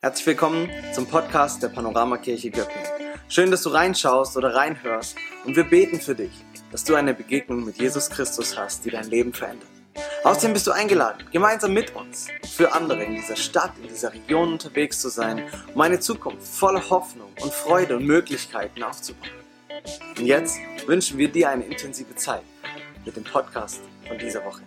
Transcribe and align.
Herzlich 0.00 0.28
willkommen 0.28 0.70
zum 0.94 1.06
Podcast 1.08 1.60
der 1.60 1.70
Panoramakirche 1.70 2.52
Göppingen. 2.52 2.86
Schön, 3.28 3.50
dass 3.50 3.64
du 3.64 3.70
reinschaust 3.70 4.36
oder 4.36 4.54
reinhörst 4.54 5.16
und 5.44 5.56
wir 5.56 5.64
beten 5.64 6.00
für 6.00 6.14
dich, 6.14 6.30
dass 6.70 6.84
du 6.84 6.94
eine 6.94 7.14
Begegnung 7.14 7.64
mit 7.64 7.78
Jesus 7.78 8.08
Christus 8.08 8.56
hast, 8.56 8.84
die 8.84 8.90
dein 8.90 9.10
Leben 9.10 9.32
verändert. 9.32 9.68
Außerdem 10.22 10.52
bist 10.52 10.68
du 10.68 10.70
eingeladen, 10.70 11.26
gemeinsam 11.32 11.72
mit 11.72 11.96
uns 11.96 12.28
für 12.48 12.72
andere 12.74 13.02
in 13.02 13.16
dieser 13.16 13.34
Stadt, 13.34 13.72
in 13.82 13.88
dieser 13.88 14.12
Region 14.12 14.52
unterwegs 14.52 15.00
zu 15.00 15.08
sein, 15.08 15.42
um 15.74 15.80
eine 15.80 15.98
Zukunft 15.98 16.46
voller 16.46 16.88
Hoffnung 16.90 17.32
und 17.40 17.52
Freude 17.52 17.96
und 17.96 18.06
Möglichkeiten 18.06 18.84
aufzubauen. 18.84 19.32
Und 20.16 20.24
jetzt 20.24 20.60
wünschen 20.86 21.18
wir 21.18 21.26
dir 21.26 21.50
eine 21.50 21.64
intensive 21.64 22.14
Zeit 22.14 22.44
mit 23.04 23.16
dem 23.16 23.24
Podcast 23.24 23.80
von 24.06 24.16
dieser 24.16 24.44
Woche. 24.44 24.62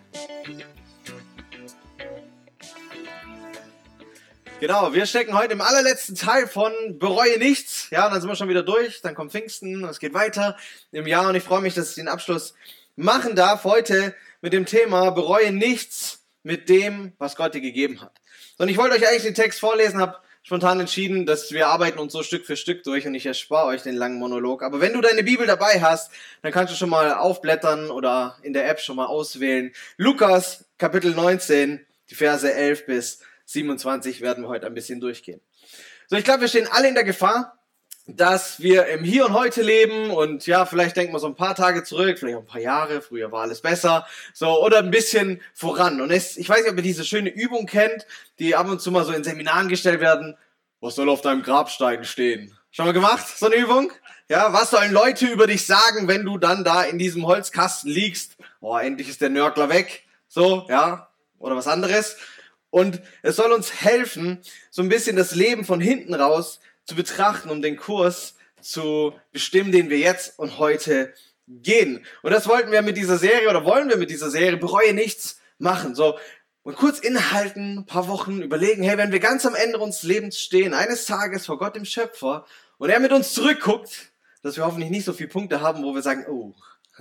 Genau, 4.61 4.93
wir 4.93 5.07
stecken 5.07 5.35
heute 5.35 5.53
im 5.53 5.61
allerletzten 5.61 6.13
Teil 6.13 6.45
von 6.45 6.71
Bereue 6.99 7.39
nichts. 7.39 7.88
Ja, 7.89 8.07
dann 8.07 8.21
sind 8.21 8.29
wir 8.29 8.35
schon 8.35 8.47
wieder 8.47 8.61
durch, 8.61 9.02
dann 9.02 9.15
kommt 9.15 9.31
Pfingsten, 9.31 9.83
es 9.85 9.97
geht 9.97 10.13
weiter 10.13 10.55
im 10.91 11.07
Jahr 11.07 11.27
und 11.27 11.33
ich 11.33 11.41
freue 11.41 11.61
mich, 11.61 11.73
dass 11.73 11.89
ich 11.89 11.95
den 11.95 12.07
Abschluss 12.07 12.53
machen 12.95 13.35
darf 13.35 13.63
heute 13.63 14.13
mit 14.39 14.53
dem 14.53 14.67
Thema 14.67 15.09
Bereue 15.09 15.52
nichts 15.52 16.27
mit 16.43 16.69
dem, 16.69 17.13
was 17.17 17.35
Gott 17.35 17.55
dir 17.55 17.61
gegeben 17.61 18.02
hat. 18.02 18.21
Und 18.59 18.69
ich 18.69 18.77
wollte 18.77 18.95
euch 18.95 19.07
eigentlich 19.07 19.23
den 19.23 19.33
Text 19.33 19.59
vorlesen, 19.59 19.99
habe 19.99 20.17
spontan 20.43 20.80
entschieden, 20.80 21.25
dass 21.25 21.52
wir 21.52 21.67
arbeiten 21.69 21.97
uns 21.97 22.13
so 22.13 22.21
Stück 22.21 22.45
für 22.45 22.55
Stück 22.55 22.83
durch 22.83 23.07
und 23.07 23.16
ich 23.16 23.25
erspare 23.25 23.66
euch 23.66 23.81
den 23.81 23.95
langen 23.95 24.19
Monolog. 24.19 24.61
Aber 24.61 24.80
wenn 24.80 24.93
du 24.93 25.02
deine 25.02 25.23
Bibel 25.23 25.47
dabei 25.47 25.81
hast, 25.81 26.11
dann 26.43 26.52
kannst 26.52 26.71
du 26.71 26.77
schon 26.77 26.89
mal 26.91 27.16
aufblättern 27.16 27.89
oder 27.89 28.38
in 28.43 28.53
der 28.53 28.69
App 28.69 28.80
schon 28.80 28.97
mal 28.97 29.07
auswählen. 29.07 29.71
Lukas 29.97 30.66
Kapitel 30.77 31.16
19, 31.16 31.83
die 32.11 32.16
Verse 32.16 32.53
11 32.53 32.85
bis 32.85 33.21
27 33.51 34.21
werden 34.21 34.43
wir 34.43 34.49
heute 34.49 34.67
ein 34.67 34.73
bisschen 34.73 34.99
durchgehen. 34.99 35.41
So, 36.07 36.15
ich 36.15 36.23
glaube, 36.23 36.41
wir 36.41 36.47
stehen 36.47 36.67
alle 36.71 36.87
in 36.87 36.95
der 36.95 37.03
Gefahr, 37.03 37.57
dass 38.07 38.59
wir 38.59 38.88
im 38.88 39.03
Hier 39.03 39.25
und 39.25 39.33
Heute 39.33 39.61
leben 39.61 40.09
und 40.09 40.47
ja, 40.47 40.66
vielleicht 40.66 40.97
denken 40.97 41.13
wir 41.13 41.19
so 41.19 41.27
ein 41.27 41.35
paar 41.35 41.55
Tage 41.55 41.83
zurück, 41.83 42.17
vielleicht 42.17 42.38
auch 42.38 42.41
ein 42.41 42.47
paar 42.47 42.61
Jahre, 42.61 43.02
früher 43.02 43.31
war 43.31 43.43
alles 43.43 43.61
besser, 43.61 44.08
so, 44.33 44.63
oder 44.63 44.80
ein 44.80 44.91
bisschen 44.91 45.41
voran. 45.53 46.02
Und 46.02 46.11
es, 46.11 46.38
ich 46.38 46.49
weiß 46.49 46.63
nicht, 46.63 46.71
ob 46.71 46.77
ihr 46.77 46.83
diese 46.83 47.05
schöne 47.05 47.30
Übung 47.30 47.66
kennt, 47.66 48.05
die 48.39 48.55
ab 48.55 48.67
und 48.67 48.81
zu 48.81 48.91
mal 48.91 49.05
so 49.05 49.13
in 49.13 49.23
Seminaren 49.23 49.69
gestellt 49.69 50.02
werden. 50.02 50.38
Was 50.80 50.95
soll 50.95 51.09
auf 51.09 51.21
deinem 51.21 51.43
Grabstein 51.43 52.03
stehen? 52.03 52.58
Schon 52.71 52.86
mal 52.86 52.93
gemacht, 52.93 53.27
so 53.38 53.45
eine 53.45 53.55
Übung? 53.55 53.91
Ja, 54.30 54.53
was 54.53 54.71
sollen 54.71 54.91
Leute 54.91 55.27
über 55.27 55.45
dich 55.45 55.65
sagen, 55.65 56.08
wenn 56.08 56.25
du 56.25 56.38
dann 56.38 56.63
da 56.63 56.83
in 56.83 56.97
diesem 56.97 57.25
Holzkasten 57.27 57.91
liegst? 57.91 58.38
Oh, 58.61 58.77
endlich 58.77 59.09
ist 59.09 59.21
der 59.21 59.30
Nörgler 59.30 59.69
weg. 59.69 60.05
So, 60.27 60.65
ja, 60.69 61.09
oder 61.38 61.55
was 61.55 61.67
anderes. 61.67 62.15
Und 62.72 63.02
es 63.22 63.36
soll 63.36 63.52
uns 63.52 63.81
helfen, 63.81 64.39
so 64.72 64.81
ein 64.81 64.89
bisschen 64.89 65.16
das 65.16 65.36
Leben 65.36 65.64
von 65.66 65.80
hinten 65.80 66.16
raus 66.16 66.59
zu 66.86 66.95
betrachten, 66.95 67.50
um 67.50 67.61
den 67.61 67.77
Kurs 67.77 68.36
zu 68.59 69.14
bestimmen, 69.31 69.72
den 69.72 69.89
wir 69.89 70.00
jetzt 70.00 70.39
und 70.39 70.58
heute 70.58 71.14
gehen. 71.47 72.05
Und 72.23 72.31
das 72.31 72.47
wollten 72.47 72.72
wir 72.72 72.81
mit 72.81 72.97
dieser 72.97 73.17
Serie 73.17 73.49
oder 73.49 73.66
wollen 73.66 73.89
wir 73.89 73.97
mit 73.97 74.09
dieser 74.09 74.31
Serie 74.31 74.58
bereue 74.58 74.94
nichts 74.94 75.39
machen. 75.59 75.95
So 75.95 76.17
und 76.64 76.75
kurz 76.75 76.99
inhalten, 76.99 77.80
ein 77.80 77.86
paar 77.86 78.08
Wochen 78.08 78.42
überlegen, 78.42 78.83
hey, 78.83 78.97
wenn 78.97 79.11
wir 79.11 79.19
ganz 79.19 79.45
am 79.45 79.55
Ende 79.55 79.80
unseres 79.80 80.03
Lebens 80.03 80.39
stehen, 80.39 80.73
eines 80.73 81.05
Tages 81.05 81.45
vor 81.45 81.58
Gott 81.58 81.75
dem 81.75 81.86
Schöpfer 81.86 82.45
und 82.77 82.89
er 82.89 82.99
mit 82.99 83.11
uns 83.11 83.33
zurückguckt, 83.33 84.11
dass 84.44 84.58
wir 84.58 84.66
hoffentlich 84.66 84.92
nicht 84.92 85.05
so 85.05 85.14
viele 85.14 85.30
Punkte 85.30 85.61
haben, 85.61 85.83
wo 85.83 85.94
wir 85.94 86.02
sagen, 86.02 86.25
oh, 86.30 86.53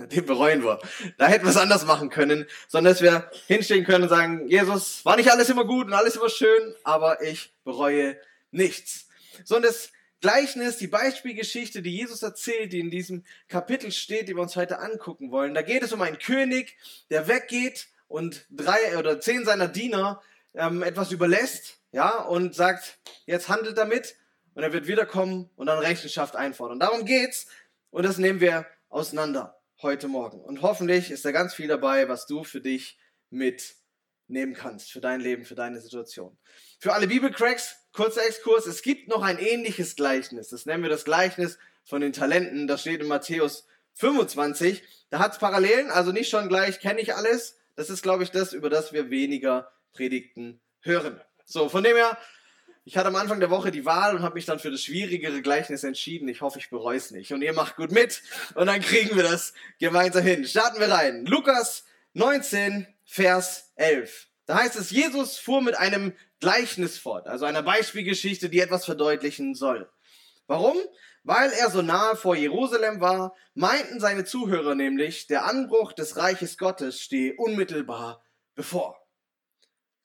den 0.07 0.25
bereuen 0.25 0.63
wir. 0.63 0.79
Da 1.17 1.27
hätten 1.27 1.45
wir 1.45 1.51
es 1.51 1.57
anders 1.57 1.85
machen 1.85 2.09
können, 2.09 2.45
sondern 2.67 2.93
dass 2.93 3.01
wir 3.01 3.29
hinstehen 3.47 3.85
können 3.85 4.03
und 4.03 4.09
sagen, 4.09 4.47
Jesus, 4.47 5.05
war 5.05 5.15
nicht 5.15 5.31
alles 5.31 5.49
immer 5.49 5.65
gut 5.65 5.87
und 5.87 5.93
alles 5.93 6.15
immer 6.15 6.29
schön, 6.29 6.75
aber 6.83 7.21
ich 7.21 7.53
bereue 7.63 8.17
nichts. 8.51 9.07
So, 9.43 9.55
und 9.55 9.63
das 9.63 9.91
Gleichnis, 10.21 10.77
die 10.77 10.87
Beispielgeschichte, 10.87 11.81
die 11.81 11.97
Jesus 11.97 12.21
erzählt, 12.21 12.73
die 12.73 12.79
in 12.79 12.91
diesem 12.91 13.23
Kapitel 13.47 13.91
steht, 13.91 14.29
die 14.29 14.35
wir 14.35 14.41
uns 14.41 14.55
heute 14.55 14.79
angucken 14.79 15.31
wollen. 15.31 15.55
Da 15.55 15.63
geht 15.63 15.81
es 15.81 15.93
um 15.93 16.01
einen 16.01 16.19
König, 16.19 16.77
der 17.09 17.27
weggeht 17.27 17.87
und 18.07 18.45
drei 18.51 18.97
oder 18.97 19.19
zehn 19.19 19.45
seiner 19.45 19.67
Diener 19.67 20.21
ähm, 20.53 20.83
etwas 20.83 21.11
überlässt, 21.11 21.79
ja, 21.91 22.19
und 22.21 22.53
sagt, 22.53 22.99
jetzt 23.25 23.49
handelt 23.49 23.77
damit 23.77 24.15
und 24.53 24.63
er 24.63 24.73
wird 24.73 24.87
wiederkommen 24.87 25.49
und 25.55 25.67
dann 25.67 25.79
Rechenschaft 25.79 26.35
einfordern. 26.35 26.79
Darum 26.79 27.05
geht's 27.05 27.47
und 27.89 28.03
das 28.03 28.17
nehmen 28.17 28.41
wir 28.41 28.65
auseinander 28.89 29.60
heute 29.83 30.07
Morgen. 30.07 30.39
Und 30.39 30.61
hoffentlich 30.61 31.11
ist 31.11 31.25
da 31.25 31.31
ganz 31.31 31.53
viel 31.53 31.67
dabei, 31.67 32.07
was 32.07 32.27
du 32.27 32.43
für 32.43 32.61
dich 32.61 32.99
mitnehmen 33.29 34.53
kannst, 34.53 34.91
für 34.91 35.01
dein 35.01 35.21
Leben, 35.21 35.45
für 35.45 35.55
deine 35.55 35.81
Situation. 35.81 36.37
Für 36.79 36.93
alle 36.93 37.07
Bibelcracks, 37.07 37.75
kurzer 37.91 38.25
Exkurs, 38.25 38.67
es 38.67 38.81
gibt 38.81 39.07
noch 39.07 39.23
ein 39.23 39.39
ähnliches 39.39 39.95
Gleichnis. 39.95 40.49
Das 40.49 40.65
nennen 40.65 40.83
wir 40.83 40.89
das 40.89 41.05
Gleichnis 41.05 41.57
von 41.83 42.01
den 42.01 42.13
Talenten. 42.13 42.67
Das 42.67 42.81
steht 42.81 43.01
in 43.01 43.07
Matthäus 43.07 43.67
25. 43.93 44.83
Da 45.09 45.19
hat 45.19 45.33
es 45.33 45.39
Parallelen, 45.39 45.89
also 45.89 46.11
nicht 46.11 46.29
schon 46.29 46.47
gleich, 46.47 46.79
kenne 46.79 47.01
ich 47.01 47.15
alles. 47.15 47.57
Das 47.75 47.89
ist, 47.89 48.03
glaube 48.03 48.23
ich, 48.23 48.31
das, 48.31 48.53
über 48.53 48.69
das 48.69 48.93
wir 48.93 49.09
weniger 49.09 49.71
Predigten 49.93 50.61
hören. 50.81 51.19
So, 51.45 51.69
von 51.69 51.83
dem 51.83 51.95
her, 51.95 52.17
ich 52.83 52.97
hatte 52.97 53.09
am 53.09 53.15
Anfang 53.15 53.39
der 53.39 53.51
Woche 53.51 53.71
die 53.71 53.85
Wahl 53.85 54.15
und 54.15 54.23
habe 54.23 54.35
mich 54.35 54.45
dann 54.45 54.59
für 54.59 54.71
das 54.71 54.81
schwierigere 54.81 55.41
Gleichnis 55.41 55.83
entschieden. 55.83 56.27
Ich 56.27 56.41
hoffe, 56.41 56.57
ich 56.57 56.69
bereue 56.69 56.97
es 56.97 57.11
nicht. 57.11 57.31
Und 57.31 57.41
ihr 57.43 57.53
macht 57.53 57.75
gut 57.75 57.91
mit 57.91 58.23
und 58.55 58.67
dann 58.67 58.81
kriegen 58.81 59.15
wir 59.15 59.23
das 59.23 59.53
gemeinsam 59.79 60.23
hin. 60.23 60.45
Starten 60.45 60.79
wir 60.79 60.89
rein. 60.89 61.25
Lukas 61.25 61.85
19, 62.13 62.87
Vers 63.05 63.71
11. 63.75 64.27
Da 64.47 64.55
heißt 64.55 64.75
es, 64.75 64.89
Jesus 64.89 65.37
fuhr 65.37 65.61
mit 65.61 65.77
einem 65.77 66.13
Gleichnis 66.39 66.97
fort, 66.97 67.27
also 67.27 67.45
einer 67.45 67.61
Beispielgeschichte, 67.61 68.49
die 68.49 68.59
etwas 68.59 68.85
verdeutlichen 68.85 69.53
soll. 69.53 69.87
Warum? 70.47 70.75
Weil 71.23 71.51
er 71.51 71.69
so 71.69 71.83
nahe 71.83 72.15
vor 72.15 72.35
Jerusalem 72.35 72.99
war, 72.99 73.35
meinten 73.53 73.99
seine 73.99 74.25
Zuhörer 74.25 74.73
nämlich, 74.73 75.27
der 75.27 75.45
Anbruch 75.45 75.93
des 75.93 76.17
Reiches 76.17 76.57
Gottes 76.57 76.99
stehe 76.99 77.35
unmittelbar 77.37 78.23
bevor. 78.55 78.97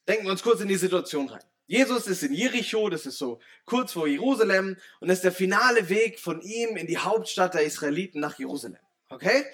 Denken 0.06 0.24
wir 0.24 0.30
uns 0.30 0.42
kurz 0.42 0.60
in 0.60 0.68
die 0.68 0.76
Situation 0.76 1.28
rein. 1.28 1.42
Jesus 1.66 2.06
ist 2.06 2.22
in 2.22 2.32
Jericho, 2.32 2.88
das 2.88 3.06
ist 3.06 3.18
so 3.18 3.40
kurz 3.64 3.92
vor 3.92 4.06
Jerusalem 4.06 4.76
und 5.00 5.08
das 5.08 5.18
ist 5.18 5.24
der 5.24 5.32
finale 5.32 5.88
Weg 5.88 6.20
von 6.20 6.40
ihm 6.40 6.76
in 6.76 6.86
die 6.86 6.98
Hauptstadt 6.98 7.54
der 7.54 7.64
Israeliten 7.64 8.20
nach 8.20 8.38
Jerusalem. 8.38 8.78
Okay? 9.08 9.44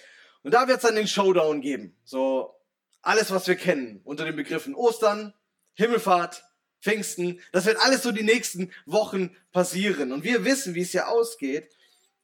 Und 0.43 0.53
da 0.53 0.69
wird 0.69 0.79
es 0.79 0.83
dann 0.83 0.97
den 0.97 1.09
Showdown 1.09 1.61
geben. 1.61 1.97
So 2.05 2.55
alles, 3.01 3.31
was 3.31 3.49
wir 3.49 3.57
kennen 3.57 4.01
unter 4.05 4.25
den 4.25 4.37
Begriffen 4.37 4.75
Ostern, 4.75 5.33
Himmelfahrt, 5.75 6.45
Pfingsten. 6.81 7.41
Das 7.53 7.65
wird 7.65 7.79
alles 7.79 8.03
so 8.03 8.13
die 8.13 8.25
nächsten 8.25 8.73
Wochen 8.87 9.37
passieren. 9.53 10.13
Und 10.13 10.25
wir 10.25 10.45
wissen, 10.45 10.75
wie 10.75 10.83
es 10.83 10.93
ja 10.93 11.07
ausgeht. 11.07 11.73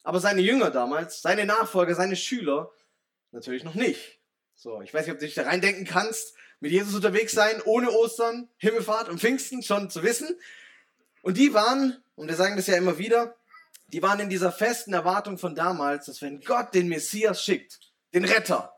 Aber 0.02 0.20
seine 0.20 0.42
Jünger 0.42 0.70
damals, 0.70 1.22
seine 1.22 1.46
Nachfolger, 1.46 1.94
seine 1.94 2.16
Schüler 2.16 2.70
natürlich 3.30 3.64
noch 3.64 3.74
nicht. 3.74 4.17
So, 4.60 4.82
ich 4.82 4.92
weiß 4.92 5.06
nicht, 5.06 5.12
ob 5.12 5.20
du 5.20 5.24
dich 5.24 5.36
da 5.36 5.44
reindenken 5.44 5.84
kannst 5.84 6.34
mit 6.58 6.72
Jesus 6.72 6.92
unterwegs 6.92 7.30
sein, 7.30 7.62
ohne 7.64 7.92
Ostern, 7.92 8.48
Himmelfahrt 8.56 9.08
und 9.08 9.20
Pfingsten 9.20 9.62
schon 9.62 9.88
zu 9.88 10.02
wissen. 10.02 10.36
Und 11.22 11.36
die 11.36 11.54
waren, 11.54 12.02
und 12.16 12.26
wir 12.26 12.34
sagen 12.34 12.56
das 12.56 12.66
ja 12.66 12.76
immer 12.76 12.98
wieder, 12.98 13.36
die 13.86 14.02
waren 14.02 14.18
in 14.18 14.28
dieser 14.28 14.50
festen 14.50 14.92
Erwartung 14.92 15.38
von 15.38 15.54
damals, 15.54 16.06
dass 16.06 16.22
wenn 16.22 16.40
Gott 16.40 16.74
den 16.74 16.88
Messias 16.88 17.40
schickt, 17.40 17.78
den 18.12 18.24
Retter, 18.24 18.74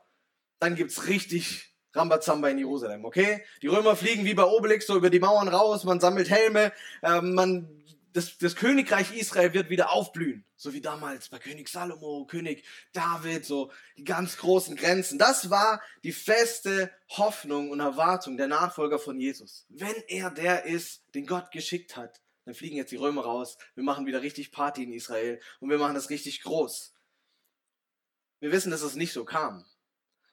dann 0.59 0.75
gibt's 0.75 1.07
richtig 1.07 1.73
Rambazamba 1.93 2.49
in 2.49 2.59
Jerusalem, 2.59 3.03
okay? 3.03 3.43
Die 3.63 3.67
Römer 3.67 3.95
fliegen 3.95 4.23
wie 4.23 4.35
bei 4.35 4.45
Obelix 4.45 4.85
so 4.85 4.95
über 4.95 5.09
die 5.09 5.19
Mauern 5.19 5.47
raus, 5.47 5.83
man 5.83 5.99
sammelt 5.99 6.29
Helme, 6.29 6.71
äh, 7.01 7.21
man 7.21 7.67
das, 8.13 8.37
das 8.37 8.55
Königreich 8.55 9.15
Israel 9.15 9.53
wird 9.53 9.69
wieder 9.69 9.91
aufblühen. 9.91 10.45
So 10.55 10.73
wie 10.73 10.81
damals 10.81 11.29
bei 11.29 11.39
König 11.39 11.69
Salomo, 11.69 12.25
König 12.25 12.65
David, 12.93 13.45
so 13.45 13.71
die 13.97 14.03
ganz 14.03 14.37
großen 14.37 14.75
Grenzen. 14.75 15.17
Das 15.17 15.49
war 15.49 15.81
die 16.03 16.11
feste 16.11 16.91
Hoffnung 17.09 17.69
und 17.69 17.79
Erwartung 17.79 18.37
der 18.37 18.47
Nachfolger 18.47 18.99
von 18.99 19.19
Jesus. 19.19 19.65
Wenn 19.69 19.95
er 20.07 20.29
der 20.29 20.65
ist, 20.65 21.03
den 21.15 21.25
Gott 21.25 21.51
geschickt 21.51 21.95
hat, 21.95 22.21
dann 22.45 22.55
fliegen 22.55 22.77
jetzt 22.77 22.91
die 22.91 22.97
Römer 22.97 23.23
raus. 23.23 23.57
Wir 23.75 23.83
machen 23.83 24.05
wieder 24.05 24.21
richtig 24.21 24.51
Party 24.51 24.83
in 24.83 24.93
Israel 24.93 25.39
und 25.59 25.69
wir 25.69 25.77
machen 25.77 25.95
das 25.95 26.09
richtig 26.09 26.41
groß. 26.41 26.93
Wir 28.39 28.51
wissen, 28.51 28.71
dass 28.71 28.81
es 28.81 28.95
nicht 28.95 29.13
so 29.13 29.23
kam. 29.23 29.65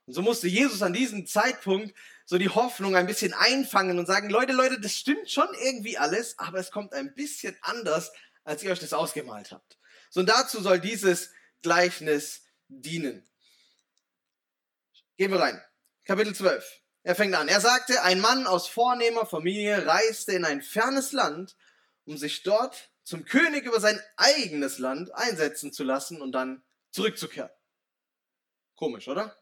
Und 0.08 0.14
so 0.14 0.22
musste 0.22 0.48
Jesus 0.48 0.80
an 0.80 0.94
diesem 0.94 1.26
Zeitpunkt 1.26 1.94
so 2.24 2.38
die 2.38 2.48
Hoffnung 2.48 2.96
ein 2.96 3.06
bisschen 3.06 3.34
einfangen 3.34 3.98
und 3.98 4.06
sagen, 4.06 4.30
Leute, 4.30 4.54
Leute, 4.54 4.80
das 4.80 4.94
stimmt 4.94 5.30
schon 5.30 5.48
irgendwie 5.62 5.98
alles, 5.98 6.38
aber 6.38 6.58
es 6.58 6.70
kommt 6.70 6.94
ein 6.94 7.12
bisschen 7.12 7.54
anders, 7.60 8.10
als 8.42 8.62
ihr 8.62 8.72
euch 8.72 8.78
das 8.78 8.94
ausgemalt 8.94 9.52
habt. 9.52 9.76
So 10.08 10.20
und 10.20 10.30
dazu 10.30 10.62
soll 10.62 10.80
dieses 10.80 11.30
Gleichnis 11.60 12.46
dienen. 12.68 13.28
Gehen 15.18 15.30
wir 15.30 15.40
rein. 15.40 15.62
Kapitel 16.06 16.34
12. 16.34 16.64
Er 17.02 17.14
fängt 17.14 17.34
an. 17.34 17.48
Er 17.48 17.60
sagte, 17.60 18.02
ein 18.02 18.20
Mann 18.22 18.46
aus 18.46 18.66
vornehmer 18.66 19.26
Familie 19.26 19.86
reiste 19.86 20.32
in 20.32 20.46
ein 20.46 20.62
fernes 20.62 21.12
Land, 21.12 21.54
um 22.06 22.16
sich 22.16 22.42
dort 22.44 22.90
zum 23.02 23.26
König 23.26 23.66
über 23.66 23.78
sein 23.78 24.00
eigenes 24.16 24.78
Land 24.78 25.14
einsetzen 25.14 25.70
zu 25.70 25.84
lassen 25.84 26.22
und 26.22 26.32
dann 26.32 26.62
zurückzukehren. 26.92 27.50
Komisch, 28.74 29.06
oder? 29.06 29.36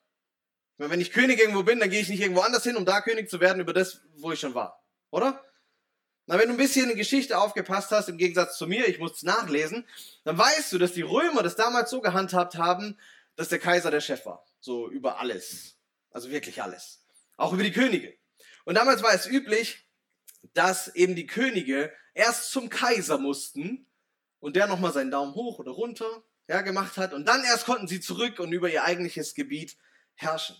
Wenn 0.78 1.00
ich 1.00 1.12
König 1.12 1.40
irgendwo 1.40 1.62
bin, 1.62 1.81
dann 1.81 1.90
gehe 1.90 2.00
ich 2.00 2.08
nicht 2.08 2.20
irgendwo 2.20 2.43
anders 2.43 2.64
hin, 2.64 2.76
um 2.76 2.84
da 2.84 3.00
König 3.00 3.31
zu 3.31 3.40
werden 3.40 3.61
über 3.61 3.73
das, 3.73 4.02
wo 4.17 4.32
ich 4.32 4.40
schon 4.40 4.55
war. 4.55 4.84
Oder? 5.11 5.43
Na, 6.26 6.38
wenn 6.38 6.49
du 6.49 6.55
ein 6.55 6.58
bisschen 6.58 6.90
in 6.90 6.96
Geschichte 6.96 7.38
aufgepasst 7.38 7.90
hast, 7.93 8.08
im 8.08 8.19
Gegensatz 8.19 8.58
zu 8.58 8.67
mir, 8.67 8.87
ich 8.88 8.99
muss 8.99 9.12
es 9.12 9.23
nachlesen, 9.23 9.87
dann 10.25 10.37
weißt 10.37 10.73
du, 10.73 10.78
dass 10.78 10.93
die 10.93 11.02
Römer 11.02 11.43
das 11.43 11.56
damals 11.56 11.88
so 11.88 12.00
gehandhabt 12.00 12.56
haben, 12.56 12.99
dass 13.37 13.49
der 13.49 13.61
Kaiser 13.61 13.90
der 13.90 14.00
Chef 14.00 14.26
war. 14.26 14.44
So 14.61 14.90
über 14.90 15.20
alles. 15.20 15.78
Also 16.11 16.31
wirklich 16.31 16.62
alles. 16.62 17.05
Auch 17.37 17.52
über 17.52 17.62
die 17.62 17.73
Könige. 17.73 18.14
Und 18.64 18.75
damals 18.75 19.02
war 19.02 19.14
es 19.14 19.26
üblich, 19.26 19.87
dass 20.52 20.94
eben 20.94 21.14
die 21.14 21.26
Könige 21.26 21.93
erst 22.14 22.50
zum 22.50 22.69
Kaiser 22.69 23.19
mussten 23.19 23.87
und 24.40 24.56
der 24.56 24.67
nochmal 24.67 24.93
seinen 24.93 25.11
Daumen 25.11 25.34
hoch 25.34 25.58
oder 25.58 25.70
runter 25.70 26.25
ja, 26.49 26.61
gemacht 26.62 26.96
hat 26.96 27.12
und 27.12 27.26
dann 27.26 27.44
erst 27.44 27.67
konnten 27.67 27.88
sie 27.88 28.00
zurück 28.00 28.40
und 28.40 28.52
über 28.52 28.70
ihr 28.70 28.84
eigentliches 28.84 29.34
Gebiet 29.34 29.76
herrschen. 30.14 30.56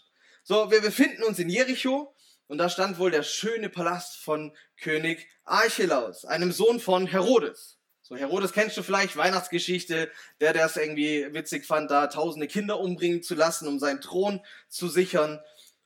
So, 0.49 0.71
wir 0.71 0.81
befinden 0.81 1.25
uns 1.25 1.41
in 1.41 1.49
Jericho 1.49 2.15
und 2.47 2.59
da 2.59 2.69
stand 2.69 3.01
wohl 3.01 3.11
der 3.11 3.25
schöne 3.25 3.69
Palast 3.69 4.19
von 4.19 4.57
König 4.81 5.27
Archelaus, 5.43 6.25
einem 6.25 6.53
Sohn 6.53 6.79
von 6.79 7.09
Herodes. 7.09 7.81
So, 8.01 8.15
Herodes 8.15 8.53
kennst 8.53 8.77
du 8.77 8.85
vielleicht, 8.85 9.17
Weihnachtsgeschichte, 9.17 10.09
der, 10.41 10.55
es 10.55 10.77
irgendwie 10.77 11.35
witzig 11.35 11.67
fand, 11.67 11.91
da 11.91 12.07
tausende 12.07 12.47
Kinder 12.47 12.79
umbringen 12.79 13.25
zu 13.25 13.35
lassen, 13.35 13.67
um 13.67 13.81
seinen 13.81 14.01
Thron 14.01 14.41
zu 14.69 14.87
sichern. 14.87 15.41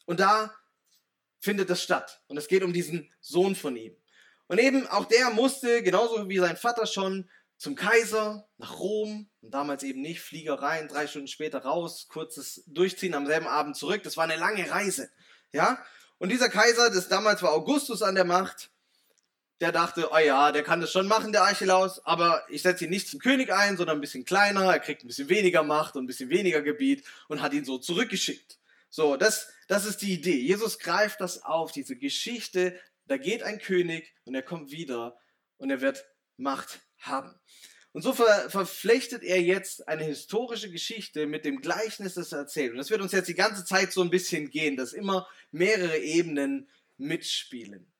Und 0.05 0.21
da 0.21 0.55
findet 1.39 1.71
das 1.71 1.83
statt. 1.83 2.21
Und 2.29 2.37
es 2.37 2.47
geht 2.47 2.63
um 2.63 2.75
diesen 2.75 3.11
Sohn 3.23 3.57
von 3.57 3.77
ihm. 3.77 3.97
Und 4.47 4.59
eben 4.59 4.87
auch 4.89 5.07
der 5.07 5.31
musste, 5.31 5.83
genauso 5.83 6.29
wie 6.29 6.37
sein 6.37 6.59
Vater 6.59 6.85
schon, 6.85 7.31
zum 7.61 7.75
Kaiser, 7.75 8.49
nach 8.57 8.79
Rom 8.79 9.29
und 9.43 9.53
damals 9.53 9.83
eben 9.83 10.01
nicht, 10.01 10.23
Flieger 10.23 10.55
rein, 10.55 10.89
drei 10.89 11.07
Stunden 11.07 11.29
später 11.29 11.59
raus, 11.59 12.09
kurzes 12.09 12.63
Durchziehen 12.67 13.13
am 13.13 13.27
selben 13.27 13.47
Abend 13.47 13.77
zurück. 13.77 14.03
Das 14.03 14.17
war 14.17 14.25
eine 14.25 14.37
lange 14.37 14.71
Reise. 14.71 15.11
Ja? 15.53 15.79
Und 16.17 16.31
dieser 16.33 16.49
Kaiser, 16.49 16.89
das 16.89 17.09
damals 17.09 17.43
war 17.43 17.53
Augustus 17.53 18.01
an 18.01 18.15
der 18.15 18.25
Macht, 18.25 18.71
der 19.61 19.73
dachte, 19.73 20.09
oh 20.11 20.17
ja, 20.17 20.53
der 20.53 20.63
kann 20.63 20.81
das 20.81 20.91
schon 20.91 21.07
machen, 21.07 21.33
der 21.33 21.43
Archelaus, 21.43 22.03
aber 22.07 22.47
ich 22.49 22.63
setze 22.63 22.85
ihn 22.85 22.91
nicht 22.91 23.09
zum 23.09 23.21
König 23.21 23.53
ein, 23.53 23.77
sondern 23.77 23.99
ein 23.99 24.01
bisschen 24.01 24.25
kleiner, 24.25 24.73
er 24.73 24.81
kriegt 24.81 25.05
ein 25.05 25.09
bisschen 25.09 25.29
weniger 25.29 25.63
Macht 25.63 25.97
und 25.97 26.05
ein 26.05 26.07
bisschen 26.07 26.31
weniger 26.31 26.63
Gebiet 26.63 27.05
und 27.29 27.43
hat 27.43 27.53
ihn 27.53 27.67
so 27.67 27.77
zurückgeschickt. 27.77 28.59
So, 28.89 29.19
das, 29.19 29.49
das 29.69 29.85
ist 29.85 30.01
die 30.01 30.15
Idee. 30.15 30.39
Jesus 30.39 30.79
greift 30.79 31.21
das 31.21 31.43
auf, 31.43 31.73
diese 31.73 31.97
Geschichte, 31.97 32.81
da 33.07 33.19
geht 33.19 33.43
ein 33.43 33.59
König 33.59 34.15
und 34.25 34.35
er 34.35 34.43
kommt 34.43 34.71
wieder 34.71 35.19
und 35.59 35.69
er 35.69 35.83
wird 35.83 36.07
Macht 36.39 36.81
haben. 37.01 37.35
Und 37.93 38.03
so 38.03 38.13
ver 38.13 38.49
verflechtet 38.51 39.25
er 39.25 39.43
jetzt 39.43 39.89
eine 39.89 40.05
historische 40.05 40.71
Geschichte 40.71 41.27
mit 41.27 41.45
dem 41.45 41.61
Gleichnis, 41.61 42.15
das 42.15 42.33
er 42.33 42.41
erzählt. 42.41 42.71
Und 42.73 42.79
das 42.79 42.91
wird 42.91 43.01
uns 43.01 43.13
jetzt 43.13 43.29
die 43.29 43.35
ganze 43.35 43.65
Zeit 43.65 43.93
so 43.93 44.03
ein 44.03 44.11
bisschen 44.11 44.51
gehen, 44.51 44.77
dass 44.77 44.93
immer 44.93 45.29
mehrere 45.51 45.99
Ebenen 45.99 46.69
mitspielen. 46.99 47.91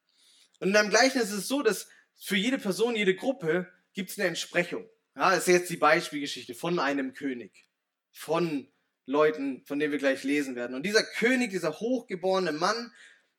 Und 0.61 0.69
in 0.69 0.77
einem 0.77 0.91
Gleichnis 0.91 1.25
ist 1.25 1.33
es 1.33 1.49
so, 1.49 1.63
dass 1.63 1.89
für 2.17 2.37
jede 2.37 2.59
Person, 2.59 2.95
jede 2.95 3.17
Gruppe 3.17 3.67
gibt 3.93 4.11
es 4.11 4.19
eine 4.19 4.29
Entsprechung. 4.29 4.89
Ja, 5.17 5.31
das 5.31 5.49
ist 5.49 5.55
jetzt 5.55 5.71
die 5.71 5.77
Beispielgeschichte 5.77 6.55
von 6.55 6.79
einem 6.79 7.13
König, 7.15 7.67
von 8.13 8.69
Leuten, 9.07 9.65
von 9.67 9.81
denen 9.81 9.91
wir 9.91 9.99
gleich 9.99 10.23
lesen 10.23 10.55
werden. 10.55 10.77
Und 10.77 10.85
dieser 10.85 11.03
König, 11.03 11.51
dieser 11.51 11.81
hochgeborene 11.81 12.53
Mann, 12.53 12.93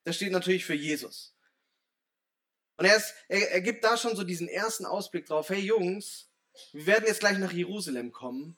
der 0.06 0.12
steht 0.14 0.32
natürlich 0.32 0.66
für 0.66 0.74
Jesus. 0.74 1.34
Und 2.82 2.88
er, 2.88 2.96
ist, 2.96 3.14
er, 3.28 3.52
er 3.52 3.62
gibt 3.62 3.84
da 3.84 3.96
schon 3.96 4.16
so 4.16 4.24
diesen 4.24 4.48
ersten 4.48 4.88
Ausblick 4.88 5.28
drauf, 5.28 5.50
hey 5.50 5.60
Jungs, 5.60 6.32
wir 6.74 6.88
werden 6.88 7.06
jetzt 7.06 7.20
gleich 7.20 7.38
nach 7.38 7.52
Jerusalem 7.52 8.12
kommen, 8.12 8.58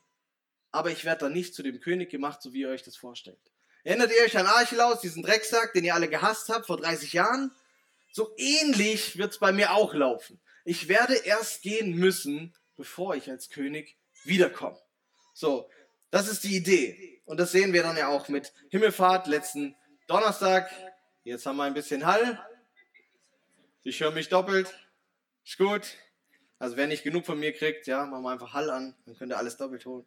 aber 0.72 0.92
ich 0.92 1.04
werde 1.04 1.26
da 1.26 1.30
nicht 1.30 1.54
zu 1.54 1.62
dem 1.62 1.82
König 1.82 2.10
gemacht, 2.10 2.42
so 2.42 2.54
wie 2.54 2.62
ihr 2.62 2.70
euch 2.70 2.84
das 2.84 2.96
vorstellt. 2.96 3.52
Erinnert 3.84 4.12
ihr 4.18 4.24
euch 4.24 4.38
an 4.38 4.46
Archelaus, 4.46 5.02
diesen 5.02 5.24
Drecksack, 5.24 5.74
den 5.74 5.84
ihr 5.84 5.94
alle 5.94 6.08
gehasst 6.08 6.48
habt 6.48 6.68
vor 6.68 6.78
30 6.78 7.12
Jahren? 7.12 7.52
So 8.14 8.34
ähnlich 8.38 9.18
wird 9.18 9.34
es 9.34 9.40
bei 9.40 9.52
mir 9.52 9.74
auch 9.74 9.94
laufen. 9.94 10.40
Ich 10.64 10.88
werde 10.88 11.16
erst 11.16 11.62
gehen 11.62 11.94
müssen, 11.94 12.56
bevor 12.78 13.16
ich 13.16 13.30
als 13.30 13.50
König 13.50 13.98
wiederkomme. 14.24 14.80
So, 15.34 15.70
das 16.12 16.30
ist 16.30 16.46
die 16.46 16.56
Idee. 16.56 17.22
Und 17.26 17.42
das 17.42 17.52
sehen 17.52 17.74
wir 17.74 17.84
dann 17.84 17.98
ja 17.98 18.08
auch 18.08 18.30
mit 18.30 18.54
Himmelfahrt 18.70 19.28
letzten 19.28 19.76
Donnerstag. 20.08 20.72
Jetzt 21.26 21.46
haben 21.46 21.58
wir 21.58 21.64
ein 21.64 21.74
bisschen 21.74 22.06
Hall. 22.06 22.40
Ich 23.86 24.00
höre 24.00 24.12
mich 24.12 24.30
doppelt. 24.30 24.74
Ist 25.46 25.58
gut. 25.58 25.98
Also 26.58 26.78
wer 26.78 26.88
nicht 26.88 27.04
genug 27.04 27.26
von 27.26 27.38
mir 27.38 27.52
kriegt, 27.52 27.86
ja, 27.86 28.06
machen 28.06 28.24
wir 28.24 28.32
einfach 28.32 28.54
Hall 28.54 28.70
an, 28.70 28.96
dann 29.06 29.18
könnt 29.18 29.34
ihr 29.34 29.38
alles 29.38 29.58
doppelt 29.58 29.86
holen. 29.86 30.06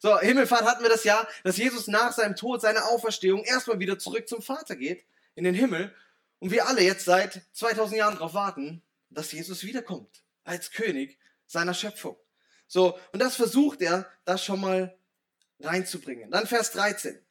So, 0.00 0.18
Himmelfahrt 0.18 0.64
hatten 0.64 0.82
wir 0.82 0.90
das 0.90 1.04
ja, 1.04 1.24
dass 1.44 1.56
Jesus 1.56 1.86
nach 1.86 2.12
seinem 2.12 2.34
Tod, 2.34 2.60
seiner 2.60 2.86
Auferstehung 2.86 3.44
erstmal 3.44 3.78
wieder 3.78 4.00
zurück 4.00 4.28
zum 4.28 4.42
Vater 4.42 4.74
geht, 4.74 5.04
in 5.36 5.44
den 5.44 5.54
Himmel. 5.54 5.94
Und 6.40 6.50
wir 6.50 6.66
alle 6.66 6.82
jetzt 6.82 7.04
seit 7.04 7.42
2000 7.52 7.98
Jahren 7.98 8.14
darauf 8.14 8.34
warten, 8.34 8.82
dass 9.10 9.30
Jesus 9.30 9.62
wiederkommt, 9.62 10.24
als 10.42 10.72
König 10.72 11.16
seiner 11.46 11.72
Schöpfung. 11.72 12.16
So, 12.66 12.98
und 13.12 13.22
das 13.22 13.36
versucht 13.36 13.80
er, 13.80 14.10
das 14.24 14.44
schon 14.44 14.60
mal 14.60 14.98
reinzubringen. 15.60 16.32
Dann 16.32 16.48
Vers 16.48 16.72
13. 16.72 17.24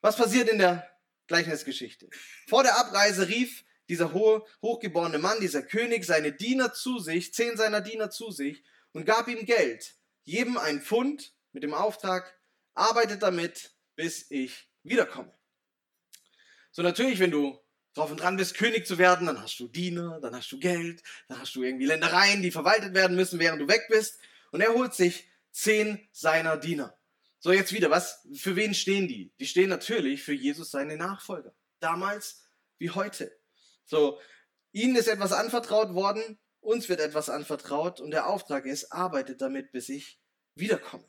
Was 0.00 0.16
passiert 0.16 0.48
in 0.48 0.58
der 0.58 0.88
Gleichnisgeschichte? 1.26 2.08
Vor 2.46 2.62
der 2.62 2.78
Abreise 2.78 3.26
rief 3.26 3.64
dieser 3.88 4.12
hohe, 4.12 4.44
hochgeborene 4.62 5.18
Mann, 5.18 5.40
dieser 5.40 5.62
König, 5.62 6.04
seine 6.04 6.32
Diener 6.32 6.72
zu 6.72 6.98
sich, 6.98 7.32
zehn 7.32 7.56
seiner 7.56 7.80
Diener 7.80 8.10
zu 8.10 8.30
sich 8.30 8.62
und 8.92 9.04
gab 9.04 9.28
ihm 9.28 9.44
Geld, 9.44 9.94
jedem 10.24 10.56
ein 10.56 10.82
Pfund 10.82 11.34
mit 11.52 11.62
dem 11.62 11.74
Auftrag, 11.74 12.38
arbeitet 12.74 13.22
damit, 13.22 13.72
bis 13.94 14.30
ich 14.30 14.68
wiederkomme. 14.82 15.32
So 16.70 16.82
natürlich, 16.82 17.18
wenn 17.18 17.30
du 17.30 17.58
drauf 17.94 18.10
und 18.10 18.20
dran 18.20 18.36
bist, 18.36 18.56
König 18.56 18.86
zu 18.86 18.98
werden, 18.98 19.26
dann 19.26 19.40
hast 19.40 19.58
du 19.58 19.68
Diener, 19.68 20.20
dann 20.20 20.34
hast 20.34 20.52
du 20.52 20.58
Geld, 20.58 21.02
dann 21.28 21.40
hast 21.40 21.54
du 21.54 21.62
irgendwie 21.62 21.86
Ländereien, 21.86 22.42
die 22.42 22.50
verwaltet 22.50 22.94
werden 22.94 23.16
müssen, 23.16 23.38
während 23.38 23.62
du 23.62 23.68
weg 23.68 23.86
bist. 23.88 24.18
Und 24.52 24.60
er 24.60 24.74
holt 24.74 24.94
sich 24.94 25.28
zehn 25.50 26.06
seiner 26.12 26.58
Diener. 26.58 26.96
So, 27.38 27.52
jetzt 27.52 27.72
wieder, 27.72 27.90
was, 27.90 28.26
für 28.34 28.56
wen 28.56 28.74
stehen 28.74 29.08
die? 29.08 29.32
Die 29.40 29.46
stehen 29.46 29.70
natürlich 29.70 30.22
für 30.22 30.34
Jesus 30.34 30.70
seine 30.70 30.96
Nachfolger. 30.96 31.54
Damals 31.80 32.42
wie 32.78 32.90
heute. 32.90 33.34
So, 33.86 34.20
ihnen 34.72 34.96
ist 34.96 35.08
etwas 35.08 35.32
anvertraut 35.32 35.94
worden, 35.94 36.38
uns 36.60 36.88
wird 36.88 37.00
etwas 37.00 37.30
anvertraut 37.30 38.00
und 38.00 38.10
der 38.10 38.28
Auftrag 38.28 38.66
ist, 38.66 38.92
arbeitet 38.92 39.40
damit, 39.40 39.72
bis 39.72 39.88
ich 39.88 40.18
wiederkomme. 40.56 41.04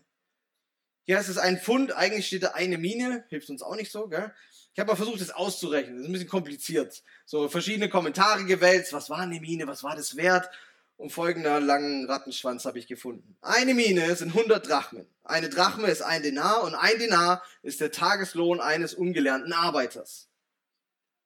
Hier 1.06 1.19
ist 1.19 1.29
es 1.29 1.38
ein 1.38 1.59
Pfund, 1.59 1.94
eigentlich 1.94 2.27
steht 2.27 2.44
da 2.44 2.50
eine 2.50 2.77
Mine, 2.77 3.25
hilft 3.29 3.50
uns 3.50 3.62
auch 3.62 3.75
nicht 3.75 3.91
so, 3.91 4.07
gell? 4.07 4.33
Ich 4.74 4.79
habe 4.79 4.91
mal 4.91 4.95
versucht, 4.95 5.21
das 5.21 5.31
auszurechnen, 5.31 5.95
das 5.95 6.03
ist 6.03 6.09
ein 6.09 6.13
bisschen 6.13 6.29
kompliziert. 6.29 7.03
So 7.25 7.50
verschiedene 7.50 7.89
Kommentare 7.89 8.45
gewälzt, 8.45 8.94
was 8.94 9.09
war 9.09 9.19
eine 9.19 9.39
Mine, 9.39 9.65
was 9.65 9.83
war 9.83 9.95
das 9.95 10.18
wert? 10.18 10.50
Und 10.97 11.12
folgender 11.12 11.59
langen 11.59 12.06
Rattenschwanz 12.07 12.65
habe 12.65 12.77
ich 12.77 12.88
gefunden. 12.88 13.38
Eine 13.41 13.74
Mine 13.74 14.15
sind 14.15 14.36
100 14.36 14.67
Drachmen. 14.67 15.07
Eine 15.24 15.50
Drachme 15.50 15.88
ist 15.88 16.01
ein 16.01 16.24
Denar 16.24 16.63
und 16.63 16.75
ein 16.75 17.00
Denar 17.00 17.43
ist 17.62 17.81
der 17.81 17.91
Tageslohn 17.91 18.60
eines 18.60 18.93
ungelernten 18.93 19.53
Arbeiters. 19.53 20.29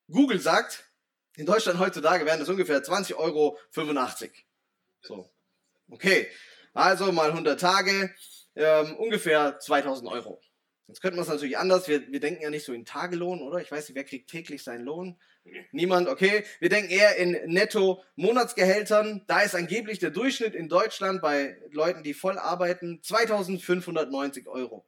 Google 0.10 0.40
sagt, 0.40 0.91
in 1.36 1.46
Deutschland 1.46 1.80
heutzutage 1.80 2.26
wären 2.26 2.40
das 2.40 2.50
ungefähr 2.50 2.84
20,85 2.84 3.16
Euro. 3.16 3.58
So. 5.02 5.30
Okay. 5.90 6.28
Also 6.74 7.12
mal 7.12 7.30
100 7.32 7.60
Tage, 7.60 8.14
ähm, 8.56 8.96
ungefähr 8.98 9.60
2000 9.60 10.10
Euro. 10.10 10.42
Jetzt 10.88 11.02
könnte 11.02 11.16
man 11.16 11.24
es 11.24 11.30
natürlich 11.30 11.58
anders. 11.58 11.88
Wir, 11.88 12.12
wir 12.12 12.20
denken 12.20 12.44
ja 12.44 12.50
nicht 12.50 12.66
so 12.66 12.74
in 12.74 12.86
Tagelohn, 12.86 13.42
oder? 13.42 13.60
Ich 13.60 13.72
weiß 13.72 13.88
nicht, 13.88 13.96
wer 13.96 14.04
kriegt 14.04 14.30
täglich 14.30 14.64
seinen 14.64 14.84
Lohn? 14.84 15.18
Niemand, 15.72 16.08
okay. 16.08 16.44
Wir 16.60 16.70
denken 16.70 16.92
eher 16.92 17.16
in 17.16 17.32
Netto-Monatsgehältern. 17.46 19.24
Da 19.28 19.42
ist 19.42 19.56
angeblich 19.56 20.00
der 20.00 20.12
Durchschnitt 20.12 20.54
in 20.54 20.70
Deutschland 20.70 21.22
bei 21.22 21.58
Leuten, 21.72 22.04
die 22.04 22.14
voll 22.14 22.38
arbeiten, 22.38 23.02
2590 23.02 24.48
Euro. 24.48 24.86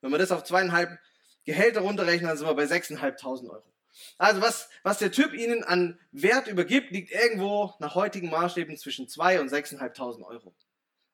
Wenn 0.00 0.10
wir 0.10 0.18
das 0.18 0.32
auf 0.32 0.44
zweieinhalb 0.44 0.98
Gehälter 1.44 1.80
runterrechnen, 1.80 2.28
dann 2.28 2.36
sind 2.36 2.46
wir 2.46 2.54
bei 2.54 2.64
6.500 2.64 3.48
Euro. 3.48 3.73
Also 4.18 4.40
was, 4.40 4.68
was 4.82 4.98
der 4.98 5.12
Typ 5.12 5.32
ihnen 5.32 5.64
an 5.64 5.98
Wert 6.12 6.48
übergibt, 6.48 6.90
liegt 6.90 7.12
irgendwo 7.12 7.74
nach 7.78 7.94
heutigen 7.94 8.30
Maßstäben 8.30 8.76
zwischen 8.76 9.08
2 9.08 9.40
und 9.40 9.50
6.500 9.50 10.22
Euro. 10.22 10.54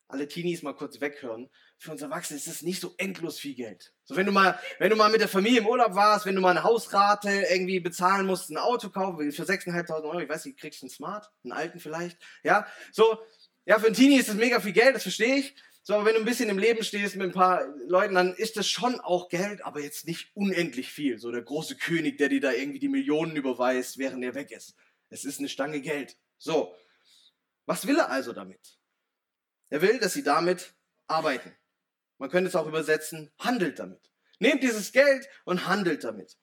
Alle 0.08 0.26
Teenies 0.26 0.62
mal 0.62 0.75
kurz 0.75 1.00
weghören. 1.00 1.50
Für 1.78 1.92
uns 1.92 2.02
Erwachsene 2.02 2.37
ist 2.37 2.49
das 2.49 2.62
nicht 2.62 2.80
so 2.80 2.94
endlos 2.99 3.38
viel 3.38 3.54
Geld. 3.54 3.94
So 4.04 4.16
wenn 4.16 4.26
du 4.26 4.32
mal, 4.32 4.58
wenn 4.78 4.90
du 4.90 4.96
mal 4.96 5.10
mit 5.10 5.20
der 5.20 5.28
Familie 5.28 5.60
im 5.60 5.68
Urlaub 5.68 5.94
warst, 5.94 6.26
wenn 6.26 6.34
du 6.34 6.40
mal 6.40 6.50
eine 6.50 6.64
Hausrate 6.64 7.30
irgendwie 7.49 7.78
bezahlen 7.78 8.26
musst, 8.26 8.50
ein 8.50 8.58
Auto 8.58 8.90
kaufen 8.90 9.30
für 9.30 9.44
6.500 9.44 10.02
Euro, 10.02 10.18
ich 10.18 10.28
weiß 10.28 10.46
nicht, 10.46 10.58
kriegst 10.58 10.82
du 10.82 10.87
einen 10.87 10.90
Smart, 10.90 11.30
einen 11.44 11.52
alten 11.52 11.78
vielleicht, 11.78 12.18
ja, 12.42 12.66
so, 12.90 13.20
ja, 13.66 13.78
für 13.78 13.87
einen 13.87 13.94
Teenie 13.94 14.18
ist 14.18 14.28
das 14.28 14.34
mega 14.34 14.58
viel 14.58 14.72
Geld, 14.72 14.96
das 14.96 15.04
verstehe 15.04 15.37
ich. 15.37 15.54
So, 15.90 15.97
aber 15.97 16.04
wenn 16.04 16.14
du 16.14 16.20
ein 16.20 16.25
bisschen 16.25 16.49
im 16.49 16.59
Leben 16.59 16.85
stehst 16.85 17.16
mit 17.16 17.30
ein 17.30 17.32
paar 17.32 17.66
Leuten, 17.88 18.14
dann 18.14 18.32
ist 18.32 18.56
das 18.56 18.68
schon 18.68 19.00
auch 19.00 19.28
Geld, 19.28 19.64
aber 19.64 19.80
jetzt 19.80 20.06
nicht 20.06 20.30
unendlich 20.37 20.92
viel. 20.92 21.18
So 21.18 21.32
der 21.32 21.42
große 21.42 21.75
König, 21.75 22.16
der 22.16 22.28
dir 22.28 22.40
da 22.40 22.52
irgendwie 22.52 22.78
die 22.78 22.88
Millionen 22.88 23.35
überweist, 23.35 23.99
während 23.99 24.23
er 24.23 24.37
weg 24.37 24.52
ist. 24.52 24.76
Es 25.09 25.25
ist 25.25 25.40
eine 25.40 25.49
Stange 25.49 25.80
Geld. 25.80 26.16
So. 26.38 26.76
Was 27.66 27.88
will 27.88 27.99
er 27.99 28.09
also 28.09 28.32
damit? 28.32 28.78
Er 29.68 29.82
will, 29.82 29.99
dass 29.99 30.12
sie 30.12 30.23
damit 30.23 30.75
arbeiten. 31.09 31.56
Man 32.18 32.30
könnte 32.30 32.47
es 32.47 32.54
auch 32.54 32.68
übersetzen, 32.68 33.32
handelt 33.40 33.80
damit. 33.80 34.12
Nehmt 34.38 34.62
dieses 34.62 34.92
Geld 34.92 35.28
und 35.44 35.66
handelt 35.66 36.04
damit. 36.04 36.38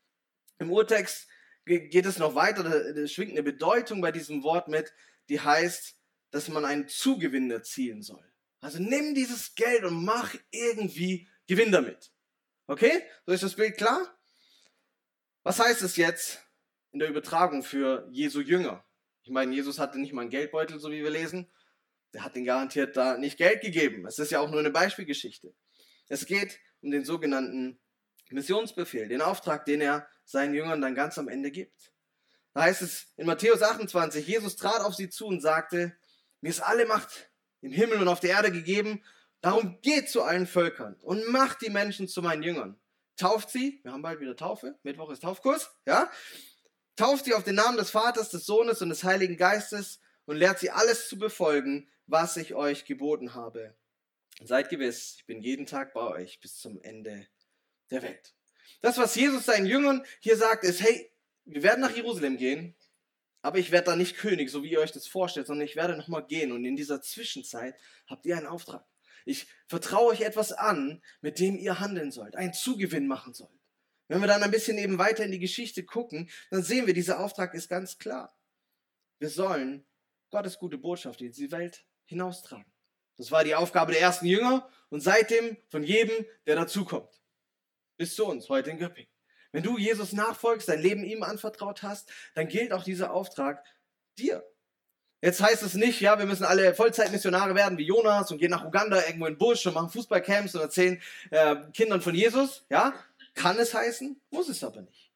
Im 0.60 0.74
Urtext 0.74 1.25
geht 1.63 2.06
es 2.06 2.18
noch 2.18 2.36
weiter, 2.36 2.63
da 2.63 3.08
schwingt 3.08 3.32
eine 3.32 3.44
Bedeutung 3.44 4.01
bei 4.01 4.12
diesem 4.12 4.44
Wort 4.44 4.68
mit, 4.68 4.92
die 5.30 5.39
heißt, 5.39 5.98
dass 6.32 6.50
man 6.50 6.66
einen 6.66 6.89
Zugewinn 6.89 7.50
erzielen 7.50 8.01
soll. 8.01 8.27
Also 8.60 8.80
nimm 8.80 9.14
dieses 9.14 9.56
Geld 9.56 9.84
und 9.84 10.04
mach 10.04 10.36
irgendwie 10.52 11.30
Gewinn 11.48 11.72
damit. 11.72 12.12
Okay? 12.68 13.04
So 13.26 13.34
ist 13.34 13.44
das 13.44 13.56
Bild 13.56 13.78
klar? 13.78 14.18
Was 15.44 15.60
heißt 15.60 15.82
es 15.82 15.96
jetzt 15.96 16.44
in 16.92 17.00
der 17.00 17.10
Übertragung 17.10 17.64
für 17.64 18.08
Jesu 18.12 18.42
Jünger? 18.42 18.84
Ich 19.24 19.32
meine, 19.32 19.54
Jesus 19.54 19.80
hatte 19.80 20.00
nicht 20.00 20.14
mal 20.14 20.22
einen 20.22 20.30
Geldbeutel, 20.30 20.80
so 20.80 20.92
wie 20.92 21.04
wir 21.04 21.10
lesen. 21.10 21.52
Der 22.14 22.24
hat 22.24 22.36
den 22.36 22.46
garantiert 22.46 22.98
da 22.98 23.18
nicht 23.18 23.38
Geld 23.38 23.62
gegeben. 23.62 24.06
Es 24.06 24.20
ist 24.20 24.32
ja 24.32 24.40
auch 24.40 24.50
nur 24.50 24.60
eine 24.60 24.72
Beispielgeschichte. 24.72 25.54
Es 26.10 26.26
geht 26.26 26.60
um 26.82 26.92
den 26.92 27.06
sogenannten 27.06 27.80
Missionsbefehl, 28.30 29.08
den 29.08 29.22
Auftrag, 29.22 29.66
den 29.66 29.82
er 29.82 30.08
seinen 30.26 30.54
Jüngern 30.54 30.82
dann 30.82 30.96
ganz 30.96 31.18
am 31.18 31.28
Ende 31.28 31.52
gibt. 31.52 31.94
Da 32.54 32.64
heißt 32.64 32.82
es 32.82 33.14
in 33.18 33.26
Matthäus 33.26 33.62
28, 33.62 34.26
Jesus 34.26 34.56
trat 34.56 34.82
auf 34.82 34.96
sie 34.96 35.10
zu 35.10 35.28
und 35.28 35.42
sagte, 35.42 35.96
mir 36.42 36.50
ist 36.50 36.62
alle 36.62 36.86
Macht 36.86 37.32
im 37.62 37.72
Himmel 37.72 38.02
und 38.02 38.08
auf 38.08 38.20
der 38.20 38.32
Erde 38.32 38.52
gegeben, 38.52 39.04
darum 39.42 39.80
geht 39.82 40.10
zu 40.10 40.24
allen 40.24 40.48
Völkern 40.48 40.96
und 41.02 41.28
macht 41.30 41.62
die 41.62 41.70
Menschen 41.70 42.08
zu 42.08 42.22
meinen 42.22 42.44
Jüngern. 42.44 42.80
Tauft 43.18 43.50
sie, 43.50 43.80
wir 43.84 43.92
haben 43.92 44.02
bald 44.02 44.20
wieder 44.20 44.36
Taufe, 44.36 44.78
Mittwoch 44.84 45.10
ist 45.10 45.24
Taufkurs, 45.24 45.72
ja? 45.86 46.10
Tauft 46.96 47.26
sie 47.26 47.34
auf 47.34 47.44
den 47.44 47.56
Namen 47.56 47.78
des 47.78 47.92
Vaters, 47.92 48.30
des 48.30 48.46
Sohnes 48.46 48.82
und 48.82 48.90
des 48.90 49.04
Heiligen 49.04 49.38
Geistes 49.38 50.00
und 50.26 50.38
lehrt 50.38 50.60
sie 50.60 50.72
alles 50.72 51.08
zu 51.08 51.18
befolgen, 51.18 51.90
was 52.06 52.38
ich 52.38 52.54
euch 52.54 52.86
geboten 52.86 53.36
habe. 53.36 53.76
Seid 54.44 54.70
gewiss, 54.70 55.16
ich 55.18 55.26
bin 55.26 55.42
jeden 55.42 55.66
Tag 55.66 55.94
bei 55.94 56.02
euch 56.02 56.40
bis 56.40 56.58
zum 56.58 56.80
Ende 56.82 57.28
der 57.90 58.04
Welt. 58.04 58.36
Das, 58.82 58.98
was 58.98 59.16
Jesus 59.16 59.46
seinen 59.46 59.66
Jüngern 59.66 60.06
hier 60.20 60.38
sagt, 60.38 60.64
ist, 60.64 60.82
hey, 60.82 61.12
wir 61.46 61.64
werden 61.64 61.82
nach 61.82 61.96
Jerusalem 61.96 62.38
gehen, 62.38 62.76
aber 63.48 63.60
ich 63.60 63.72
werde 63.72 63.86
da 63.86 63.96
nicht 63.96 64.18
König, 64.18 64.50
so 64.50 64.62
wie 64.62 64.72
ihr 64.72 64.82
euch 64.82 64.92
das 64.92 65.08
vorstellt, 65.08 65.48
sondern 65.48 65.66
ich 65.66 65.77
werde 65.77 65.96
nochmal 65.96 66.25
gehen 66.25 66.51
und 66.51 66.66
in 66.66 66.75
dieser 66.75 67.01
Zwischenzeit 67.01 67.80
habt 68.06 68.25
ihr 68.25 68.36
einen 68.36 68.46
Auftrag. 68.46 68.86
Ich 69.24 69.48
vertraue 69.68 70.12
euch 70.12 70.20
etwas 70.20 70.51
an, 70.51 71.01
mit 71.22 71.39
dem 71.39 71.58
ihr 71.58 71.80
handeln 71.80 72.12
sollt, 72.12 72.36
einen 72.36 72.51
Zugewinn 72.51 73.08
machen 73.08 73.34
sollt. 73.34 73.58
Wenn 74.10 74.20
wir 74.20 74.27
dann 74.27 74.44
ein 74.44 74.51
bisschen 74.51 74.77
eben 74.77 74.98
weiter 74.98 75.24
in 75.24 75.32
die 75.32 75.39
Geschichte 75.39 75.86
gucken, 75.86 76.30
dann 76.51 76.62
sehen 76.62 76.88
wir, 76.88 76.94
dieser 76.94 77.22
Auftrag 77.22 77.54
ist 77.54 77.70
ganz 77.70 77.98
klar. 77.98 78.38
Wir 79.18 79.30
sollen 79.30 79.88
Gottes 80.30 80.60
gute 80.60 80.77
Botschaft 80.77 81.22
in 81.22 81.32
die 81.32 81.50
Welt 81.50 81.86
hinaustragen. 82.04 82.70
Das 83.16 83.32
war 83.32 83.46
die 83.46 83.56
Aufgabe 83.56 83.94
der 83.94 84.01
ersten 84.01 84.25
Jünger 84.25 84.70
und 84.89 85.00
seitdem 85.00 85.56
von 85.70 85.84
jedem, 85.84 86.25
der 86.46 86.58
dazukommt. 86.58 87.22
Bis 87.96 88.13
zu 88.13 88.25
uns 88.25 88.50
heute 88.50 88.72
in 88.72 88.77
Göppingen. 88.77 89.17
Wenn 89.51 89.63
du 89.63 89.77
Jesus 89.77 90.13
nachfolgst, 90.13 90.68
dein 90.68 90.82
Leben 90.82 91.04
ihm 91.04 91.24
anvertraut 91.24 91.84
hast, 91.84 92.12
dann 92.36 92.48
gilt 92.48 92.74
auch 92.74 92.84
dieser 92.84 93.12
Auftrag 93.12 93.63
dir. 94.18 94.44
Jetzt 95.22 95.42
heißt 95.42 95.63
es 95.63 95.74
nicht, 95.74 96.00
ja, 96.00 96.20
wir 96.20 96.27
müssen 96.27 96.44
alle 96.44 96.75
Vollzeitmissionare 96.75 97.56
werden 97.56 97.77
wie 97.80 97.86
Jonas 97.86 98.32
und 98.32 98.38
gehen 98.38 98.51
nach 98.51 98.66
Uganda 98.66 99.04
irgendwo 99.06 99.25
in 99.25 99.34
den 99.34 99.39
Busch 99.39 99.66
und 99.66 99.74
machen 99.74 99.89
Fußballcamps 99.89 100.54
und 100.54 100.62
erzählen 100.62 101.01
äh, 101.32 101.56
Kindern 101.74 102.01
von 102.01 102.13
Jesus. 102.13 102.66
Ja, 102.70 102.94
kann 103.34 103.58
es 103.58 103.74
heißen, 103.74 104.20
muss 104.30 104.48
es 104.48 104.63
aber 104.63 104.82
nicht. 104.82 105.12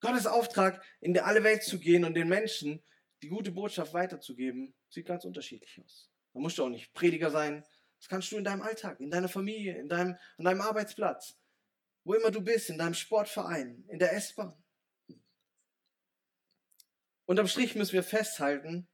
Gottes 0.00 0.26
Auftrag, 0.26 0.82
in 1.00 1.18
alle 1.18 1.42
Welt 1.44 1.62
zu 1.62 1.78
gehen 1.78 2.04
und 2.04 2.14
den 2.14 2.28
Menschen 2.28 2.82
die 3.22 3.28
gute 3.28 3.50
Botschaft 3.50 3.94
weiterzugeben, 3.94 4.74
sieht 4.90 5.06
ganz 5.06 5.24
unterschiedlich 5.24 5.80
aus. 5.84 6.10
Da 6.34 6.40
musst 6.40 6.58
du 6.58 6.64
auch 6.64 6.68
nicht 6.68 6.92
Prediger 6.94 7.30
sein. 7.30 7.64
Das 7.98 8.08
kannst 8.08 8.30
du 8.30 8.36
in 8.36 8.44
deinem 8.44 8.62
Alltag, 8.62 9.00
in 9.00 9.10
deiner 9.10 9.28
Familie, 9.28 9.76
in 9.76 9.88
deinem, 9.88 10.16
an 10.36 10.44
deinem 10.44 10.60
Arbeitsplatz, 10.60 11.36
wo 12.08 12.14
immer 12.14 12.30
du 12.30 12.40
bist, 12.40 12.70
in 12.70 12.78
deinem 12.78 12.94
Sportverein, 12.94 13.84
in 13.86 13.98
der 13.98 14.14
S-Bahn. 14.14 14.56
Unterm 17.26 17.46
Strich 17.46 17.74
müssen 17.74 17.92
wir 17.92 18.02
festhalten, 18.02 18.88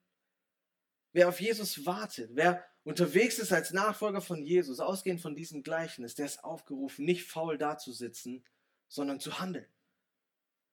wer 1.12 1.28
auf 1.28 1.40
Jesus 1.40 1.86
wartet, 1.86 2.30
wer 2.34 2.68
unterwegs 2.82 3.38
ist 3.38 3.52
als 3.52 3.72
Nachfolger 3.72 4.20
von 4.20 4.42
Jesus, 4.42 4.80
ausgehend 4.80 5.20
von 5.20 5.36
diesem 5.36 5.62
Gleichnis, 5.62 6.16
der 6.16 6.26
ist 6.26 6.42
aufgerufen, 6.42 7.04
nicht 7.04 7.28
faul 7.28 7.56
dazusitzen, 7.56 8.44
sondern 8.88 9.20
zu 9.20 9.38
handeln, 9.38 9.72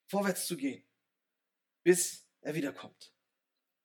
vorwärts 0.07 0.47
zu 0.47 0.57
gehen, 0.57 0.83
bis 1.83 2.27
er 2.41 2.55
wiederkommt. 2.55 3.13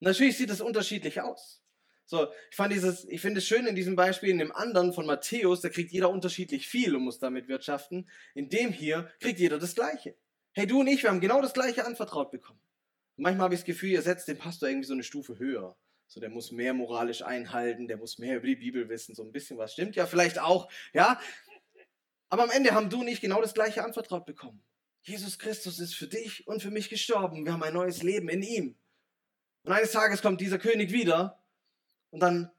natürlich 0.00 0.38
sieht 0.38 0.48
das 0.48 0.62
unterschiedlich 0.62 1.20
aus. 1.20 1.62
So, 2.08 2.28
ich 2.50 2.56
fand 2.56 2.72
dieses, 2.72 3.04
ich 3.08 3.20
finde 3.20 3.38
es 3.38 3.46
schön 3.46 3.66
in 3.66 3.74
diesem 3.74 3.96
Beispiel, 3.96 4.30
in 4.30 4.38
dem 4.38 4.52
anderen 4.52 4.92
von 4.92 5.06
Matthäus, 5.06 5.60
da 5.60 5.68
kriegt 5.68 5.90
jeder 5.90 6.08
unterschiedlich 6.08 6.68
viel 6.68 6.94
und 6.94 7.02
muss 7.02 7.18
damit 7.18 7.48
wirtschaften. 7.48 8.08
In 8.34 8.48
dem 8.48 8.72
hier 8.72 9.10
kriegt 9.18 9.40
jeder 9.40 9.58
das 9.58 9.74
Gleiche. 9.74 10.16
Hey, 10.52 10.68
du 10.68 10.80
und 10.80 10.86
ich, 10.86 11.02
wir 11.02 11.10
haben 11.10 11.20
genau 11.20 11.42
das 11.42 11.52
Gleiche 11.52 11.84
anvertraut 11.84 12.30
bekommen. 12.30 12.60
Und 13.16 13.24
manchmal 13.24 13.46
habe 13.46 13.54
ich 13.54 13.60
das 13.60 13.66
Gefühl, 13.66 13.90
ihr 13.90 14.02
setzt 14.02 14.28
den 14.28 14.38
Pastor 14.38 14.68
irgendwie 14.68 14.86
so 14.86 14.94
eine 14.94 15.02
Stufe 15.02 15.38
höher. 15.38 15.76
So, 16.06 16.20
der 16.20 16.30
muss 16.30 16.52
mehr 16.52 16.74
moralisch 16.74 17.22
einhalten, 17.22 17.88
der 17.88 17.96
muss 17.96 18.18
mehr 18.18 18.36
über 18.36 18.46
die 18.46 18.54
Bibel 18.54 18.88
wissen, 18.88 19.16
so 19.16 19.24
ein 19.24 19.32
bisschen 19.32 19.58
was 19.58 19.72
stimmt 19.72 19.96
ja 19.96 20.06
vielleicht 20.06 20.38
auch, 20.38 20.70
ja. 20.92 21.20
Aber 22.28 22.44
am 22.44 22.50
Ende 22.50 22.70
haben 22.70 22.88
du 22.88 23.00
und 23.00 23.08
ich 23.08 23.20
genau 23.20 23.40
das 23.42 23.54
Gleiche 23.54 23.84
anvertraut 23.84 24.26
bekommen. 24.26 24.62
Jesus 25.02 25.38
Christus 25.40 25.80
ist 25.80 25.94
für 25.94 26.06
dich 26.06 26.46
und 26.46 26.62
für 26.62 26.70
mich 26.70 26.88
gestorben. 26.88 27.44
Wir 27.44 27.52
haben 27.52 27.62
ein 27.64 27.74
neues 27.74 28.04
Leben 28.04 28.28
in 28.28 28.42
ihm. 28.42 28.76
Und 29.64 29.72
eines 29.72 29.90
Tages 29.90 30.22
kommt 30.22 30.40
dieser 30.40 30.58
König 30.58 30.92
wieder 30.92 31.40
und 32.16 32.20
dann 32.20 32.50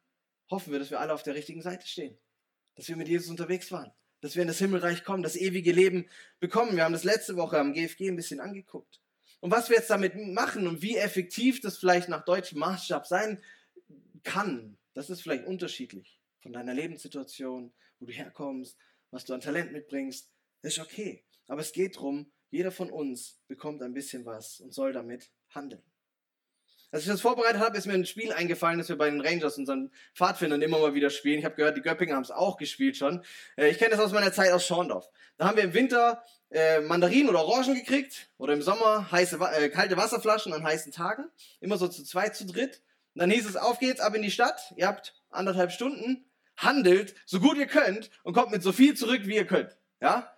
hoffen 0.52 0.72
wir, 0.72 0.78
dass 0.78 0.92
wir 0.92 1.00
alle 1.00 1.16
auf 1.16 1.24
der 1.24 1.34
richtigen 1.34 1.64
Seite 1.64 1.88
stehen. 1.88 2.16
Dass 2.76 2.88
wir 2.90 2.96
mit 2.96 3.08
Jesus 3.08 3.32
unterwegs 3.32 3.72
waren. 3.72 3.92
Dass 4.22 4.36
wir 4.36 4.44
in 4.44 4.48
das 4.48 4.60
Himmelreich 4.60 5.04
kommen, 5.04 5.24
das 5.24 5.36
ewige 5.36 5.72
Leben 5.72 6.08
bekommen. 6.40 6.76
Wir 6.76 6.84
haben 6.84 6.94
das 6.94 7.04
letzte 7.04 7.38
Woche 7.38 7.58
am 7.58 7.74
GFG 7.74 8.08
ein 8.08 8.16
bisschen 8.16 8.40
angeguckt. 8.40 9.02
Und 9.40 9.50
was 9.50 9.72
wir 9.72 9.78
jetzt 9.78 9.90
damit 9.90 10.14
machen 10.16 10.68
und 10.68 10.84
wie 10.84 10.96
effektiv 10.96 11.60
das 11.60 11.80
vielleicht 11.80 12.08
nach 12.08 12.24
deutschem 12.24 12.60
Maßstab 12.60 13.08
sein 13.08 13.42
kann, 14.22 14.78
das 14.94 15.10
ist 15.10 15.24
vielleicht 15.24 15.48
unterschiedlich 15.48 16.20
von 16.40 16.54
deiner 16.54 16.76
Lebenssituation, 16.76 17.74
wo 17.98 18.06
du 18.06 18.14
herkommst, 18.14 18.78
was 19.10 19.26
du 19.26 19.34
an 19.34 19.42
Talent 19.42 19.72
mitbringst. 19.72 20.30
Das 20.62 20.74
ist 20.74 20.84
okay. 20.84 21.26
Aber 21.48 21.62
es 21.62 21.72
geht 21.72 21.96
darum, 21.96 22.32
jeder 22.52 22.72
von 22.72 22.92
uns 22.92 23.40
bekommt 23.48 23.82
ein 23.82 23.96
bisschen 23.96 24.24
was 24.24 24.60
und 24.60 24.72
soll 24.72 24.94
damit 24.94 25.32
handeln. 25.50 25.82
Als 26.92 27.04
ich 27.04 27.10
das 27.10 27.20
vorbereitet 27.20 27.62
habe, 27.62 27.78
ist 27.78 27.86
mir 27.86 27.94
ein 27.94 28.06
Spiel 28.06 28.32
eingefallen, 28.32 28.78
das 28.78 28.88
wir 28.88 28.98
bei 28.98 29.10
den 29.10 29.20
Rangers, 29.20 29.58
unseren 29.58 29.92
Pfadfindern, 30.16 30.62
immer 30.62 30.80
mal 30.80 30.94
wieder 30.94 31.10
spielen. 31.10 31.40
Ich 31.40 31.46
habe 31.46 31.56
gehört, 31.56 31.76
die 31.76 31.82
Göppingen 31.82 32.16
haben 32.16 32.24
es 32.24 32.32
auch 32.32 32.58
gespielt 32.58 32.96
schon. 32.96 33.24
Äh, 33.58 33.70
ich 33.70 33.78
kenne 33.78 33.92
das 33.92 34.00
aus 34.00 34.14
meiner 34.14 34.32
Zeit 34.32 34.52
aus 34.52 34.66
Schorndorf. 34.66 35.10
Da 35.38 35.48
haben 35.48 35.58
wir 35.58 35.66
im 35.66 35.74
Winter 35.74 36.24
äh, 36.50 36.80
Mandarinen 36.80 37.30
oder 37.30 37.46
Orangen 37.46 37.76
gekriegt 37.76 38.30
oder 38.38 38.54
im 38.54 38.62
Sommer 38.62 39.12
heiße, 39.12 39.38
äh, 39.58 39.70
kalte 39.70 39.98
Wasserflaschen 39.98 40.54
an 40.54 40.64
heißen 40.64 40.94
Tagen. 40.94 41.26
Immer 41.60 41.78
so 41.78 41.90
zu 41.90 42.04
zweit, 42.04 42.36
zu 42.36 42.46
dritt. 42.46 42.82
Und 43.14 43.22
dann 43.22 43.32
hieß 43.32 43.48
es, 43.48 43.58
auf 43.58 43.80
geht's, 43.80 44.00
ab 44.00 44.16
in 44.16 44.22
die 44.22 44.32
Stadt. 44.32 44.74
Ihr 44.78 44.88
habt 44.88 45.14
anderthalb 45.30 45.74
Stunden, 45.74 46.26
handelt 46.56 47.16
so 47.26 47.42
gut 47.42 47.58
ihr 47.58 47.68
könnt 47.68 48.10
und 48.24 48.34
kommt 48.34 48.52
mit 48.52 48.64
so 48.64 48.72
viel 48.72 48.96
zurück, 48.96 49.22
wie 49.26 49.36
ihr 49.36 49.46
könnt. 49.46 49.78
Ja? 50.00 50.32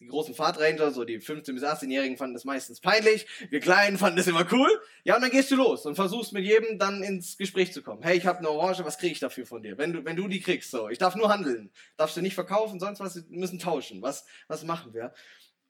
Die 0.00 0.06
großen 0.06 0.34
Fahrtranger, 0.34 0.90
so 0.92 1.04
die 1.04 1.20
15- 1.20 1.52
bis 1.52 1.62
18-Jährigen 1.62 2.16
fanden 2.16 2.32
das 2.32 2.44
meistens 2.44 2.80
peinlich, 2.80 3.26
wir 3.50 3.60
Kleinen 3.60 3.98
fanden 3.98 4.16
das 4.16 4.26
immer 4.26 4.46
cool. 4.50 4.68
Ja, 5.04 5.16
und 5.16 5.22
dann 5.22 5.30
gehst 5.30 5.50
du 5.50 5.56
los 5.56 5.84
und 5.84 5.94
versuchst 5.94 6.32
mit 6.32 6.44
jedem 6.44 6.78
dann 6.78 7.02
ins 7.02 7.36
Gespräch 7.36 7.72
zu 7.72 7.82
kommen. 7.82 8.02
Hey, 8.02 8.16
ich 8.16 8.24
habe 8.24 8.38
eine 8.38 8.48
Orange, 8.48 8.84
was 8.84 8.96
kriege 8.96 9.12
ich 9.12 9.20
dafür 9.20 9.44
von 9.44 9.62
dir? 9.62 9.76
Wenn 9.76 9.92
du, 9.92 10.04
wenn 10.04 10.16
du 10.16 10.26
die 10.26 10.40
kriegst, 10.40 10.70
so. 10.70 10.88
Ich 10.88 10.96
darf 10.96 11.16
nur 11.16 11.28
handeln. 11.28 11.70
Darfst 11.98 12.16
du 12.16 12.22
nicht 12.22 12.34
verkaufen, 12.34 12.80
sonst 12.80 13.00
was, 13.00 13.16
wir 13.16 13.38
müssen 13.38 13.58
tauschen. 13.58 14.00
Was, 14.00 14.24
was 14.48 14.64
machen 14.64 14.94
wir? 14.94 15.12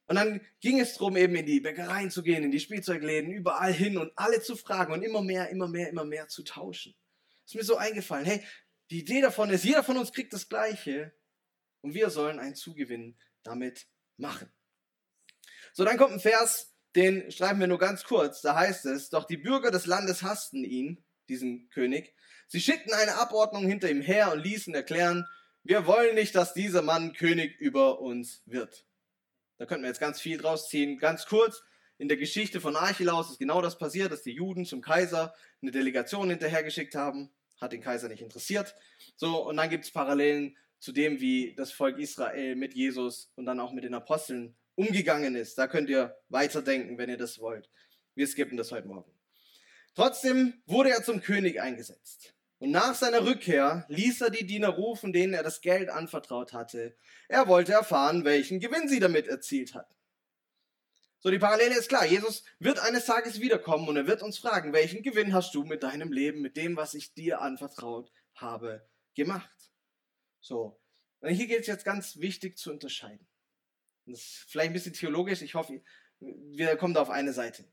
Und 0.06 0.14
dann 0.16 0.40
ging 0.60 0.78
es 0.78 0.94
darum, 0.94 1.16
eben 1.16 1.34
in 1.34 1.46
die 1.46 1.60
Bäckereien 1.60 2.10
zu 2.10 2.22
gehen, 2.22 2.44
in 2.44 2.52
die 2.52 2.60
Spielzeugläden, 2.60 3.32
überall 3.32 3.72
hin 3.72 3.98
und 3.98 4.12
alle 4.16 4.40
zu 4.40 4.54
fragen 4.54 4.92
und 4.92 5.02
immer 5.02 5.22
mehr, 5.22 5.50
immer 5.50 5.66
mehr, 5.66 5.88
immer 5.88 6.04
mehr 6.04 6.28
zu 6.28 6.44
tauschen. 6.44 6.94
Ist 7.46 7.56
mir 7.56 7.64
so 7.64 7.76
eingefallen. 7.76 8.26
Hey, 8.26 8.44
die 8.90 9.00
Idee 9.00 9.20
davon 9.20 9.50
ist, 9.50 9.64
jeder 9.64 9.82
von 9.82 9.96
uns 9.96 10.12
kriegt 10.12 10.32
das 10.32 10.48
Gleiche 10.48 11.12
und 11.80 11.94
wir 11.94 12.10
sollen 12.10 12.38
einen 12.38 12.54
Zugewinn 12.54 13.16
damit 13.42 13.86
machen. 14.20 14.50
So, 15.72 15.84
dann 15.84 15.96
kommt 15.96 16.12
ein 16.12 16.20
Vers, 16.20 16.74
den 16.96 17.30
schreiben 17.30 17.60
wir 17.60 17.66
nur 17.66 17.78
ganz 17.78 18.04
kurz. 18.04 18.40
Da 18.42 18.54
heißt 18.54 18.86
es, 18.86 19.10
doch 19.10 19.24
die 19.24 19.36
Bürger 19.36 19.70
des 19.70 19.86
Landes 19.86 20.22
hassten 20.22 20.64
ihn, 20.64 21.04
diesen 21.28 21.68
König. 21.70 22.14
Sie 22.48 22.60
schickten 22.60 22.92
eine 22.92 23.16
Abordnung 23.16 23.66
hinter 23.66 23.90
ihm 23.90 24.02
her 24.02 24.32
und 24.32 24.40
ließen 24.40 24.74
erklären, 24.74 25.26
wir 25.62 25.86
wollen 25.86 26.14
nicht, 26.14 26.34
dass 26.34 26.54
dieser 26.54 26.82
Mann 26.82 27.12
König 27.12 27.58
über 27.60 28.00
uns 28.00 28.42
wird. 28.46 28.86
Da 29.58 29.66
könnten 29.66 29.82
wir 29.82 29.88
jetzt 29.88 30.00
ganz 30.00 30.20
viel 30.20 30.38
draus 30.38 30.68
ziehen. 30.68 30.98
Ganz 30.98 31.26
kurz, 31.26 31.62
in 31.98 32.08
der 32.08 32.16
Geschichte 32.16 32.62
von 32.62 32.76
Archelaus 32.76 33.30
ist 33.30 33.38
genau 33.38 33.60
das 33.60 33.76
passiert, 33.76 34.10
dass 34.10 34.22
die 34.22 34.32
Juden 34.32 34.64
zum 34.64 34.80
Kaiser 34.80 35.34
eine 35.60 35.70
Delegation 35.70 36.30
hinterhergeschickt 36.30 36.94
haben. 36.94 37.30
Hat 37.60 37.72
den 37.72 37.82
Kaiser 37.82 38.08
nicht 38.08 38.22
interessiert. 38.22 38.74
So, 39.16 39.46
und 39.46 39.58
dann 39.58 39.68
gibt 39.68 39.84
es 39.84 39.90
Parallelen 39.90 40.56
zu 40.80 40.92
dem, 40.92 41.20
wie 41.20 41.54
das 41.54 41.70
Volk 41.70 41.98
Israel 41.98 42.56
mit 42.56 42.74
Jesus 42.74 43.30
und 43.36 43.46
dann 43.46 43.60
auch 43.60 43.72
mit 43.72 43.84
den 43.84 43.94
Aposteln 43.94 44.56
umgegangen 44.74 45.36
ist. 45.36 45.56
Da 45.58 45.68
könnt 45.68 45.90
ihr 45.90 46.16
weiterdenken, 46.28 46.98
wenn 46.98 47.10
ihr 47.10 47.18
das 47.18 47.38
wollt. 47.38 47.70
Wir 48.14 48.26
skippen 48.26 48.56
das 48.56 48.72
heute 48.72 48.88
Morgen. 48.88 49.12
Trotzdem 49.94 50.54
wurde 50.66 50.90
er 50.90 51.02
zum 51.02 51.20
König 51.20 51.60
eingesetzt. 51.60 52.34
Und 52.58 52.70
nach 52.70 52.94
seiner 52.94 53.24
Rückkehr 53.24 53.86
ließ 53.88 54.20
er 54.20 54.30
die 54.30 54.46
Diener 54.46 54.68
rufen, 54.68 55.12
denen 55.12 55.32
er 55.32 55.42
das 55.42 55.60
Geld 55.60 55.88
anvertraut 55.88 56.52
hatte. 56.52 56.96
Er 57.28 57.48
wollte 57.48 57.72
erfahren, 57.72 58.24
welchen 58.24 58.60
Gewinn 58.60 58.88
sie 58.88 59.00
damit 59.00 59.28
erzielt 59.28 59.74
hatten. 59.74 59.94
So, 61.20 61.30
die 61.30 61.38
Parallele 61.38 61.78
ist 61.78 61.88
klar. 61.88 62.06
Jesus 62.06 62.44
wird 62.58 62.78
eines 62.78 63.04
Tages 63.04 63.40
wiederkommen 63.40 63.88
und 63.88 63.96
er 63.96 64.06
wird 64.06 64.22
uns 64.22 64.38
fragen, 64.38 64.72
welchen 64.72 65.02
Gewinn 65.02 65.34
hast 65.34 65.54
du 65.54 65.64
mit 65.64 65.82
deinem 65.82 66.12
Leben, 66.12 66.40
mit 66.40 66.56
dem, 66.56 66.76
was 66.76 66.94
ich 66.94 67.12
dir 67.12 67.42
anvertraut 67.42 68.10
habe, 68.34 68.86
gemacht? 69.14 69.69
So. 70.40 70.80
Und 71.20 71.30
hier 71.30 71.46
geht 71.46 71.60
es 71.60 71.66
jetzt 71.66 71.84
ganz 71.84 72.18
wichtig 72.18 72.56
zu 72.56 72.70
unterscheiden. 72.70 73.26
Das 74.06 74.20
ist 74.20 74.46
vielleicht 74.48 74.70
ein 74.70 74.74
bisschen 74.74 74.94
theologisch. 74.94 75.42
Ich 75.42 75.54
hoffe, 75.54 75.82
wir 76.18 76.76
kommen 76.76 76.94
da 76.94 77.02
auf 77.02 77.10
eine 77.10 77.32
Seite. 77.32 77.70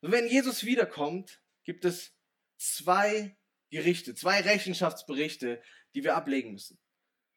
Und 0.00 0.12
wenn 0.12 0.26
Jesus 0.28 0.64
wiederkommt, 0.64 1.40
gibt 1.64 1.84
es 1.84 2.14
zwei 2.56 3.36
Gerichte, 3.70 4.14
zwei 4.14 4.40
Rechenschaftsberichte, 4.40 5.62
die 5.94 6.04
wir 6.04 6.16
ablegen 6.16 6.52
müssen. 6.52 6.78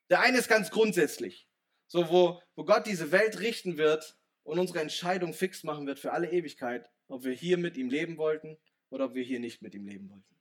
Der 0.10 0.22
eine 0.22 0.38
ist 0.38 0.48
ganz 0.48 0.72
grundsätzlich, 0.72 1.48
so 1.88 2.10
wo, 2.10 2.42
wo 2.56 2.66
Gott 2.66 2.88
diese 2.88 3.12
Welt 3.12 3.40
richten 3.40 3.78
wird 3.78 4.18
und 4.44 4.60
unsere 4.60 4.80
Entscheidung 4.80 5.34
fix 5.34 5.64
machen 5.64 5.86
wird 5.88 6.00
für 6.00 6.14
alle 6.14 6.32
Ewigkeit, 6.32 6.90
ob 7.08 7.24
wir 7.24 7.34
hier 7.34 7.58
mit 7.58 7.78
ihm 7.78 7.90
leben 7.90 8.18
wollten 8.18 8.58
oder 8.90 9.06
ob 9.06 9.14
wir 9.14 9.24
hier 9.24 9.40
nicht 9.40 9.62
mit 9.62 9.76
ihm 9.76 9.86
leben 9.86 10.10
wollten. 10.10 10.36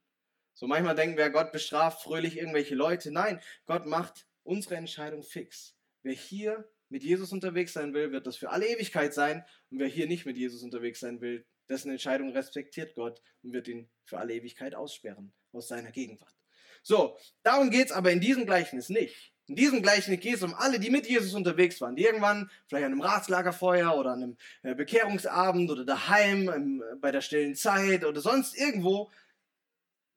So 0.55 0.67
manchmal 0.67 0.95
denken 0.95 1.17
wir, 1.17 1.31
Gott 1.31 1.53
bestraft 1.53 2.03
fröhlich 2.03 2.37
irgendwelche 2.37 2.75
Leute. 2.75 3.11
Nein, 3.11 3.41
Gott 3.67 3.87
macht 3.87 4.27
unsere 4.49 4.77
Entscheidung 4.77 5.23
fix. 5.23 5.77
Wer 6.03 6.15
hier 6.15 6.69
mit 6.89 7.03
Jesus 7.03 7.33
unterwegs 7.33 7.75
sein 7.75 7.93
will, 7.93 8.13
wird 8.13 8.27
das 8.27 8.37
für 8.37 8.51
alle 8.51 8.67
Ewigkeit 8.67 9.13
sein. 9.13 9.45
Und 9.71 9.79
wer 9.79 9.87
hier 9.87 10.07
nicht 10.07 10.25
mit 10.25 10.39
Jesus 10.39 10.63
unterwegs 10.63 11.01
sein 11.01 11.21
will, 11.21 11.45
dessen 11.69 11.91
Entscheidung 11.91 12.31
respektiert 12.31 12.95
Gott 12.95 13.21
und 13.43 13.53
wird 13.53 13.69
ihn 13.69 13.91
für 14.05 14.19
alle 14.19 14.35
Ewigkeit 14.35 14.75
aussperren 14.75 15.35
aus 15.53 15.69
seiner 15.69 15.93
Gegenwart. 15.93 16.35
So, 16.83 17.19
darum 17.43 17.71
geht 17.71 17.87
es 17.87 17.93
aber 17.93 18.11
in 18.11 18.21
diesem 18.21 18.47
Gleichnis 18.47 18.89
nicht. 18.89 19.35
In 19.49 19.57
diesem 19.57 19.83
Gleichnis 19.83 20.21
geht 20.21 20.37
es 20.37 20.43
um 20.43 20.55
alle, 20.55 20.81
die 20.81 20.91
mit 20.91 21.07
Jesus 21.07 21.35
unterwegs 21.35 21.81
waren, 21.81 21.97
die 21.97 22.05
irgendwann 22.05 22.51
vielleicht 22.69 22.87
an 22.87 22.93
einem 22.93 23.01
Ratslagerfeuer 23.03 23.95
oder 23.97 24.13
an 24.13 24.23
einem 24.23 24.37
äh, 24.63 24.75
Bekehrungsabend 24.75 25.71
oder 25.71 25.85
daheim 25.85 26.49
im, 26.49 26.83
bei 27.01 27.11
der 27.11 27.21
stillen 27.21 27.55
Zeit 27.55 28.05
oder 28.05 28.21
sonst 28.21 28.57
irgendwo 28.57 29.11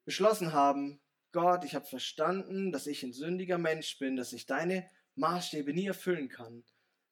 beschlossen 0.06 0.54
haben, 0.54 1.00
Gott, 1.32 1.64
ich 1.64 1.76
habe 1.76 1.86
verstanden, 1.86 2.72
dass 2.72 2.88
ich 2.88 3.04
ein 3.04 3.14
sündiger 3.14 3.58
Mensch 3.58 3.98
bin, 4.00 4.16
dass 4.16 4.34
ich 4.34 4.46
deine 4.46 4.90
Maßstäbe 5.16 5.74
nie 5.74 5.88
erfüllen 5.88 6.30
kann. 6.30 6.64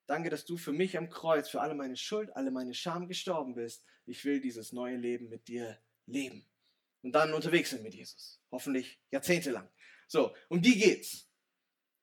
Danke, 0.08 0.30
dass 0.30 0.46
du 0.46 0.58
für 0.58 0.74
mich 0.74 0.98
am 0.98 1.10
Kreuz, 1.10 1.50
für 1.50 1.62
alle 1.62 1.76
meine 1.76 1.96
Schuld, 1.96 2.36
alle 2.36 2.52
meine 2.52 2.74
Scham 2.74 3.08
gestorben 3.08 3.56
bist. 3.56 3.84
Ich 4.06 4.26
will 4.26 4.42
dieses 4.42 4.74
neue 4.74 4.98
Leben 4.98 5.30
mit 5.30 5.48
dir 5.48 5.80
leben. 6.06 6.46
Und 7.02 7.14
dann 7.14 7.34
unterwegs 7.34 7.70
sind 7.70 7.84
mit 7.84 7.94
Jesus. 7.94 8.42
Hoffentlich 8.52 9.00
jahrzehntelang. 9.12 9.70
So, 10.08 10.36
um 10.50 10.62
die 10.62 10.78
geht's. 10.78 11.30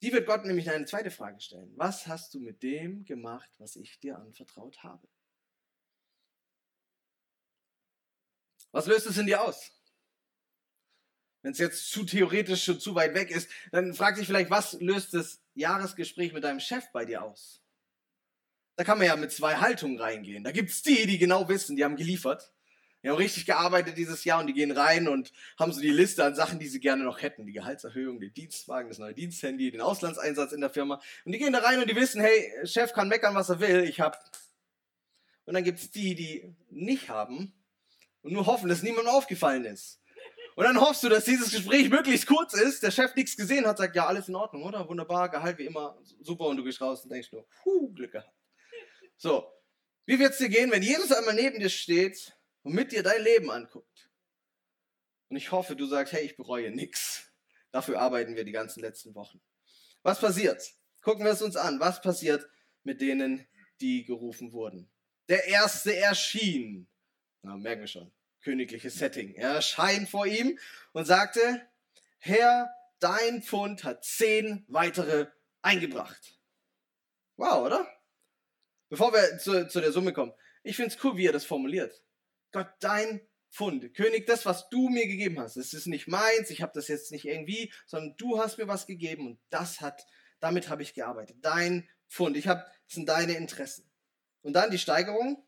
Die 0.02 0.12
wird 0.12 0.26
Gott 0.26 0.44
nämlich 0.44 0.70
eine 0.70 0.84
zweite 0.84 1.10
Frage 1.10 1.40
stellen. 1.40 1.72
Was 1.76 2.06
hast 2.06 2.32
du 2.34 2.40
mit 2.40 2.62
dem 2.62 3.04
gemacht, 3.04 3.50
was 3.58 3.76
ich 3.76 3.98
dir 3.98 4.18
anvertraut 4.18 4.82
habe? 4.82 5.08
Was 8.70 8.86
löst 8.86 9.06
es 9.06 9.18
in 9.18 9.26
dir 9.26 9.42
aus? 9.42 9.72
Wenn 11.46 11.52
es 11.52 11.58
jetzt 11.60 11.92
zu 11.92 12.02
theoretisch 12.02 12.68
und 12.68 12.82
zu 12.82 12.96
weit 12.96 13.14
weg 13.14 13.30
ist, 13.30 13.48
dann 13.70 13.94
frag 13.94 14.16
dich 14.16 14.26
vielleicht, 14.26 14.50
was 14.50 14.72
löst 14.80 15.14
das 15.14 15.40
Jahresgespräch 15.54 16.32
mit 16.32 16.42
deinem 16.42 16.58
Chef 16.58 16.90
bei 16.92 17.04
dir 17.04 17.22
aus? 17.22 17.62
Da 18.74 18.82
kann 18.82 18.98
man 18.98 19.06
ja 19.06 19.14
mit 19.14 19.30
zwei 19.30 19.54
Haltungen 19.54 20.00
reingehen. 20.00 20.42
Da 20.42 20.50
gibt 20.50 20.70
es 20.70 20.82
die, 20.82 21.06
die 21.06 21.18
genau 21.18 21.48
wissen, 21.48 21.76
die 21.76 21.84
haben 21.84 21.94
geliefert. 21.94 22.52
Die 23.00 23.08
haben 23.08 23.16
richtig 23.16 23.46
gearbeitet 23.46 23.96
dieses 23.96 24.24
Jahr 24.24 24.40
und 24.40 24.48
die 24.48 24.54
gehen 24.54 24.72
rein 24.72 25.06
und 25.06 25.32
haben 25.56 25.72
so 25.72 25.80
die 25.80 25.92
Liste 25.92 26.24
an 26.24 26.34
Sachen, 26.34 26.58
die 26.58 26.66
sie 26.66 26.80
gerne 26.80 27.04
noch 27.04 27.22
hätten. 27.22 27.46
Die 27.46 27.52
Gehaltserhöhung, 27.52 28.18
den 28.18 28.34
Dienstwagen, 28.34 28.88
das 28.88 28.98
neue 28.98 29.14
Diensthandy, 29.14 29.70
den 29.70 29.82
Auslandseinsatz 29.82 30.50
in 30.50 30.60
der 30.60 30.70
Firma. 30.70 31.00
Und 31.24 31.30
die 31.30 31.38
gehen 31.38 31.52
da 31.52 31.60
rein 31.60 31.80
und 31.80 31.88
die 31.88 31.94
wissen, 31.94 32.20
hey, 32.20 32.66
Chef 32.66 32.92
kann 32.92 33.06
meckern, 33.06 33.36
was 33.36 33.50
er 33.50 33.60
will, 33.60 33.84
ich 33.84 34.00
hab. 34.00 34.20
Und 35.44 35.54
dann 35.54 35.62
gibt 35.62 35.78
es 35.78 35.92
die, 35.92 36.16
die 36.16 36.56
nicht 36.70 37.08
haben 37.08 37.52
und 38.22 38.32
nur 38.32 38.46
hoffen, 38.46 38.68
dass 38.68 38.82
niemandem 38.82 39.14
aufgefallen 39.14 39.64
ist. 39.64 40.00
Und 40.56 40.64
dann 40.64 40.80
hoffst 40.80 41.02
du, 41.02 41.10
dass 41.10 41.26
dieses 41.26 41.52
Gespräch 41.52 41.90
möglichst 41.90 42.26
kurz 42.26 42.54
ist, 42.54 42.82
der 42.82 42.90
Chef 42.90 43.14
nichts 43.14 43.36
gesehen 43.36 43.66
hat, 43.66 43.76
sagt, 43.76 43.94
ja, 43.94 44.06
alles 44.06 44.28
in 44.28 44.34
Ordnung, 44.34 44.62
oder? 44.62 44.88
Wunderbar, 44.88 45.28
Gehalt 45.28 45.58
wie 45.58 45.66
immer, 45.66 46.02
super, 46.22 46.46
und 46.46 46.56
du 46.56 46.64
gehst 46.64 46.80
raus 46.80 47.04
und 47.04 47.10
denkst 47.10 47.30
nur, 47.30 47.46
puh, 47.62 47.92
Glück 47.92 48.12
gehabt. 48.12 48.34
So, 49.18 49.46
wie 50.06 50.18
wird's 50.18 50.38
dir 50.38 50.48
gehen, 50.48 50.70
wenn 50.70 50.82
Jesus 50.82 51.12
einmal 51.12 51.34
neben 51.34 51.60
dir 51.60 51.68
steht 51.68 52.34
und 52.62 52.72
mit 52.72 52.90
dir 52.90 53.02
dein 53.02 53.22
Leben 53.22 53.50
anguckt? 53.50 54.10
Und 55.28 55.36
ich 55.36 55.52
hoffe, 55.52 55.76
du 55.76 55.84
sagst, 55.84 56.14
hey, 56.14 56.24
ich 56.24 56.36
bereue 56.36 56.70
nichts. 56.70 57.30
Dafür 57.70 58.00
arbeiten 58.00 58.34
wir 58.34 58.44
die 58.44 58.52
ganzen 58.52 58.80
letzten 58.80 59.14
Wochen. 59.14 59.42
Was 60.02 60.20
passiert? 60.20 60.62
Gucken 61.02 61.26
wir 61.26 61.32
es 61.32 61.42
uns 61.42 61.56
an. 61.56 61.80
Was 61.80 62.00
passiert 62.00 62.48
mit 62.82 63.02
denen, 63.02 63.46
die 63.82 64.06
gerufen 64.06 64.52
wurden? 64.52 64.88
Der 65.28 65.44
Erste 65.48 65.94
erschien. 65.94 66.88
Na, 67.42 67.58
merken 67.58 67.82
wir 67.82 67.88
schon 67.88 68.10
königliches 68.42 68.94
Setting. 68.94 69.34
Er 69.34 69.50
erscheint 69.50 70.08
vor 70.08 70.26
ihm 70.26 70.58
und 70.92 71.04
sagte, 71.04 71.66
Herr, 72.18 72.70
dein 72.98 73.42
Pfund 73.42 73.84
hat 73.84 74.04
zehn 74.04 74.64
weitere 74.68 75.26
eingebracht. 75.62 76.38
Wow, 77.36 77.66
oder? 77.66 77.86
Bevor 78.88 79.12
wir 79.12 79.38
zu, 79.38 79.68
zu 79.68 79.80
der 79.80 79.92
Summe 79.92 80.12
kommen, 80.12 80.32
ich 80.62 80.76
finde 80.76 80.94
es 80.94 81.04
cool, 81.04 81.16
wie 81.16 81.26
er 81.26 81.32
das 81.32 81.44
formuliert. 81.44 82.02
Gott, 82.52 82.68
dein 82.80 83.20
Pfund, 83.50 83.94
König, 83.94 84.26
das, 84.26 84.46
was 84.46 84.68
du 84.68 84.88
mir 84.88 85.06
gegeben 85.06 85.40
hast, 85.40 85.56
es 85.56 85.72
ist 85.72 85.86
nicht 85.86 86.08
meins, 86.08 86.50
ich 86.50 86.62
habe 86.62 86.72
das 86.74 86.88
jetzt 86.88 87.10
nicht 87.10 87.24
irgendwie, 87.24 87.72
sondern 87.86 88.16
du 88.16 88.38
hast 88.38 88.58
mir 88.58 88.68
was 88.68 88.86
gegeben 88.86 89.26
und 89.26 89.40
das 89.50 89.80
hat, 89.80 90.06
damit 90.40 90.68
habe 90.68 90.82
ich 90.82 90.94
gearbeitet. 90.94 91.38
Dein 91.40 91.88
Pfund, 92.08 92.36
ich 92.36 92.48
habe, 92.48 92.60
das 92.60 92.94
sind 92.94 93.08
deine 93.08 93.34
Interessen. 93.34 93.90
Und 94.42 94.52
dann 94.52 94.70
die 94.70 94.78
Steigerung, 94.78 95.44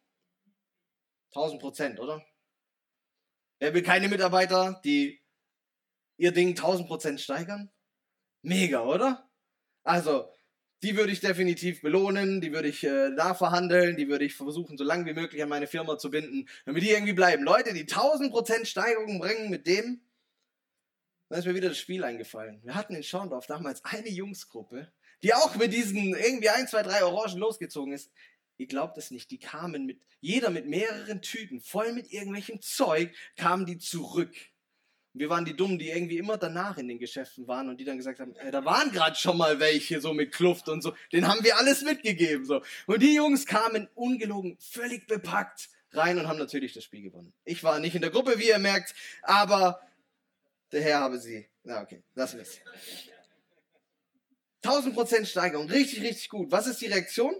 1000 1.30 1.60
Prozent, 1.60 2.00
oder? 2.00 2.24
Wer 3.58 3.74
will 3.74 3.82
keine 3.82 4.08
Mitarbeiter, 4.08 4.80
die 4.84 5.20
ihr 6.16 6.32
Ding 6.32 6.54
1000% 6.54 7.18
steigern? 7.18 7.70
Mega, 8.42 8.84
oder? 8.84 9.28
Also, 9.82 10.30
die 10.82 10.96
würde 10.96 11.12
ich 11.12 11.20
definitiv 11.20 11.82
belohnen, 11.82 12.40
die 12.40 12.52
würde 12.52 12.68
ich 12.68 12.84
äh, 12.84 13.14
da 13.16 13.34
verhandeln, 13.34 13.96
die 13.96 14.08
würde 14.08 14.24
ich 14.24 14.36
versuchen, 14.36 14.78
so 14.78 14.84
lange 14.84 15.06
wie 15.06 15.14
möglich 15.14 15.42
an 15.42 15.48
meine 15.48 15.66
Firma 15.66 15.98
zu 15.98 16.10
binden, 16.10 16.48
damit 16.66 16.82
die 16.82 16.90
irgendwie 16.90 17.14
bleiben. 17.14 17.42
Leute, 17.42 17.74
die 17.74 17.86
1000% 17.86 18.64
Steigerung 18.64 19.18
bringen 19.18 19.50
mit 19.50 19.66
dem, 19.66 20.00
dann 21.28 21.40
ist 21.40 21.46
mir 21.46 21.54
wieder 21.54 21.68
das 21.68 21.78
Spiel 21.78 22.04
eingefallen. 22.04 22.60
Wir 22.62 22.74
hatten 22.74 22.94
in 22.94 23.02
Schorndorf 23.02 23.46
damals 23.46 23.84
eine 23.84 24.08
Jungsgruppe, 24.08 24.92
die 25.22 25.34
auch 25.34 25.56
mit 25.56 25.72
diesen 25.72 26.14
irgendwie 26.14 26.48
ein, 26.48 26.68
zwei, 26.68 26.82
drei 26.82 27.04
Orangen 27.04 27.38
losgezogen 27.38 27.92
ist. 27.92 28.10
Ihr 28.58 28.66
glaubt 28.66 28.98
es 28.98 29.12
nicht, 29.12 29.30
die 29.30 29.38
kamen 29.38 29.86
mit, 29.86 30.00
jeder 30.20 30.50
mit 30.50 30.66
mehreren 30.66 31.22
Tüten, 31.22 31.60
voll 31.60 31.92
mit 31.92 32.12
irgendwelchem 32.12 32.60
Zeug, 32.60 33.14
kamen 33.36 33.66
die 33.66 33.78
zurück. 33.78 34.34
Wir 35.14 35.30
waren 35.30 35.44
die 35.44 35.56
Dummen, 35.56 35.78
die 35.78 35.88
irgendwie 35.88 36.18
immer 36.18 36.36
danach 36.36 36.76
in 36.76 36.88
den 36.88 36.98
Geschäften 36.98 37.46
waren 37.46 37.68
und 37.68 37.78
die 37.78 37.84
dann 37.84 37.96
gesagt 37.96 38.18
haben, 38.18 38.34
äh, 38.36 38.50
da 38.50 38.64
waren 38.64 38.90
gerade 38.90 39.16
schon 39.16 39.38
mal 39.38 39.60
welche 39.60 40.00
so 40.00 40.12
mit 40.12 40.32
Kluft 40.32 40.68
und 40.68 40.82
so. 40.82 40.92
Den 41.12 41.28
haben 41.28 41.42
wir 41.44 41.56
alles 41.56 41.82
mitgegeben 41.82 42.44
so. 42.44 42.62
Und 42.86 43.00
die 43.02 43.14
Jungs 43.14 43.46
kamen 43.46 43.88
ungelogen, 43.94 44.58
völlig 44.60 45.06
bepackt 45.06 45.70
rein 45.92 46.18
und 46.18 46.26
haben 46.26 46.38
natürlich 46.38 46.72
das 46.72 46.84
Spiel 46.84 47.02
gewonnen. 47.02 47.32
Ich 47.44 47.62
war 47.62 47.78
nicht 47.78 47.94
in 47.94 48.02
der 48.02 48.10
Gruppe, 48.10 48.38
wie 48.38 48.48
ihr 48.48 48.58
merkt, 48.58 48.94
aber 49.22 49.80
der 50.72 50.82
Herr 50.82 51.00
habe 51.00 51.18
sie. 51.18 51.48
Na 51.62 51.80
okay, 51.80 52.02
lassen 52.14 52.36
wir 52.36 52.42
es. 52.42 52.60
1000% 54.64 55.26
Steigerung, 55.26 55.68
richtig, 55.68 56.02
richtig 56.02 56.28
gut. 56.28 56.50
Was 56.50 56.66
ist 56.66 56.80
die 56.80 56.86
Reaktion? 56.86 57.34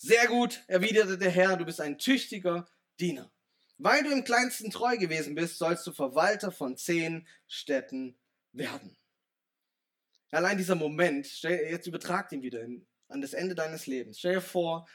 Sehr 0.00 0.28
gut, 0.28 0.62
erwiderte 0.68 1.18
der 1.18 1.30
Herr, 1.32 1.56
du 1.56 1.64
bist 1.64 1.80
ein 1.80 1.98
tüchtiger 1.98 2.68
Diener. 3.00 3.32
Weil 3.78 4.04
du 4.04 4.12
im 4.12 4.22
kleinsten 4.22 4.70
treu 4.70 4.96
gewesen 4.96 5.34
bist, 5.34 5.58
sollst 5.58 5.84
du 5.88 5.92
Verwalter 5.92 6.52
von 6.52 6.76
zehn 6.76 7.26
Städten 7.48 8.16
werden. 8.52 8.96
Allein 10.30 10.56
dieser 10.56 10.76
Moment, 10.76 11.26
stell, 11.26 11.68
jetzt 11.68 11.88
übertrag 11.88 12.30
ihn 12.30 12.42
wieder 12.42 12.62
in, 12.62 12.86
an 13.08 13.20
das 13.20 13.32
Ende 13.32 13.56
deines 13.56 13.88
Lebens. 13.88 14.20
Stell 14.20 14.34
dir 14.34 14.40
vor, 14.40 14.88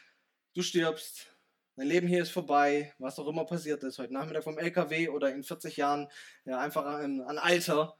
du 0.54 0.62
stirbst, 0.62 1.36
dein 1.76 1.88
Leben 1.88 2.08
hier 2.08 2.22
ist 2.22 2.30
vorbei, 2.30 2.94
was 2.96 3.18
auch 3.18 3.28
immer 3.28 3.44
passiert 3.44 3.82
ist, 3.82 3.98
heute 3.98 4.14
Nachmittag 4.14 4.44
vom 4.44 4.58
LKW 4.58 5.10
oder 5.10 5.34
in 5.34 5.44
40 5.44 5.76
Jahren, 5.76 6.08
ja, 6.46 6.58
einfach 6.58 6.86
an, 6.86 7.20
an 7.20 7.36
Alter. 7.36 7.98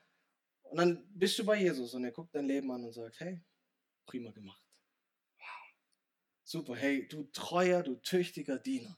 Und 0.62 0.78
dann 0.78 1.06
bist 1.10 1.38
du 1.38 1.44
bei 1.44 1.56
Jesus 1.56 1.92
und 1.92 2.04
er 2.04 2.12
guckt 2.12 2.34
dein 2.34 2.46
Leben 2.46 2.70
an 2.70 2.82
und 2.82 2.92
sagt, 2.92 3.20
hey, 3.20 3.42
prima 4.06 4.30
gemacht. 4.30 4.64
Super, 6.54 6.76
hey, 6.76 7.08
du 7.08 7.24
treuer, 7.32 7.82
du 7.82 7.96
tüchtiger 7.96 8.60
Diener. 8.60 8.96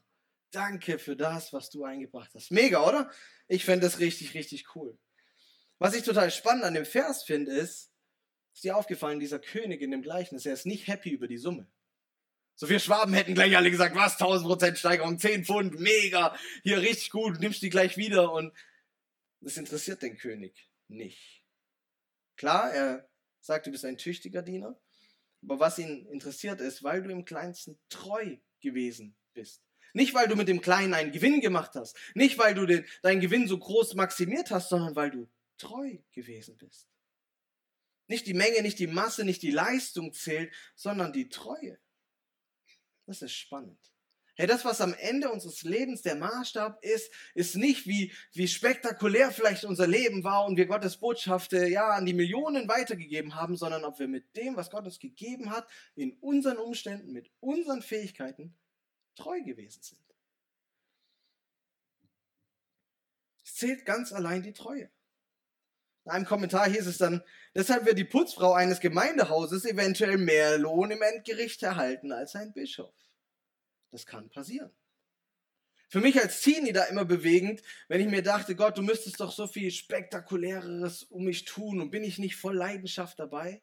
Danke 0.51 0.99
für 0.99 1.15
das, 1.15 1.53
was 1.53 1.71
du 1.71 1.85
eingebracht 1.85 2.29
hast. 2.35 2.51
Mega, 2.51 2.87
oder? 2.87 3.09
Ich 3.47 3.65
fände 3.65 3.87
das 3.87 3.97
richtig, 3.97 4.35
richtig 4.35 4.75
cool. 4.75 4.95
Was 5.79 5.95
ich 5.95 6.03
total 6.03 6.29
spannend 6.29 6.65
an 6.65 6.75
dem 6.75 6.85
Vers 6.85 7.23
finde, 7.23 7.51
ist, 7.51 7.91
ist 8.53 8.63
dir 8.63 8.77
aufgefallen, 8.77 9.19
dieser 9.19 9.39
König 9.39 9.81
in 9.81 9.89
dem 9.89 10.03
Gleichnis, 10.03 10.45
er 10.45 10.53
ist 10.53 10.67
nicht 10.67 10.85
happy 10.85 11.09
über 11.09 11.27
die 11.27 11.39
Summe. 11.39 11.67
So 12.53 12.69
wir 12.69 12.77
Schwaben 12.77 13.15
hätten 13.15 13.33
gleich 13.33 13.57
alle 13.57 13.71
gesagt, 13.71 13.95
was, 13.95 14.19
1000% 14.19 14.75
Steigerung, 14.75 15.17
10 15.17 15.43
Pfund, 15.43 15.79
mega, 15.79 16.37
hier 16.61 16.79
richtig 16.79 17.09
gut, 17.09 17.39
nimmst 17.39 17.63
die 17.63 17.71
gleich 17.71 17.97
wieder 17.97 18.33
und 18.33 18.53
das 19.41 19.57
interessiert 19.57 20.03
den 20.03 20.15
König 20.15 20.69
nicht. 20.89 21.43
Klar, 22.35 22.71
er 22.71 23.09
sagt, 23.39 23.65
du 23.65 23.71
bist 23.71 23.83
ein 23.83 23.97
tüchtiger 23.97 24.43
Diener, 24.43 24.79
aber 25.43 25.59
was 25.59 25.79
ihn 25.79 26.05
interessiert 26.07 26.61
ist, 26.61 26.83
weil 26.83 27.03
du 27.03 27.09
im 27.09 27.25
kleinsten 27.25 27.79
treu 27.89 28.37
gewesen 28.61 29.15
bist. 29.33 29.63
Nicht, 29.93 30.13
weil 30.13 30.27
du 30.27 30.35
mit 30.35 30.47
dem 30.47 30.61
Kleinen 30.61 30.93
einen 30.93 31.11
Gewinn 31.11 31.41
gemacht 31.41 31.71
hast. 31.75 31.97
Nicht, 32.13 32.37
weil 32.37 32.53
du 32.53 32.65
den, 32.65 32.85
deinen 33.01 33.21
Gewinn 33.21 33.47
so 33.47 33.57
groß 33.57 33.95
maximiert 33.95 34.51
hast, 34.51 34.69
sondern 34.69 34.95
weil 34.95 35.11
du 35.11 35.29
treu 35.57 35.97
gewesen 36.11 36.57
bist. 36.57 36.87
Nicht 38.07 38.27
die 38.27 38.33
Menge, 38.33 38.61
nicht 38.61 38.79
die 38.79 38.87
Masse, 38.87 39.25
nicht 39.25 39.41
die 39.41 39.51
Leistung 39.51 40.13
zählt, 40.13 40.53
sondern 40.75 41.13
die 41.13 41.29
Treue. 41.29 41.79
Das 43.05 43.21
ist 43.21 43.33
spannend. 43.33 43.79
Hey, 44.39 44.45
das, 44.45 44.65
was 44.65 44.81
am 44.81 44.93
Ende 44.93 45.31
unseres 45.31 45.63
Lebens 45.63 46.03
der 46.03 46.13
Maßstab 46.13 46.83
ist, 46.83 47.11
ist 47.33 47.55
nicht, 47.55 47.87
wie, 47.87 48.13
wie 48.33 48.47
spektakulär 48.47 49.31
vielleicht 49.31 49.65
unser 49.65 49.87
Leben 49.87 50.23
war 50.23 50.45
und 50.45 50.57
wir 50.57 50.67
Gottes 50.67 50.97
Botschaft 50.97 51.53
ja 51.53 51.89
an 51.89 52.05
die 52.05 52.13
Millionen 52.13 52.67
weitergegeben 52.67 53.33
haben, 53.33 53.57
sondern 53.57 53.83
ob 53.83 53.97
wir 53.97 54.07
mit 54.07 54.37
dem, 54.37 54.55
was 54.55 54.69
Gott 54.69 54.85
uns 54.85 54.99
gegeben 54.99 55.49
hat, 55.49 55.67
in 55.95 56.13
unseren 56.19 56.57
Umständen, 56.57 57.13
mit 57.13 57.31
unseren 57.39 57.81
Fähigkeiten 57.81 58.55
treu 59.15 59.41
gewesen 59.41 59.81
sind. 59.81 60.01
Es 63.43 63.55
zählt 63.55 63.85
ganz 63.85 64.13
allein 64.13 64.43
die 64.43 64.53
Treue. 64.53 64.91
In 66.05 66.11
einem 66.11 66.25
Kommentar 66.25 66.69
hieß 66.69 66.85
es 66.85 66.99
dann, 66.99 67.23
deshalb 67.55 67.87
wird 67.87 67.97
die 67.97 68.03
Putzfrau 68.03 68.53
eines 68.53 68.81
Gemeindehauses 68.81 69.65
eventuell 69.65 70.19
mehr 70.19 70.59
Lohn 70.59 70.91
im 70.91 71.01
Endgericht 71.01 71.63
erhalten 71.63 72.11
als 72.11 72.35
ein 72.35 72.53
Bischof. 72.53 72.93
Das 73.91 74.05
kann 74.05 74.29
passieren. 74.29 74.71
Für 75.89 76.01
mich 76.01 76.19
als 76.21 76.41
Teenie 76.41 76.73
da 76.73 76.83
immer 76.85 77.05
bewegend, 77.05 77.61
wenn 77.87 78.01
ich 78.01 78.07
mir 78.07 78.21
dachte, 78.21 78.55
Gott, 78.55 78.77
du 78.77 78.81
müsstest 78.81 79.21
doch 79.21 79.31
so 79.31 79.47
viel 79.47 79.71
Spektakuläres 79.71 81.03
um 81.03 81.23
mich 81.23 81.45
tun 81.45 81.79
und 81.79 81.91
bin 81.91 82.03
ich 82.03 82.17
nicht 82.17 82.35
voll 82.35 82.55
Leidenschaft 82.55 83.17
dabei? 83.19 83.61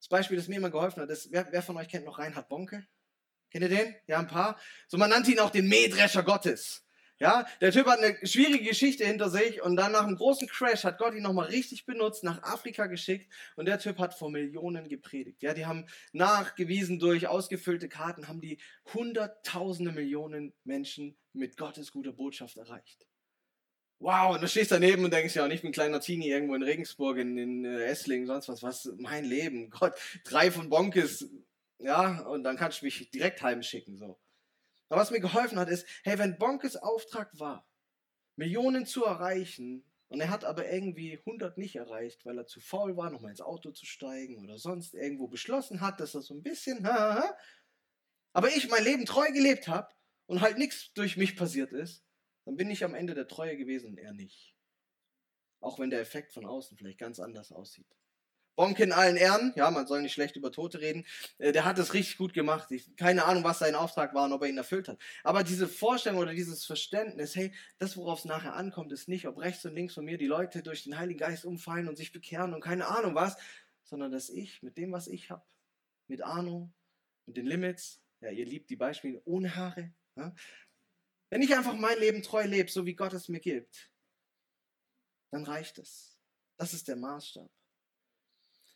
Das 0.00 0.08
Beispiel, 0.08 0.36
das 0.36 0.48
mir 0.48 0.56
immer 0.56 0.70
geholfen 0.70 1.00
hat, 1.00 1.10
ist, 1.10 1.30
wer, 1.30 1.50
wer 1.50 1.62
von 1.62 1.76
euch 1.76 1.88
kennt 1.88 2.04
noch 2.04 2.18
Reinhard 2.18 2.48
Bonke? 2.48 2.86
Kennt 3.50 3.62
ihr 3.62 3.68
den? 3.68 3.94
Ja, 4.08 4.18
ein 4.18 4.26
paar. 4.26 4.58
So, 4.88 4.98
man 4.98 5.10
nannte 5.10 5.30
ihn 5.30 5.38
auch 5.38 5.50
den 5.50 5.68
Mähdrescher 5.68 6.24
Gottes. 6.24 6.83
Ja, 7.20 7.46
der 7.60 7.70
Typ 7.70 7.86
hat 7.86 8.00
eine 8.00 8.16
schwierige 8.26 8.64
Geschichte 8.64 9.06
hinter 9.06 9.30
sich 9.30 9.62
und 9.62 9.76
dann 9.76 9.92
nach 9.92 10.04
einem 10.04 10.16
großen 10.16 10.48
Crash 10.48 10.82
hat 10.82 10.98
Gott 10.98 11.14
ihn 11.14 11.22
nochmal 11.22 11.46
richtig 11.46 11.86
benutzt, 11.86 12.24
nach 12.24 12.42
Afrika 12.42 12.86
geschickt 12.86 13.32
und 13.54 13.66
der 13.66 13.78
Typ 13.78 13.98
hat 13.98 14.14
vor 14.14 14.30
Millionen 14.30 14.88
gepredigt. 14.88 15.40
Ja, 15.42 15.54
die 15.54 15.64
haben 15.64 15.86
nachgewiesen 16.12 16.98
durch 16.98 17.28
ausgefüllte 17.28 17.88
Karten, 17.88 18.26
haben 18.26 18.40
die 18.40 18.58
hunderttausende 18.92 19.92
Millionen 19.92 20.54
Menschen 20.64 21.16
mit 21.32 21.56
Gottes 21.56 21.92
guter 21.92 22.12
Botschaft 22.12 22.56
erreicht. 22.56 23.06
Wow, 24.00 24.34
und 24.34 24.42
du 24.42 24.48
stehst 24.48 24.72
daneben 24.72 25.04
und 25.04 25.14
denkst, 25.14 25.36
ja, 25.36 25.44
und 25.44 25.52
ich 25.52 25.62
bin 25.62 25.70
kleiner 25.70 26.00
Teenie 26.00 26.28
irgendwo 26.28 26.56
in 26.56 26.64
Regensburg, 26.64 27.16
in, 27.18 27.38
in 27.38 27.64
äh, 27.64 27.84
Esslingen, 27.84 28.26
sonst 28.26 28.48
was, 28.48 28.62
was, 28.62 28.92
mein 28.98 29.24
Leben, 29.24 29.70
Gott, 29.70 29.94
drei 30.24 30.50
von 30.50 30.68
Bonkes, 30.68 31.30
ja, 31.78 32.22
und 32.22 32.42
dann 32.42 32.56
kannst 32.56 32.80
du 32.80 32.86
mich 32.86 33.10
direkt 33.10 33.40
heimschicken, 33.40 33.96
so. 33.96 34.18
Aber 34.94 35.02
was 35.02 35.10
mir 35.10 35.18
geholfen 35.18 35.58
hat, 35.58 35.68
ist, 35.68 35.88
hey, 36.04 36.20
wenn 36.20 36.38
Bonkes 36.38 36.76
Auftrag 36.76 37.36
war, 37.40 37.68
Millionen 38.36 38.86
zu 38.86 39.04
erreichen, 39.04 39.84
und 40.06 40.20
er 40.20 40.30
hat 40.30 40.44
aber 40.44 40.70
irgendwie 40.70 41.18
100 41.18 41.58
nicht 41.58 41.74
erreicht, 41.74 42.24
weil 42.24 42.38
er 42.38 42.46
zu 42.46 42.60
faul 42.60 42.96
war, 42.96 43.10
nochmal 43.10 43.32
ins 43.32 43.40
Auto 43.40 43.72
zu 43.72 43.86
steigen 43.86 44.38
oder 44.38 44.56
sonst 44.56 44.94
irgendwo 44.94 45.26
beschlossen 45.26 45.80
hat, 45.80 45.98
dass 45.98 46.14
er 46.14 46.22
so 46.22 46.32
ein 46.32 46.44
bisschen, 46.44 46.86
aber 48.32 48.48
ich 48.50 48.68
mein 48.68 48.84
Leben 48.84 49.04
treu 49.04 49.26
gelebt 49.32 49.66
habe 49.66 49.92
und 50.26 50.42
halt 50.42 50.58
nichts 50.58 50.92
durch 50.92 51.16
mich 51.16 51.34
passiert 51.34 51.72
ist, 51.72 52.04
dann 52.44 52.54
bin 52.54 52.70
ich 52.70 52.84
am 52.84 52.94
Ende 52.94 53.14
der 53.14 53.26
Treue 53.26 53.56
gewesen 53.56 53.88
und 53.88 53.98
er 53.98 54.12
nicht. 54.12 54.54
Auch 55.58 55.80
wenn 55.80 55.90
der 55.90 56.02
Effekt 56.02 56.32
von 56.32 56.46
außen 56.46 56.76
vielleicht 56.76 57.00
ganz 57.00 57.18
anders 57.18 57.50
aussieht. 57.50 57.92
Bonke 58.56 58.82
in 58.82 58.92
allen 58.92 59.16
Ehren, 59.16 59.52
ja, 59.56 59.70
man 59.70 59.86
soll 59.86 60.02
nicht 60.02 60.12
schlecht 60.12 60.36
über 60.36 60.52
Tote 60.52 60.80
reden, 60.80 61.04
äh, 61.38 61.52
der 61.52 61.64
hat 61.64 61.78
es 61.78 61.94
richtig 61.94 62.18
gut 62.18 62.34
gemacht. 62.34 62.70
Ich, 62.70 62.94
keine 62.96 63.24
Ahnung, 63.24 63.44
was 63.44 63.58
sein 63.58 63.74
Auftrag 63.74 64.14
war 64.14 64.24
und 64.24 64.32
ob 64.32 64.42
er 64.42 64.48
ihn 64.48 64.58
erfüllt 64.58 64.88
hat. 64.88 64.98
Aber 65.22 65.42
diese 65.42 65.68
Vorstellung 65.68 66.20
oder 66.20 66.32
dieses 66.32 66.64
Verständnis, 66.64 67.34
hey, 67.34 67.52
das, 67.78 67.96
worauf 67.96 68.20
es 68.20 68.24
nachher 68.24 68.54
ankommt, 68.54 68.92
ist 68.92 69.08
nicht, 69.08 69.26
ob 69.26 69.38
rechts 69.38 69.64
und 69.64 69.74
links 69.74 69.94
von 69.94 70.04
mir 70.04 70.18
die 70.18 70.26
Leute 70.26 70.62
durch 70.62 70.84
den 70.84 70.98
Heiligen 70.98 71.18
Geist 71.18 71.44
umfallen 71.44 71.88
und 71.88 71.96
sich 71.96 72.12
bekehren 72.12 72.54
und 72.54 72.60
keine 72.60 72.86
Ahnung 72.88 73.14
was, 73.14 73.36
sondern 73.82 74.12
dass 74.12 74.30
ich 74.30 74.62
mit 74.62 74.76
dem, 74.76 74.92
was 74.92 75.08
ich 75.08 75.30
habe, 75.30 75.44
mit 76.06 76.22
Ahnung, 76.22 76.72
mit 77.26 77.36
den 77.36 77.46
Limits, 77.46 78.00
ja, 78.20 78.30
ihr 78.30 78.46
liebt 78.46 78.70
die 78.70 78.76
Beispiele 78.76 79.20
ohne 79.24 79.56
Haare, 79.56 79.92
ja, 80.16 80.34
wenn 81.30 81.42
ich 81.42 81.54
einfach 81.56 81.74
mein 81.74 81.98
Leben 81.98 82.22
treu 82.22 82.44
lebe, 82.44 82.70
so 82.70 82.86
wie 82.86 82.94
Gott 82.94 83.12
es 83.12 83.28
mir 83.28 83.40
gibt, 83.40 83.90
dann 85.32 85.44
reicht 85.44 85.78
es. 85.78 86.16
Das 86.56 86.72
ist 86.72 86.86
der 86.86 86.94
Maßstab. 86.94 87.50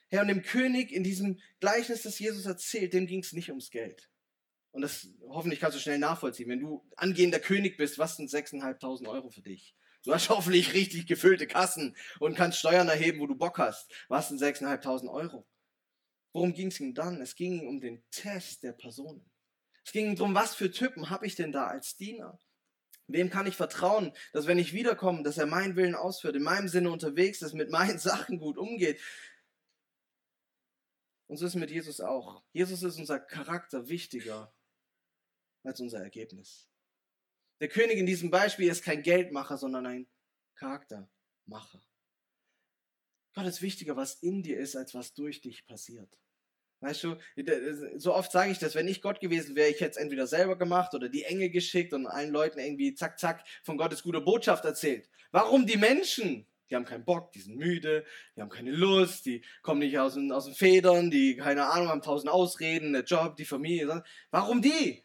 Herr, 0.09 0.23
und 0.23 0.29
dem 0.29 0.43
König 0.43 0.93
in 0.93 1.05
diesem 1.05 1.39
Gleichnis, 1.61 2.03
das 2.03 2.19
Jesus 2.19 2.47
erzählt, 2.47 2.93
dem 2.93 3.07
ging 3.07 3.21
es 3.21 3.33
nicht 3.33 3.51
ums 3.51 3.71
Geld. 3.71 4.11
Und 4.71 4.83
das 4.83 5.09
hoffentlich 5.29 5.61
kannst 5.61 5.77
du 5.77 5.81
schnell 5.81 5.99
nachvollziehen. 5.99 6.49
Wenn 6.49 6.61
du 6.61 6.87
angehender 6.97 7.41
König 7.41 7.77
bist, 7.77 7.99
was 7.99 8.17
sind 8.17 8.31
6.500 8.31 9.09
Euro 9.09 9.31
für 9.31 9.43
dich? 9.43 9.75
Du 10.05 10.15
hast 10.15 10.29
hoffentlich 10.29 10.73
richtig 10.75 11.07
gefüllte 11.07 11.47
Kassen 11.47 11.97
und 12.21 12.37
kannst 12.37 12.59
Steuern 12.59 12.89
erheben, 12.89 13.21
wo 13.21 13.27
du 13.27 13.35
Bock 13.35 13.59
hast. 13.59 13.91
Was 14.09 14.29
sind 14.29 14.41
6.500 14.41 15.11
Euro? 15.11 15.47
Worum 16.33 16.55
ging 16.55 16.69
es 16.69 16.81
ihm 16.81 16.95
dann? 16.95 17.21
Es 17.21 17.35
ging 17.35 17.67
um 17.67 17.81
den 17.81 18.03
Test 18.11 18.63
der 18.63 18.73
Personen. 18.73 19.29
Es 19.85 19.93
ging 19.93 20.15
darum, 20.17 20.35
was 20.35 20.55
für 20.55 20.71
Typen 20.71 21.11
habe 21.11 21.27
ich 21.27 21.35
denn 21.35 21.53
da 21.53 21.67
als 21.67 21.97
Diener? 21.97 22.39
Wem 23.07 23.31
kann 23.31 23.47
ich 23.47 23.57
vertrauen, 23.57 24.13
dass 24.35 24.47
wenn 24.47 24.59
ich 24.59 24.75
wiederkomme, 24.75 25.23
dass 25.23 25.39
er 25.39 25.47
meinen 25.47 25.77
Willen 25.77 25.95
ausführt, 25.95 26.37
in 26.37 26.43
meinem 26.43 26.69
Sinne 26.69 26.91
unterwegs 26.91 27.41
ist, 27.41 27.55
mit 27.55 27.71
meinen 27.71 27.99
Sachen 27.99 28.39
gut 28.39 28.59
umgeht, 28.59 29.01
und 31.29 31.37
so 31.37 31.47
ist 31.47 31.55
es 31.55 31.61
mit 31.61 31.71
Jesus 31.71 32.01
auch. 32.01 32.43
Jesus 32.53 32.83
ist 32.83 32.99
unser 32.99 33.21
Charakter 33.21 33.89
wichtiger 33.89 34.53
als 35.63 35.81
unser 35.81 36.03
Ergebnis. 36.03 36.69
Der 37.61 37.69
König 37.69 37.99
in 37.99 38.07
diesem 38.07 38.31
Beispiel 38.31 38.69
ist 38.69 38.83
kein 38.83 39.03
Geldmacher, 39.03 39.59
sondern 39.59 39.87
ein 39.87 40.09
Charaktermacher. 40.57 41.85
Gott 43.35 43.47
ist 43.47 43.63
wichtiger, 43.63 43.97
was 43.97 44.15
in 44.15 44.43
dir 44.43 44.59
ist, 44.59 44.75
als 44.75 44.95
was 44.95 45.15
durch 45.15 45.41
dich 45.41 45.67
passiert. 45.67 46.19
Weißt 46.81 47.05
du, 47.05 47.17
so 47.97 48.15
oft 48.15 48.31
sage 48.31 48.53
ich 48.53 48.59
das, 48.59 48.75
wenn 48.75 48.87
ich 48.87 49.03
Gott 49.03 49.21
gewesen 49.21 49.57
wäre, 49.57 49.69
ich 49.69 49.81
hätte 49.81 49.93
es 49.93 49.97
entweder 49.97 50.27
selber 50.29 50.57
gemacht 50.57 50.95
oder 50.95 51.09
die 51.09 51.25
Engel 51.25 51.51
geschickt 51.51 51.93
und 51.93 52.07
allen 52.07 52.31
Leuten 52.31 52.61
irgendwie 52.61 52.95
zack, 52.95 53.19
zack 53.19 53.45
von 53.65 53.77
Gottes 53.77 54.03
guter 54.03 54.21
Botschaft 54.21 54.65
erzählt. 54.65 55.09
Warum 55.33 55.67
die 55.67 55.77
Menschen? 55.77 56.47
Die 56.71 56.77
haben 56.77 56.85
keinen 56.85 57.05
Bock, 57.05 57.33
die 57.33 57.41
sind 57.41 57.57
müde, 57.57 58.05
die 58.37 58.41
haben 58.41 58.51
keine 58.51 58.73
Lust, 58.73 59.27
die 59.27 59.45
kommen 59.63 59.81
nicht 59.81 59.99
aus 59.99 60.15
den, 60.15 60.33
aus 60.33 60.45
den 60.45 60.55
Federn, 60.55 61.11
die, 61.11 61.37
keine 61.37 61.67
Ahnung, 61.67 61.89
haben 61.89 62.03
tausend 62.03 62.31
Ausreden, 62.31 62.93
der 62.93 63.05
Job, 63.05 63.37
die 63.37 63.45
Familie. 63.45 64.03
Warum 64.31 64.61
die? 64.61 65.05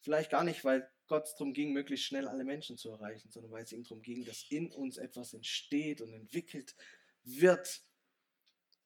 Vielleicht 0.00 0.30
gar 0.30 0.44
nicht, 0.44 0.64
weil 0.64 0.90
Gott 1.06 1.24
es 1.24 1.34
darum 1.34 1.52
ging, 1.52 1.72
möglichst 1.72 2.06
schnell 2.06 2.26
alle 2.26 2.44
Menschen 2.44 2.76
zu 2.76 2.90
erreichen, 2.90 3.30
sondern 3.30 3.52
weil 3.52 3.64
es 3.64 3.72
ihm 3.72 3.82
darum 3.82 4.02
ging, 4.02 4.24
dass 4.24 4.46
in 4.50 4.70
uns 4.72 4.96
etwas 4.96 5.32
entsteht 5.34 6.00
und 6.00 6.12
entwickelt 6.12 6.74
wird, 7.22 7.82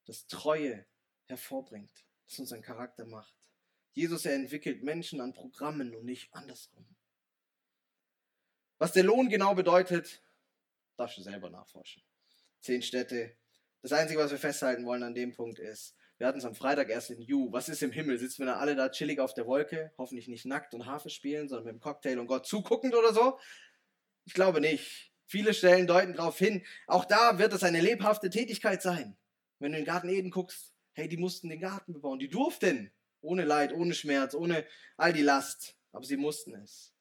das 0.07 0.27
Treue 0.27 0.87
hervorbringt, 1.27 2.05
das 2.29 2.39
unseren 2.39 2.63
Charakter 2.63 3.07
macht. 3.07 3.35
Jesus, 3.93 4.27
er 4.27 4.35
entwickelt 4.35 4.83
Menschen 4.83 5.21
an 5.21 5.33
Programmen 5.33 5.95
und 5.95 6.05
nicht 6.05 6.33
andersrum. 6.35 6.87
Was 8.79 8.93
der 8.93 9.05
Lohn 9.05 9.29
genau 9.29 9.55
bedeutet, 9.55 10.23
Darfst 10.97 11.19
du 11.19 11.23
selber 11.23 11.51
nachforschen. 11.51 12.03
Zehn 12.61 12.83
Städte. 12.83 13.37
Das 13.83 13.93
Einzige, 13.93 14.21
was 14.21 14.31
wir 14.31 14.39
festhalten 14.39 14.85
wollen 14.87 15.03
an 15.03 15.15
dem 15.15 15.33
Punkt 15.33 15.59
ist, 15.59 15.95
wir 16.19 16.27
hatten 16.27 16.39
es 16.39 16.45
am 16.47 16.55
Freitag 16.55 16.89
erst 16.89 17.11
in 17.11 17.21
You. 17.21 17.53
Was 17.53 17.69
ist 17.69 17.83
im 17.83 17.93
Himmel? 17.93 18.19
Sitzen 18.19 18.43
wir 18.43 18.47
da 18.47 18.57
alle 18.57 18.75
da 18.75 18.89
chillig 18.89 19.21
auf 19.21 19.35
der 19.35 19.47
Wolke? 19.47 19.93
Hoffentlich 19.99 20.29
nicht 20.29 20.47
nackt 20.47 20.73
und 20.73 20.87
Harfe 20.87 21.11
spielen, 21.11 21.49
sondern 21.49 21.67
mit 21.67 21.75
dem 21.75 21.81
Cocktail 21.81 22.19
und 22.19 22.27
Gott 22.27 22.47
zuguckend 22.47 22.95
oder 22.95 23.13
so? 23.13 23.39
Ich 24.25 24.33
glaube 24.33 24.61
nicht. 24.61 25.13
Viele 25.27 25.53
Stellen 25.53 25.87
deuten 25.87 26.15
darauf 26.15 26.39
hin, 26.39 26.65
auch 26.87 27.05
da 27.05 27.39
wird 27.39 27.53
es 27.53 27.65
eine 27.65 27.81
lebhafte 27.81 28.31
Tätigkeit 28.31 28.81
sein. 28.81 29.19
Wenn 29.59 29.73
du 29.73 29.79
in 29.79 29.85
den 29.85 29.93
Garten 29.93 30.09
Eden 30.09 30.31
guckst, 30.31 30.73
hey, 30.93 31.09
die 31.09 31.17
mussten 31.17 31.49
den 31.49 31.61
Garten 31.61 31.93
bebauen. 31.93 32.19
Die 32.19 32.29
durften. 32.29 32.93
Ohne 33.21 33.45
Leid, 33.45 33.73
ohne 33.73 33.93
Schmerz, 33.93 34.35
ohne 34.35 34.67
all 34.97 35.13
die 35.13 35.23
Last. 35.23 35.77
Aber 35.93 36.05
sie 36.05 36.17
mussten 36.17 36.55
es. 36.55 36.95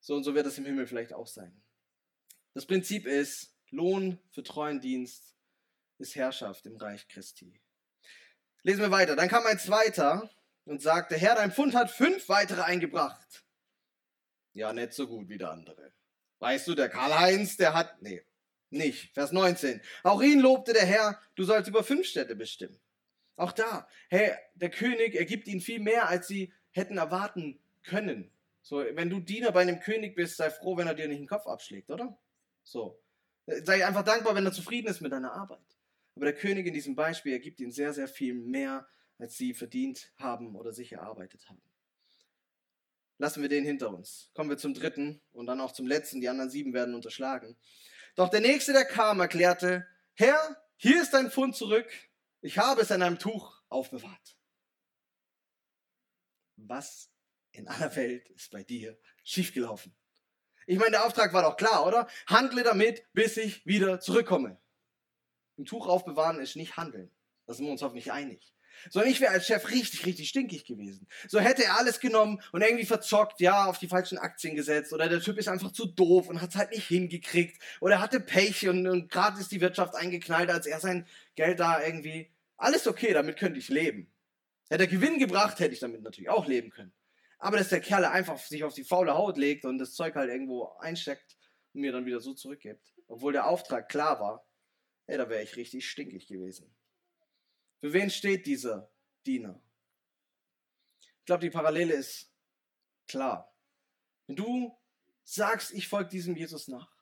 So 0.00 0.14
und 0.14 0.24
so 0.24 0.34
wird 0.34 0.46
es 0.46 0.58
im 0.58 0.66
Himmel 0.66 0.86
vielleicht 0.86 1.14
auch 1.14 1.26
sein. 1.26 1.63
Das 2.54 2.66
Prinzip 2.66 3.06
ist, 3.06 3.52
Lohn 3.70 4.20
für 4.30 4.44
treuen 4.44 4.80
Dienst 4.80 5.34
ist 5.98 6.14
Herrschaft 6.14 6.66
im 6.66 6.76
Reich 6.76 7.08
Christi. 7.08 7.60
Lesen 8.62 8.80
wir 8.80 8.90
weiter. 8.90 9.16
Dann 9.16 9.28
kam 9.28 9.44
ein 9.46 9.58
zweiter 9.58 10.30
und 10.64 10.80
sagte, 10.80 11.16
Herr, 11.16 11.34
dein 11.34 11.52
Pfund 11.52 11.74
hat 11.74 11.90
fünf 11.90 12.28
weitere 12.28 12.62
eingebracht. 12.62 13.44
Ja, 14.52 14.72
nicht 14.72 14.92
so 14.92 15.08
gut 15.08 15.28
wie 15.28 15.38
der 15.38 15.50
andere. 15.50 15.92
Weißt 16.38 16.68
du, 16.68 16.74
der 16.74 16.88
Karl-Heinz, 16.88 17.56
der 17.56 17.74
hat, 17.74 18.00
nee, 18.00 18.22
nicht. 18.70 19.12
Vers 19.14 19.32
19. 19.32 19.80
Auch 20.04 20.22
ihn 20.22 20.40
lobte 20.40 20.72
der 20.72 20.86
Herr, 20.86 21.20
du 21.34 21.44
sollst 21.44 21.68
über 21.68 21.82
fünf 21.82 22.06
Städte 22.06 22.36
bestimmen. 22.36 22.78
Auch 23.36 23.52
da, 23.52 23.88
hey, 24.08 24.32
der 24.54 24.70
König, 24.70 25.16
er 25.16 25.24
gibt 25.24 25.48
ihnen 25.48 25.60
viel 25.60 25.80
mehr, 25.80 26.08
als 26.08 26.28
sie 26.28 26.52
hätten 26.70 26.98
erwarten 26.98 27.60
können. 27.82 28.30
So, 28.62 28.78
wenn 28.78 29.10
du 29.10 29.20
Diener 29.20 29.50
bei 29.52 29.62
einem 29.62 29.80
König 29.80 30.14
bist, 30.14 30.36
sei 30.36 30.50
froh, 30.50 30.76
wenn 30.76 30.86
er 30.86 30.94
dir 30.94 31.08
nicht 31.08 31.18
den 31.18 31.26
Kopf 31.26 31.46
abschlägt, 31.46 31.90
oder? 31.90 32.16
So. 32.64 33.00
Sei 33.46 33.86
einfach 33.86 34.04
dankbar, 34.04 34.34
wenn 34.34 34.46
er 34.46 34.52
zufrieden 34.52 34.88
ist 34.88 35.00
mit 35.00 35.12
deiner 35.12 35.32
Arbeit. 35.32 35.78
Aber 36.16 36.24
der 36.24 36.34
König 36.34 36.66
in 36.66 36.74
diesem 36.74 36.94
Beispiel, 36.94 37.32
er 37.32 37.40
gibt 37.40 37.60
ihm 37.60 37.70
sehr, 37.70 37.92
sehr 37.92 38.08
viel 38.08 38.34
mehr, 38.34 38.88
als 39.18 39.36
sie 39.36 39.54
verdient 39.54 40.12
haben 40.16 40.56
oder 40.56 40.72
sich 40.72 40.92
erarbeitet 40.92 41.48
haben. 41.48 41.62
Lassen 43.18 43.42
wir 43.42 43.48
den 43.48 43.64
hinter 43.64 43.90
uns. 43.90 44.30
Kommen 44.34 44.50
wir 44.50 44.58
zum 44.58 44.74
dritten 44.74 45.22
und 45.32 45.46
dann 45.46 45.60
auch 45.60 45.72
zum 45.72 45.86
letzten. 45.86 46.20
Die 46.20 46.28
anderen 46.28 46.50
sieben 46.50 46.72
werden 46.72 46.94
unterschlagen. 46.94 47.56
Doch 48.16 48.28
der 48.28 48.40
nächste, 48.40 48.72
der 48.72 48.84
kam, 48.84 49.20
erklärte, 49.20 49.86
Herr, 50.14 50.56
hier 50.76 51.02
ist 51.02 51.12
dein 51.12 51.30
Pfund 51.30 51.56
zurück. 51.56 51.88
Ich 52.40 52.58
habe 52.58 52.80
es 52.80 52.90
in 52.90 53.02
einem 53.02 53.18
Tuch 53.18 53.62
aufbewahrt. 53.68 54.36
Was 56.56 57.10
in 57.52 57.68
aller 57.68 57.94
Welt 57.96 58.28
ist 58.30 58.50
bei 58.50 58.62
dir 58.62 58.98
schiefgelaufen? 59.22 59.94
Ich 60.66 60.78
meine, 60.78 60.92
der 60.92 61.06
Auftrag 61.06 61.32
war 61.32 61.42
doch 61.42 61.56
klar, 61.56 61.86
oder? 61.86 62.06
Handle 62.26 62.62
damit, 62.62 63.04
bis 63.12 63.36
ich 63.36 63.64
wieder 63.66 64.00
zurückkomme. 64.00 64.58
Ein 65.58 65.64
Tuch 65.64 65.86
aufbewahren 65.86 66.40
ist 66.40 66.56
nicht 66.56 66.76
handeln. 66.76 67.10
Da 67.46 67.54
sind 67.54 67.66
wir 67.66 67.72
uns 67.72 67.82
hoffentlich 67.82 68.12
einig. 68.12 68.54
Sondern 68.90 69.10
ich 69.10 69.20
wäre 69.20 69.32
als 69.32 69.46
Chef 69.46 69.70
richtig, 69.70 70.04
richtig 70.04 70.28
stinkig 70.28 70.64
gewesen. 70.64 71.06
So 71.28 71.38
hätte 71.38 71.64
er 71.64 71.78
alles 71.78 72.00
genommen 72.00 72.42
und 72.52 72.62
irgendwie 72.62 72.84
verzockt, 72.84 73.40
ja, 73.40 73.66
auf 73.66 73.78
die 73.78 73.86
falschen 73.86 74.18
Aktien 74.18 74.56
gesetzt. 74.56 74.92
Oder 74.92 75.08
der 75.08 75.20
Typ 75.20 75.38
ist 75.38 75.48
einfach 75.48 75.70
zu 75.70 75.86
doof 75.86 76.28
und 76.28 76.40
hat 76.40 76.50
es 76.50 76.56
halt 76.56 76.72
nicht 76.72 76.88
hingekriegt. 76.88 77.62
Oder 77.80 78.00
hatte 78.00 78.20
Pech 78.20 78.68
und, 78.68 78.86
und 78.88 79.10
gerade 79.10 79.40
ist 79.40 79.52
die 79.52 79.60
Wirtschaft 79.60 79.94
eingeknallt, 79.94 80.50
als 80.50 80.66
er 80.66 80.80
sein 80.80 81.06
Geld 81.36 81.60
da 81.60 81.82
irgendwie. 81.84 82.30
Alles 82.56 82.86
okay, 82.86 83.12
damit 83.12 83.36
könnte 83.36 83.58
ich 83.58 83.68
leben. 83.68 84.12
Hätte 84.68 84.84
er 84.84 84.88
Gewinn 84.88 85.18
gebracht, 85.18 85.60
hätte 85.60 85.74
ich 85.74 85.80
damit 85.80 86.02
natürlich 86.02 86.30
auch 86.30 86.46
leben 86.46 86.70
können. 86.70 86.92
Aber 87.38 87.56
dass 87.58 87.68
der 87.68 87.80
Kerl 87.80 88.04
einfach 88.04 88.38
sich 88.38 88.64
auf 88.64 88.74
die 88.74 88.84
faule 88.84 89.14
Haut 89.14 89.36
legt 89.36 89.64
und 89.64 89.78
das 89.78 89.94
Zeug 89.94 90.14
halt 90.14 90.30
irgendwo 90.30 90.68
einsteckt 90.78 91.36
und 91.72 91.80
mir 91.80 91.92
dann 91.92 92.06
wieder 92.06 92.20
so 92.20 92.34
zurückgibt, 92.34 92.94
obwohl 93.06 93.32
der 93.32 93.46
Auftrag 93.46 93.88
klar 93.88 94.20
war, 94.20 94.46
ey, 95.06 95.18
da 95.18 95.28
wäre 95.28 95.42
ich 95.42 95.56
richtig 95.56 95.88
stinkig 95.88 96.26
gewesen. 96.26 96.74
Für 97.80 97.92
wen 97.92 98.10
steht 98.10 98.46
dieser 98.46 98.90
Diener? 99.26 99.60
Ich 101.20 101.26
glaube, 101.26 101.42
die 101.42 101.50
Parallele 101.50 101.94
ist 101.94 102.32
klar. 103.06 103.54
Wenn 104.26 104.36
du 104.36 104.78
sagst, 105.22 105.72
ich 105.72 105.88
folge 105.88 106.10
diesem 106.10 106.36
Jesus 106.36 106.68
nach 106.68 106.94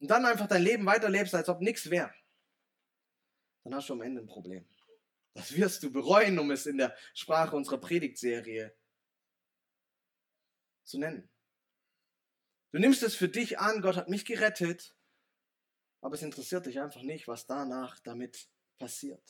und 0.00 0.08
dann 0.08 0.24
einfach 0.24 0.46
dein 0.46 0.62
Leben 0.62 0.86
weiterlebst, 0.86 1.34
als 1.34 1.48
ob 1.48 1.60
nichts 1.60 1.90
wäre, 1.90 2.12
dann 3.64 3.74
hast 3.74 3.88
du 3.88 3.94
am 3.94 4.02
Ende 4.02 4.22
ein 4.22 4.26
Problem. 4.26 4.66
Das 5.38 5.54
wirst 5.54 5.84
du 5.84 5.92
bereuen, 5.92 6.36
um 6.40 6.50
es 6.50 6.66
in 6.66 6.78
der 6.78 6.96
Sprache 7.14 7.54
unserer 7.54 7.78
Predigtserie 7.78 8.74
zu 10.82 10.98
nennen. 10.98 11.30
Du 12.72 12.80
nimmst 12.80 13.04
es 13.04 13.14
für 13.14 13.28
dich 13.28 13.60
an, 13.60 13.80
Gott 13.80 13.94
hat 13.94 14.08
mich 14.08 14.24
gerettet, 14.24 14.96
aber 16.00 16.16
es 16.16 16.22
interessiert 16.22 16.66
dich 16.66 16.80
einfach 16.80 17.02
nicht, 17.02 17.28
was 17.28 17.46
danach 17.46 18.00
damit 18.00 18.48
passiert. 18.78 19.22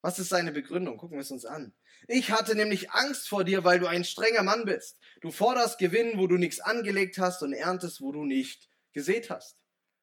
Was 0.00 0.20
ist 0.20 0.28
seine 0.28 0.52
Begründung? 0.52 0.96
Gucken 0.96 1.16
wir 1.16 1.22
es 1.22 1.32
uns 1.32 1.44
an. 1.44 1.74
Ich 2.06 2.30
hatte 2.30 2.54
nämlich 2.54 2.92
Angst 2.92 3.28
vor 3.28 3.42
dir, 3.42 3.64
weil 3.64 3.80
du 3.80 3.88
ein 3.88 4.04
strenger 4.04 4.44
Mann 4.44 4.64
bist. 4.64 5.00
Du 5.22 5.32
forderst 5.32 5.78
Gewinn, 5.78 6.18
wo 6.18 6.28
du 6.28 6.36
nichts 6.36 6.60
angelegt 6.60 7.18
hast 7.18 7.42
und 7.42 7.52
erntest, 7.52 8.00
wo 8.00 8.12
du 8.12 8.24
nicht 8.24 8.70
gesät 8.92 9.28
hast. 9.28 9.58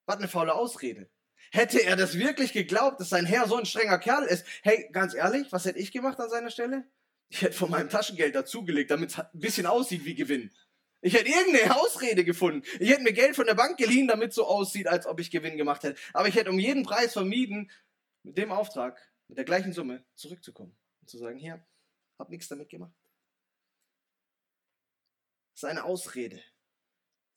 Was 0.06 0.18
eine 0.18 0.28
faule 0.28 0.54
Ausrede. 0.54 1.10
Hätte 1.54 1.84
er 1.84 1.96
das 1.96 2.18
wirklich 2.18 2.52
geglaubt, 2.52 3.00
dass 3.00 3.10
sein 3.10 3.28
Herr 3.28 3.48
so 3.48 3.56
ein 3.56 3.68
strenger 3.68 4.00
Kerl 4.00 4.26
ist? 4.26 4.44
Hey, 4.64 4.90
ganz 4.92 5.14
ehrlich, 5.14 5.52
was 5.52 5.66
hätte 5.66 5.78
ich 5.78 5.92
gemacht 5.92 6.20
an 6.20 6.28
seiner 6.28 6.50
Stelle? 6.50 6.84
Ich 7.30 7.44
hätte 7.44 7.56
von 7.56 7.70
meinem 7.70 7.90
Taschengeld 7.90 8.34
dazugelegt, 8.34 8.90
damit 8.90 9.12
es 9.12 9.20
ein 9.20 9.28
bisschen 9.34 9.68
aussieht 9.68 10.04
wie 10.04 10.16
Gewinn. 10.16 10.52
Ich 11.02 11.14
hätte 11.14 11.30
irgendeine 11.30 11.80
Ausrede 11.80 12.24
gefunden. 12.26 12.66
Ich 12.80 12.90
hätte 12.90 13.04
mir 13.04 13.14
Geld 13.14 13.36
von 13.36 13.46
der 13.46 13.54
Bank 13.54 13.78
geliehen, 13.78 14.08
damit 14.08 14.30
es 14.30 14.36
so 14.36 14.48
aussieht, 14.48 14.88
als 14.88 15.06
ob 15.06 15.20
ich 15.20 15.30
Gewinn 15.30 15.56
gemacht 15.56 15.84
hätte. 15.84 16.00
Aber 16.14 16.28
ich 16.28 16.34
hätte 16.34 16.50
um 16.50 16.58
jeden 16.58 16.82
Preis 16.82 17.14
vermieden, 17.14 17.70
mit 18.24 18.36
dem 18.36 18.52
Auftrag, 18.52 19.00
mit 19.28 19.38
der 19.38 19.46
gleichen 19.46 19.74
Summe 19.74 20.04
zurückzukommen 20.16 20.76
und 21.02 21.10
zu 21.12 21.20
sagen, 21.20 21.38
hier, 21.38 21.64
hab 22.18 22.30
nichts 22.30 22.48
damit 22.48 22.70
gemacht. 22.70 22.96
Das 25.54 25.62
ist 25.62 25.70
eine 25.70 25.84
Ausrede. 25.84 26.42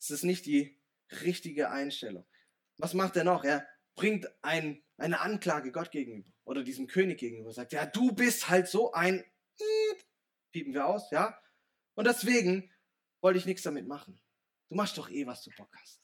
Es 0.01 0.09
ist 0.09 0.25
nicht 0.25 0.47
die 0.47 0.81
richtige 1.23 1.69
Einstellung. 1.69 2.27
Was 2.79 2.95
macht 2.95 3.17
er 3.17 3.25
noch? 3.25 3.45
Er 3.45 3.69
bringt 3.97 4.29
ein, 4.43 4.83
eine 4.99 5.21
Anklage 5.21 5.73
Gott 5.73 5.91
gegenüber 5.91 6.31
oder 6.45 6.63
diesem 6.63 6.87
König 6.87 7.19
gegenüber. 7.19 7.53
Sagt, 7.53 7.73
ja, 7.73 7.87
du 7.87 8.13
bist 8.13 8.49
halt 8.49 8.69
so 8.69 8.93
ein, 8.93 9.25
piepen 10.53 10.75
wir 10.75 10.87
aus, 10.87 11.11
ja. 11.11 11.41
Und 11.95 12.07
deswegen 12.07 12.73
wollte 13.21 13.39
ich 13.39 13.47
nichts 13.47 13.63
damit 13.63 13.89
machen. 13.89 14.21
Du 14.69 14.77
machst 14.77 14.97
doch 14.99 15.11
eh, 15.11 15.27
was 15.27 15.43
du 15.43 15.51
Bock 15.57 15.75
hast. 15.81 16.01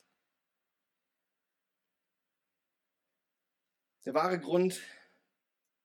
Der 4.05 4.15
wahre 4.15 4.41
Grund 4.41 4.81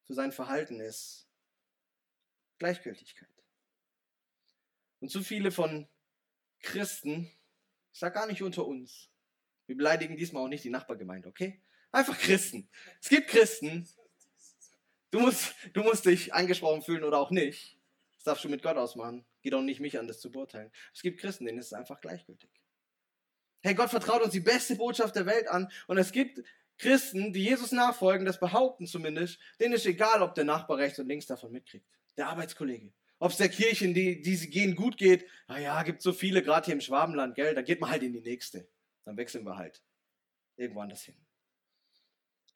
für 0.05 0.13
sein 0.13 0.31
Verhalten 0.31 0.79
ist 0.79 1.29
Gleichgültigkeit. 2.57 3.29
Und 4.99 5.09
zu 5.09 5.21
viele 5.21 5.51
von 5.51 5.87
Christen, 6.61 7.31
ich 7.93 7.99
sage 7.99 8.15
gar 8.15 8.25
nicht 8.25 8.41
unter 8.41 8.65
uns, 8.65 9.11
wir 9.67 9.75
beleidigen 9.75 10.17
diesmal 10.17 10.43
auch 10.43 10.47
nicht 10.47 10.63
die 10.63 10.69
Nachbargemeinde, 10.69 11.27
okay? 11.27 11.61
Einfach 11.97 12.19
Christen. 12.19 12.69
Es 13.01 13.09
gibt 13.09 13.27
Christen, 13.27 13.89
du 15.09 15.19
musst, 15.19 15.55
du 15.73 15.81
musst 15.81 16.05
dich 16.05 16.31
angesprochen 16.31 16.83
fühlen 16.83 17.03
oder 17.03 17.17
auch 17.17 17.31
nicht. 17.31 17.79
Das 18.17 18.25
darfst 18.25 18.43
du 18.43 18.49
mit 18.49 18.61
Gott 18.61 18.77
ausmachen. 18.77 19.25
Geht 19.41 19.55
auch 19.55 19.63
nicht 19.63 19.79
mich 19.79 19.97
an, 19.97 20.07
das 20.07 20.19
zu 20.19 20.31
beurteilen. 20.31 20.71
Es 20.93 21.01
gibt 21.01 21.19
Christen, 21.19 21.45
denen 21.45 21.57
ist 21.57 21.65
es 21.65 21.73
einfach 21.73 21.99
gleichgültig. 21.99 22.51
Hey, 23.61 23.73
Gott 23.73 23.89
vertraut 23.89 24.21
uns 24.21 24.31
die 24.31 24.41
beste 24.41 24.75
Botschaft 24.75 25.15
der 25.15 25.25
Welt 25.25 25.47
an 25.47 25.71
und 25.87 25.97
es 25.97 26.11
gibt 26.11 26.43
Christen, 26.77 27.33
die 27.33 27.45
Jesus 27.45 27.71
nachfolgen, 27.71 28.27
das 28.27 28.39
behaupten 28.39 28.85
zumindest, 28.85 29.39
denen 29.59 29.73
ist 29.73 29.87
egal, 29.87 30.21
ob 30.21 30.35
der 30.35 30.43
Nachbar 30.43 30.77
rechts 30.77 30.99
und 30.99 31.07
links 31.07 31.25
davon 31.25 31.51
mitkriegt. 31.51 31.87
Der 32.15 32.27
Arbeitskollege. 32.27 32.93
Ob 33.17 33.31
es 33.31 33.37
der 33.37 33.49
Kirche, 33.49 33.85
in 33.85 33.95
die, 33.95 34.21
die 34.21 34.35
sie 34.35 34.51
gehen, 34.51 34.75
gut 34.75 34.97
geht. 34.97 35.25
Naja, 35.47 35.81
gibt 35.81 36.03
so 36.03 36.13
viele, 36.13 36.43
gerade 36.43 36.65
hier 36.65 36.75
im 36.75 36.81
Schwabenland, 36.81 37.33
gell, 37.33 37.55
da 37.55 37.63
geht 37.63 37.81
man 37.81 37.89
halt 37.89 38.03
in 38.03 38.13
die 38.13 38.21
nächste. 38.21 38.69
Dann 39.03 39.17
wechseln 39.17 39.45
wir 39.45 39.57
halt 39.57 39.81
irgendwo 40.57 40.81
anders 40.81 41.01
hin. 41.01 41.15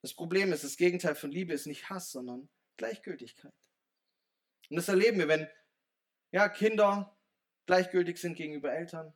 Das 0.02 0.14
Problem 0.14 0.52
ist, 0.52 0.64
das 0.64 0.76
Gegenteil 0.76 1.14
von 1.14 1.30
Liebe 1.30 1.52
ist 1.52 1.66
nicht 1.66 1.88
Hass, 1.88 2.10
sondern 2.10 2.48
Gleichgültigkeit. 2.76 3.54
Und 4.68 4.76
das 4.76 4.88
erleben 4.88 5.18
wir, 5.18 5.28
wenn 5.28 5.48
ja, 6.32 6.48
Kinder 6.48 7.16
gleichgültig 7.66 8.18
sind 8.18 8.36
gegenüber 8.36 8.72
Eltern, 8.72 9.14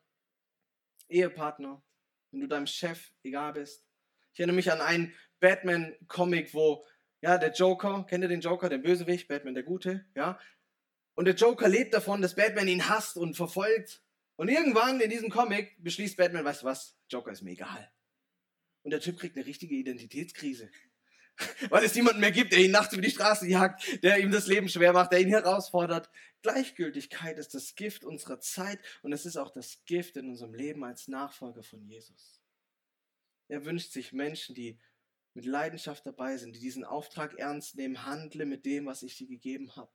Ehepartner, 1.08 1.82
wenn 2.30 2.40
du 2.40 2.46
deinem 2.46 2.66
Chef 2.66 3.12
egal 3.22 3.54
bist, 3.54 3.84
ich 4.32 4.40
erinnere 4.40 4.56
mich 4.56 4.70
an 4.70 4.80
einen 4.80 5.14
Batman-Comic, 5.40 6.52
wo, 6.52 6.86
ja, 7.22 7.38
der 7.38 7.52
Joker, 7.52 8.04
kennt 8.08 8.22
ihr 8.22 8.28
den 8.28 8.42
Joker, 8.42 8.68
den 8.68 8.82
Bösewicht, 8.82 9.28
Batman 9.28 9.54
der 9.54 9.62
Gute, 9.62 10.04
ja? 10.14 10.38
Und 11.14 11.24
der 11.24 11.34
Joker 11.34 11.68
lebt 11.68 11.94
davon, 11.94 12.20
dass 12.20 12.36
Batman 12.36 12.68
ihn 12.68 12.90
hasst 12.90 13.16
und 13.16 13.34
verfolgt. 13.34 14.04
Und 14.36 14.48
irgendwann 14.48 15.00
in 15.00 15.08
diesem 15.08 15.30
Comic 15.30 15.82
beschließt 15.82 16.18
Batman, 16.18 16.44
weißt 16.44 16.62
du 16.62 16.66
was, 16.66 16.98
Joker 17.08 17.32
ist 17.32 17.40
mir 17.40 17.52
egal. 17.52 17.90
Und 18.86 18.90
der 18.90 19.00
Typ 19.00 19.18
kriegt 19.18 19.36
eine 19.36 19.44
richtige 19.44 19.74
Identitätskrise. 19.74 20.70
Weil 21.70 21.84
es 21.84 21.96
niemanden 21.96 22.20
mehr 22.20 22.30
gibt, 22.30 22.52
der 22.52 22.60
ihn 22.60 22.70
nachts 22.70 22.92
über 22.92 23.02
die 23.02 23.10
Straße 23.10 23.48
jagt, 23.48 24.00
der 24.04 24.20
ihm 24.20 24.30
das 24.30 24.46
Leben 24.46 24.68
schwer 24.68 24.92
macht, 24.92 25.10
der 25.10 25.20
ihn 25.20 25.28
herausfordert. 25.28 26.08
Gleichgültigkeit 26.42 27.36
ist 27.36 27.52
das 27.52 27.74
Gift 27.74 28.04
unserer 28.04 28.38
Zeit 28.38 28.78
und 29.02 29.12
es 29.12 29.26
ist 29.26 29.38
auch 29.38 29.50
das 29.50 29.84
Gift 29.86 30.16
in 30.16 30.28
unserem 30.28 30.54
Leben 30.54 30.84
als 30.84 31.08
Nachfolger 31.08 31.64
von 31.64 31.84
Jesus. 31.84 32.40
Er 33.48 33.64
wünscht 33.64 33.90
sich 33.90 34.12
Menschen, 34.12 34.54
die 34.54 34.78
mit 35.34 35.46
Leidenschaft 35.46 36.06
dabei 36.06 36.36
sind, 36.36 36.54
die 36.54 36.60
diesen 36.60 36.84
Auftrag 36.84 37.34
ernst 37.40 37.74
nehmen, 37.74 38.06
handle 38.06 38.46
mit 38.46 38.64
dem, 38.66 38.86
was 38.86 39.02
ich 39.02 39.16
dir 39.16 39.26
gegeben 39.26 39.74
habe. 39.74 39.90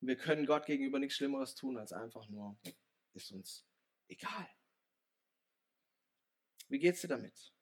Und 0.00 0.08
wir 0.08 0.16
können 0.16 0.44
Gott 0.44 0.66
gegenüber 0.66 0.98
nichts 0.98 1.14
Schlimmeres 1.14 1.54
tun, 1.54 1.78
als 1.78 1.92
einfach 1.92 2.28
nur, 2.28 2.58
ist 3.12 3.30
uns 3.30 3.64
egal. 4.08 4.48
Wie 6.66 6.80
geht's 6.80 7.02
dir 7.02 7.06
damit? 7.06 7.54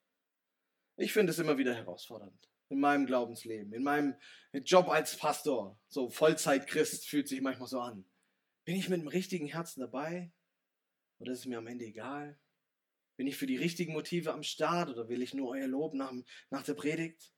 Ich 0.95 1.13
finde 1.13 1.31
es 1.31 1.39
immer 1.39 1.57
wieder 1.57 1.73
herausfordernd. 1.73 2.49
In 2.69 2.79
meinem 2.79 3.05
Glaubensleben, 3.05 3.73
in 3.73 3.83
meinem 3.83 4.15
Job 4.51 4.89
als 4.89 5.17
Pastor, 5.17 5.79
so 5.87 6.09
Vollzeit-Christ 6.09 7.07
fühlt 7.07 7.27
sich 7.27 7.41
manchmal 7.41 7.67
so 7.67 7.79
an. 7.79 8.05
Bin 8.65 8.75
ich 8.75 8.89
mit 8.89 9.01
dem 9.01 9.07
richtigen 9.07 9.47
Herzen 9.47 9.81
dabei? 9.81 10.31
Oder 11.19 11.33
ist 11.33 11.39
es 11.39 11.45
mir 11.45 11.57
am 11.57 11.67
Ende 11.67 11.85
egal? 11.85 12.39
Bin 13.15 13.27
ich 13.27 13.37
für 13.37 13.45
die 13.45 13.57
richtigen 13.57 13.93
Motive 13.93 14.33
am 14.33 14.43
Start 14.43 14.89
oder 14.89 15.07
will 15.07 15.21
ich 15.21 15.33
nur 15.33 15.49
euer 15.49 15.67
Lob 15.67 15.93
nach, 15.93 16.11
nach 16.49 16.63
der 16.63 16.73
Predigt? 16.73 17.33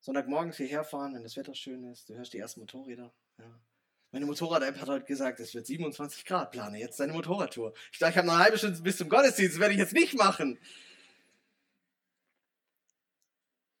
Sonntagmorgens 0.00 0.56
hierher 0.56 0.82
fahren, 0.82 1.14
wenn 1.14 1.22
das 1.22 1.36
Wetter 1.36 1.54
schön 1.54 1.84
ist, 1.84 2.08
du 2.08 2.14
hörst 2.14 2.32
die 2.32 2.38
ersten 2.38 2.60
Motorräder. 2.60 3.14
Ja. 3.38 3.60
Meine 4.12 4.26
Motorrad-App 4.26 4.78
hat 4.78 4.88
heute 4.88 5.06
gesagt, 5.06 5.40
es 5.40 5.54
wird 5.54 5.66
27 5.66 6.26
Grad. 6.26 6.52
Plane 6.52 6.78
jetzt 6.78 7.00
deine 7.00 7.14
Motorradtour. 7.14 7.72
Ich 7.90 7.98
dachte, 7.98 8.12
ich 8.12 8.18
habe 8.18 8.26
noch 8.26 8.34
eine 8.34 8.44
halbe 8.44 8.58
Stunde 8.58 8.78
bis 8.82 8.98
zum 8.98 9.08
Gottesdienst, 9.08 9.54
das 9.54 9.60
werde 9.60 9.72
ich 9.72 9.80
jetzt 9.80 9.94
nicht 9.94 10.14
machen. 10.14 10.58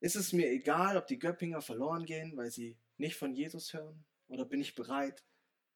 Ist 0.00 0.16
es 0.16 0.32
mir 0.32 0.50
egal, 0.50 0.96
ob 0.96 1.06
die 1.06 1.18
Göppinger 1.18 1.60
verloren 1.60 2.06
gehen, 2.06 2.34
weil 2.36 2.50
sie 2.50 2.78
nicht 2.96 3.16
von 3.16 3.34
Jesus 3.34 3.74
hören? 3.74 4.04
Oder 4.28 4.46
bin 4.46 4.62
ich 4.62 4.74
bereit, 4.74 5.22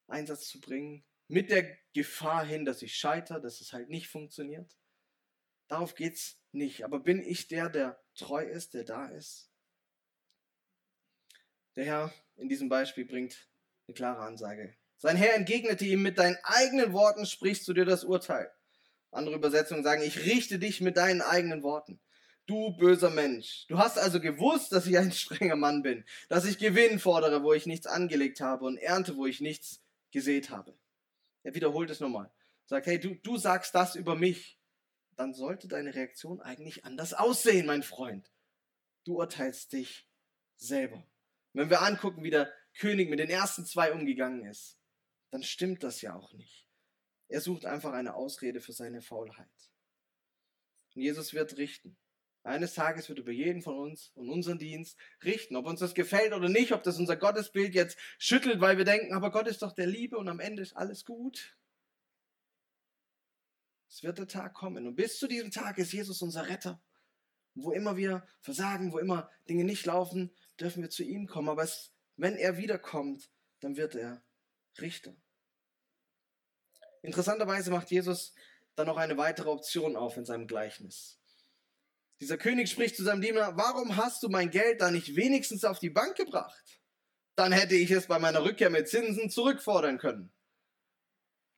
Einsatz 0.08 0.48
zu 0.48 0.58
bringen, 0.58 1.04
mit 1.28 1.50
der 1.50 1.76
Gefahr 1.92 2.44
hin, 2.44 2.64
dass 2.64 2.80
ich 2.80 2.96
scheitere, 2.96 3.42
dass 3.42 3.60
es 3.60 3.74
halt 3.74 3.90
nicht 3.90 4.08
funktioniert. 4.08 4.74
Darauf 5.68 5.94
geht 5.94 6.14
es 6.14 6.40
nicht. 6.52 6.84
Aber 6.84 7.00
bin 7.00 7.22
ich 7.22 7.48
der, 7.48 7.68
der 7.68 8.02
treu 8.14 8.42
ist, 8.42 8.72
der 8.72 8.84
da 8.84 9.06
ist? 9.08 9.50
Der 11.74 11.84
Herr 11.84 12.14
in 12.36 12.48
diesem 12.48 12.70
Beispiel 12.70 13.04
bringt 13.04 13.50
eine 13.86 13.94
klare 13.94 14.22
Ansage. 14.22 14.74
Sein 14.98 15.16
Herr 15.16 15.34
entgegnete 15.34 15.84
ihm, 15.84 16.02
mit 16.02 16.18
deinen 16.18 16.38
eigenen 16.42 16.92
Worten 16.92 17.26
sprichst 17.26 17.66
du 17.68 17.72
dir 17.72 17.84
das 17.84 18.04
Urteil. 18.04 18.50
Andere 19.10 19.36
Übersetzungen 19.36 19.84
sagen, 19.84 20.02
ich 20.02 20.24
richte 20.24 20.58
dich 20.58 20.80
mit 20.80 20.96
deinen 20.96 21.22
eigenen 21.22 21.62
Worten. 21.62 22.00
Du 22.46 22.76
böser 22.76 23.10
Mensch. 23.10 23.66
Du 23.68 23.78
hast 23.78 23.98
also 23.98 24.20
gewusst, 24.20 24.72
dass 24.72 24.86
ich 24.86 24.98
ein 24.98 25.12
strenger 25.12 25.56
Mann 25.56 25.82
bin, 25.82 26.04
dass 26.28 26.44
ich 26.44 26.58
Gewinn 26.58 26.98
fordere, 26.98 27.42
wo 27.42 27.52
ich 27.52 27.66
nichts 27.66 27.86
angelegt 27.86 28.40
habe 28.40 28.64
und 28.64 28.78
ernte, 28.78 29.16
wo 29.16 29.26
ich 29.26 29.40
nichts 29.40 29.82
gesät 30.10 30.50
habe. 30.50 30.74
Er 31.42 31.54
wiederholt 31.54 31.90
es 31.90 32.00
nochmal. 32.00 32.30
Sagt, 32.66 32.86
hey, 32.86 32.98
du, 32.98 33.14
du 33.14 33.36
sagst 33.36 33.74
das 33.74 33.94
über 33.94 34.16
mich. 34.16 34.58
Dann 35.16 35.32
sollte 35.32 35.68
deine 35.68 35.94
Reaktion 35.94 36.40
eigentlich 36.40 36.84
anders 36.84 37.14
aussehen, 37.14 37.66
mein 37.66 37.82
Freund. 37.82 38.30
Du 39.04 39.18
urteilst 39.18 39.72
dich 39.72 40.06
selber. 40.56 41.06
Wenn 41.52 41.70
wir 41.70 41.82
angucken, 41.82 42.22
wie 42.22 42.30
der 42.30 42.52
König 42.78 43.08
mit 43.08 43.18
den 43.18 43.30
ersten 43.30 43.64
zwei 43.66 43.92
umgegangen 43.92 44.44
ist, 44.44 44.78
dann 45.30 45.42
stimmt 45.42 45.82
das 45.82 46.00
ja 46.02 46.14
auch 46.14 46.32
nicht. 46.32 46.68
Er 47.28 47.40
sucht 47.40 47.64
einfach 47.64 47.92
eine 47.92 48.14
Ausrede 48.14 48.60
für 48.60 48.72
seine 48.72 49.02
Faulheit. 49.02 49.48
Und 50.94 51.02
Jesus 51.02 51.34
wird 51.34 51.56
richten. 51.56 51.96
Eines 52.42 52.74
Tages 52.74 53.08
wird 53.08 53.18
über 53.18 53.32
jeden 53.32 53.60
von 53.60 53.76
uns 53.76 54.12
und 54.14 54.30
unseren 54.30 54.58
Dienst 54.58 54.96
richten, 55.24 55.56
ob 55.56 55.66
uns 55.66 55.80
das 55.80 55.94
gefällt 55.94 56.32
oder 56.32 56.48
nicht, 56.48 56.70
ob 56.72 56.84
das 56.84 56.98
unser 56.98 57.16
Gottesbild 57.16 57.74
jetzt 57.74 57.98
schüttelt, 58.18 58.60
weil 58.60 58.78
wir 58.78 58.84
denken, 58.84 59.12
aber 59.12 59.32
Gott 59.32 59.48
ist 59.48 59.62
doch 59.62 59.72
der 59.72 59.88
Liebe 59.88 60.16
und 60.16 60.28
am 60.28 60.38
Ende 60.38 60.62
ist 60.62 60.76
alles 60.76 61.04
gut. 61.04 61.56
Es 63.88 64.04
wird 64.04 64.18
der 64.18 64.28
Tag 64.28 64.54
kommen 64.54 64.86
und 64.86 64.94
bis 64.94 65.18
zu 65.18 65.26
diesem 65.26 65.50
Tag 65.50 65.78
ist 65.78 65.92
Jesus 65.92 66.22
unser 66.22 66.48
Retter. 66.48 66.80
wo 67.56 67.72
immer 67.72 67.96
wir 67.96 68.26
versagen, 68.40 68.92
wo 68.92 68.98
immer 68.98 69.30
Dinge 69.48 69.64
nicht 69.64 69.86
laufen, 69.86 70.30
dürfen 70.60 70.82
wir 70.82 70.90
zu 70.90 71.02
ihm 71.02 71.26
kommen. 71.26 71.48
Aber 71.48 71.62
es, 71.62 71.92
wenn 72.16 72.36
er 72.36 72.56
wiederkommt, 72.56 73.30
dann 73.60 73.76
wird 73.76 73.94
er 73.94 74.22
Richter. 74.80 75.14
Interessanterweise 77.02 77.70
macht 77.70 77.90
Jesus 77.90 78.34
dann 78.74 78.86
noch 78.86 78.96
eine 78.96 79.16
weitere 79.16 79.48
Option 79.48 79.96
auf 79.96 80.16
in 80.16 80.24
seinem 80.24 80.46
Gleichnis. 80.46 81.18
Dieser 82.20 82.38
König 82.38 82.70
spricht 82.70 82.96
zu 82.96 83.04
seinem 83.04 83.20
Diener, 83.20 83.56
warum 83.56 83.96
hast 83.96 84.22
du 84.22 84.28
mein 84.28 84.50
Geld 84.50 84.80
da 84.80 84.90
nicht 84.90 85.16
wenigstens 85.16 85.64
auf 85.64 85.78
die 85.78 85.90
Bank 85.90 86.16
gebracht? 86.16 86.80
Dann 87.34 87.52
hätte 87.52 87.74
ich 87.74 87.90
es 87.90 88.06
bei 88.06 88.18
meiner 88.18 88.42
Rückkehr 88.42 88.70
mit 88.70 88.88
Zinsen 88.88 89.28
zurückfordern 89.28 89.98
können. 89.98 90.32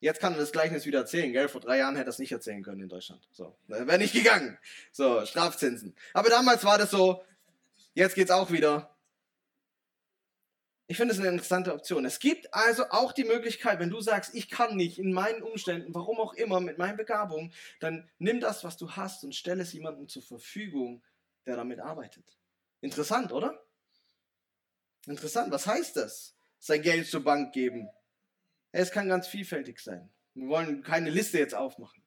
Jetzt 0.01 0.21
kann 0.21 0.33
er 0.35 0.41
das 0.41 0.53
Gleichnis 0.53 0.87
wieder 0.87 1.01
erzählen, 1.01 1.33
gell? 1.33 1.49
Vor 1.49 1.61
drei 1.61 1.79
Jahren 1.79 1.97
hätte 1.97 2.09
er 2.09 2.11
es 2.11 2.19
nicht 2.19 2.33
erzählen 2.33 2.63
können 2.63 2.83
in 2.83 2.89
Deutschland. 2.89 3.27
So, 3.33 3.57
wäre 3.67 3.99
nicht 3.99 4.13
gegangen. 4.13 4.59
So, 4.93 5.25
Strafzinsen. 5.27 5.97
Aber 6.13 6.29
damals 6.29 6.65
war 6.65 6.79
das 6.79 6.91
so, 6.91 7.25
jetzt 7.95 8.15
geht's 8.15 8.31
auch 8.31 8.51
wieder. 8.51 8.97
Ich 10.91 10.97
finde 10.97 11.13
es 11.13 11.21
eine 11.21 11.29
interessante 11.29 11.75
Option. 11.75 12.07
Es 12.07 12.19
gibt 12.19 12.53
also 12.55 12.89
auch 12.89 13.13
die 13.13 13.25
Möglichkeit, 13.25 13.79
wenn 13.79 13.91
du 13.91 14.01
sagst, 14.01 14.35
ich 14.35 14.49
kann 14.49 14.75
nicht 14.75 14.99
in 14.99 15.13
meinen 15.13 15.43
Umständen, 15.43 15.95
warum 15.95 16.19
auch 16.19 16.33
immer, 16.33 16.61
mit 16.61 16.79
meinen 16.79 16.97
Begabungen, 16.97 17.53
dann 17.79 18.09
nimm 18.19 18.41
das, 18.41 18.65
was 18.65 18.79
du 18.79 18.91
hast 18.93 19.23
und 19.23 19.35
stell 19.35 19.61
es 19.61 19.75
jemandem 19.75 20.09
zur 20.09 20.23
Verfügung, 20.23 21.05
der 21.45 21.57
damit 21.57 21.81
arbeitet. 21.81 22.39
Interessant, 22.81 23.33
oder? 23.33 23.63
Interessant. 25.07 25.53
Was 25.53 25.67
heißt 25.67 25.97
das? 25.97 26.35
Sein 26.59 26.81
Geld 26.81 27.07
zur 27.07 27.23
Bank 27.23 27.53
geben. 27.53 27.91
Es 28.73 28.91
kann 28.91 29.11
ganz 29.11 29.27
vielfältig 29.29 29.81
sein. 29.81 30.11
Wir 30.33 30.49
wollen 30.49 30.83
keine 30.83 31.11
Liste 31.11 31.39
jetzt 31.39 31.55
aufmachen. 31.55 32.03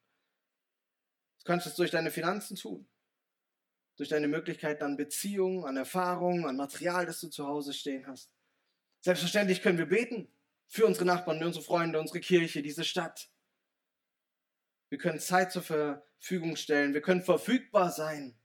Du 1.38 1.44
kannst 1.44 1.68
es 1.68 1.76
durch 1.76 1.92
deine 1.92 2.10
Finanzen 2.10 2.56
tun. 2.56 2.88
Durch 3.96 4.08
deine 4.08 4.26
Möglichkeit 4.26 4.82
an 4.82 4.96
Beziehungen, 4.96 5.64
an 5.66 5.76
Erfahrungen, 5.76 6.46
an 6.46 6.56
Material, 6.56 7.06
das 7.06 7.20
du 7.20 7.28
zu 7.28 7.46
Hause 7.46 7.72
stehen 7.72 8.08
hast. 8.08 8.32
Selbstverständlich 9.02 9.62
können 9.62 9.78
wir 9.78 9.86
beten 9.86 10.28
für 10.68 10.86
unsere 10.86 11.04
Nachbarn, 11.04 11.42
unsere 11.42 11.64
Freunde, 11.64 12.00
unsere 12.00 12.20
Kirche, 12.20 12.62
diese 12.62 12.84
Stadt. 12.84 13.28
Wir 14.88 14.98
können 14.98 15.18
Zeit 15.18 15.52
zur 15.52 15.62
Verfügung 15.62 16.56
stellen. 16.56 16.94
Wir 16.94 17.02
können 17.02 17.22
verfügbar 17.22 17.90
sein. 17.90 18.38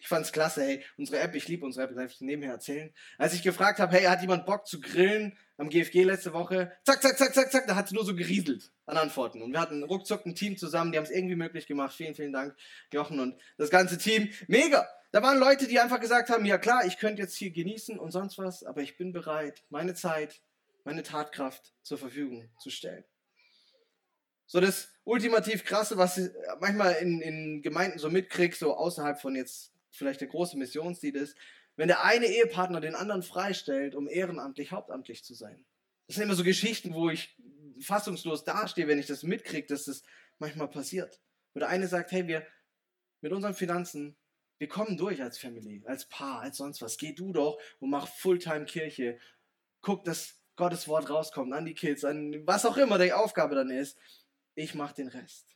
Ich 0.00 0.08
fand's 0.08 0.32
klasse, 0.32 0.62
hey, 0.62 0.84
unsere 0.96 1.20
App, 1.20 1.34
ich 1.34 1.48
liebe 1.48 1.64
unsere 1.64 1.86
App, 1.86 1.96
darf 1.96 2.12
ich 2.12 2.20
nebenher 2.20 2.52
erzählen. 2.52 2.92
Als 3.18 3.34
ich 3.34 3.42
gefragt 3.42 3.80
habe, 3.80 3.92
hey, 3.96 4.04
hat 4.04 4.20
jemand 4.20 4.46
Bock 4.46 4.66
zu 4.66 4.80
grillen 4.80 5.36
am 5.56 5.68
GFG 5.68 6.04
letzte 6.04 6.32
Woche? 6.32 6.72
Zack, 6.84 7.02
zack, 7.02 7.18
zack, 7.18 7.34
zack, 7.34 7.50
zack, 7.50 7.66
da 7.66 7.74
hat 7.74 7.88
sie 7.88 7.94
nur 7.94 8.04
so 8.04 8.14
gerieselt 8.14 8.72
an 8.86 8.96
Antworten. 8.96 9.42
Und 9.42 9.52
wir 9.52 9.60
hatten 9.60 9.82
ruckzuck 9.82 10.26
ein 10.26 10.34
Team 10.34 10.56
zusammen, 10.56 10.92
die 10.92 10.98
haben 10.98 11.04
es 11.04 11.10
irgendwie 11.10 11.36
möglich 11.36 11.66
gemacht. 11.66 11.94
Vielen, 11.94 12.14
vielen 12.14 12.32
Dank, 12.32 12.56
Jochen 12.92 13.20
und 13.20 13.40
das 13.58 13.70
ganze 13.70 13.98
Team. 13.98 14.30
Mega! 14.48 14.88
Da 15.14 15.22
waren 15.22 15.38
Leute, 15.38 15.68
die 15.68 15.78
einfach 15.78 16.00
gesagt 16.00 16.28
haben, 16.28 16.44
ja 16.44 16.58
klar, 16.58 16.84
ich 16.86 16.98
könnte 16.98 17.22
jetzt 17.22 17.36
hier 17.36 17.52
genießen 17.52 18.00
und 18.00 18.10
sonst 18.10 18.36
was, 18.36 18.64
aber 18.64 18.82
ich 18.82 18.96
bin 18.96 19.12
bereit, 19.12 19.62
meine 19.70 19.94
Zeit, 19.94 20.42
meine 20.82 21.04
Tatkraft 21.04 21.72
zur 21.84 21.98
Verfügung 21.98 22.50
zu 22.58 22.68
stellen. 22.70 23.04
So 24.46 24.58
das 24.58 24.88
ultimativ 25.04 25.64
krasse, 25.64 25.98
was 25.98 26.18
ich 26.18 26.32
manchmal 26.58 26.94
in, 26.94 27.20
in 27.20 27.62
Gemeinden 27.62 28.00
so 28.00 28.10
mitkriege, 28.10 28.56
so 28.56 28.74
außerhalb 28.76 29.20
von 29.20 29.36
jetzt 29.36 29.72
vielleicht 29.92 30.20
der 30.20 30.26
große 30.26 30.58
Missionsdienst 30.58 31.22
ist, 31.22 31.36
wenn 31.76 31.86
der 31.86 32.02
eine 32.02 32.26
Ehepartner 32.26 32.80
den 32.80 32.96
anderen 32.96 33.22
freistellt, 33.22 33.94
um 33.94 34.08
ehrenamtlich, 34.08 34.72
hauptamtlich 34.72 35.22
zu 35.22 35.34
sein. 35.34 35.64
Das 36.08 36.16
sind 36.16 36.24
immer 36.24 36.34
so 36.34 36.42
Geschichten, 36.42 36.92
wo 36.92 37.08
ich 37.08 37.36
fassungslos 37.78 38.42
dastehe, 38.42 38.88
wenn 38.88 38.98
ich 38.98 39.06
das 39.06 39.22
mitkriege, 39.22 39.68
dass 39.68 39.84
das 39.84 40.02
manchmal 40.40 40.66
passiert. 40.66 41.20
Wo 41.52 41.60
der 41.60 41.68
eine 41.68 41.86
sagt, 41.86 42.10
hey, 42.10 42.26
wir 42.26 42.44
mit 43.20 43.32
unseren 43.32 43.54
Finanzen 43.54 44.16
wir 44.58 44.68
kommen 44.68 44.96
durch 44.96 45.22
als 45.22 45.38
Family, 45.38 45.82
als 45.86 46.06
Paar, 46.08 46.40
als 46.40 46.58
sonst 46.58 46.80
was. 46.80 46.96
Geh 46.96 47.12
du 47.12 47.32
doch 47.32 47.58
und 47.80 47.90
mach 47.90 48.08
Fulltime 48.08 48.64
Kirche. 48.64 49.18
Guck, 49.82 50.04
dass 50.04 50.40
Gottes 50.56 50.86
Wort 50.86 51.10
rauskommt 51.10 51.52
an 51.52 51.64
die 51.64 51.74
Kids, 51.74 52.04
an 52.04 52.46
was 52.46 52.64
auch 52.64 52.76
immer 52.76 52.98
die 52.98 53.12
Aufgabe 53.12 53.54
dann 53.54 53.70
ist. 53.70 53.98
Ich 54.54 54.74
mach 54.74 54.92
den 54.92 55.08
Rest. 55.08 55.48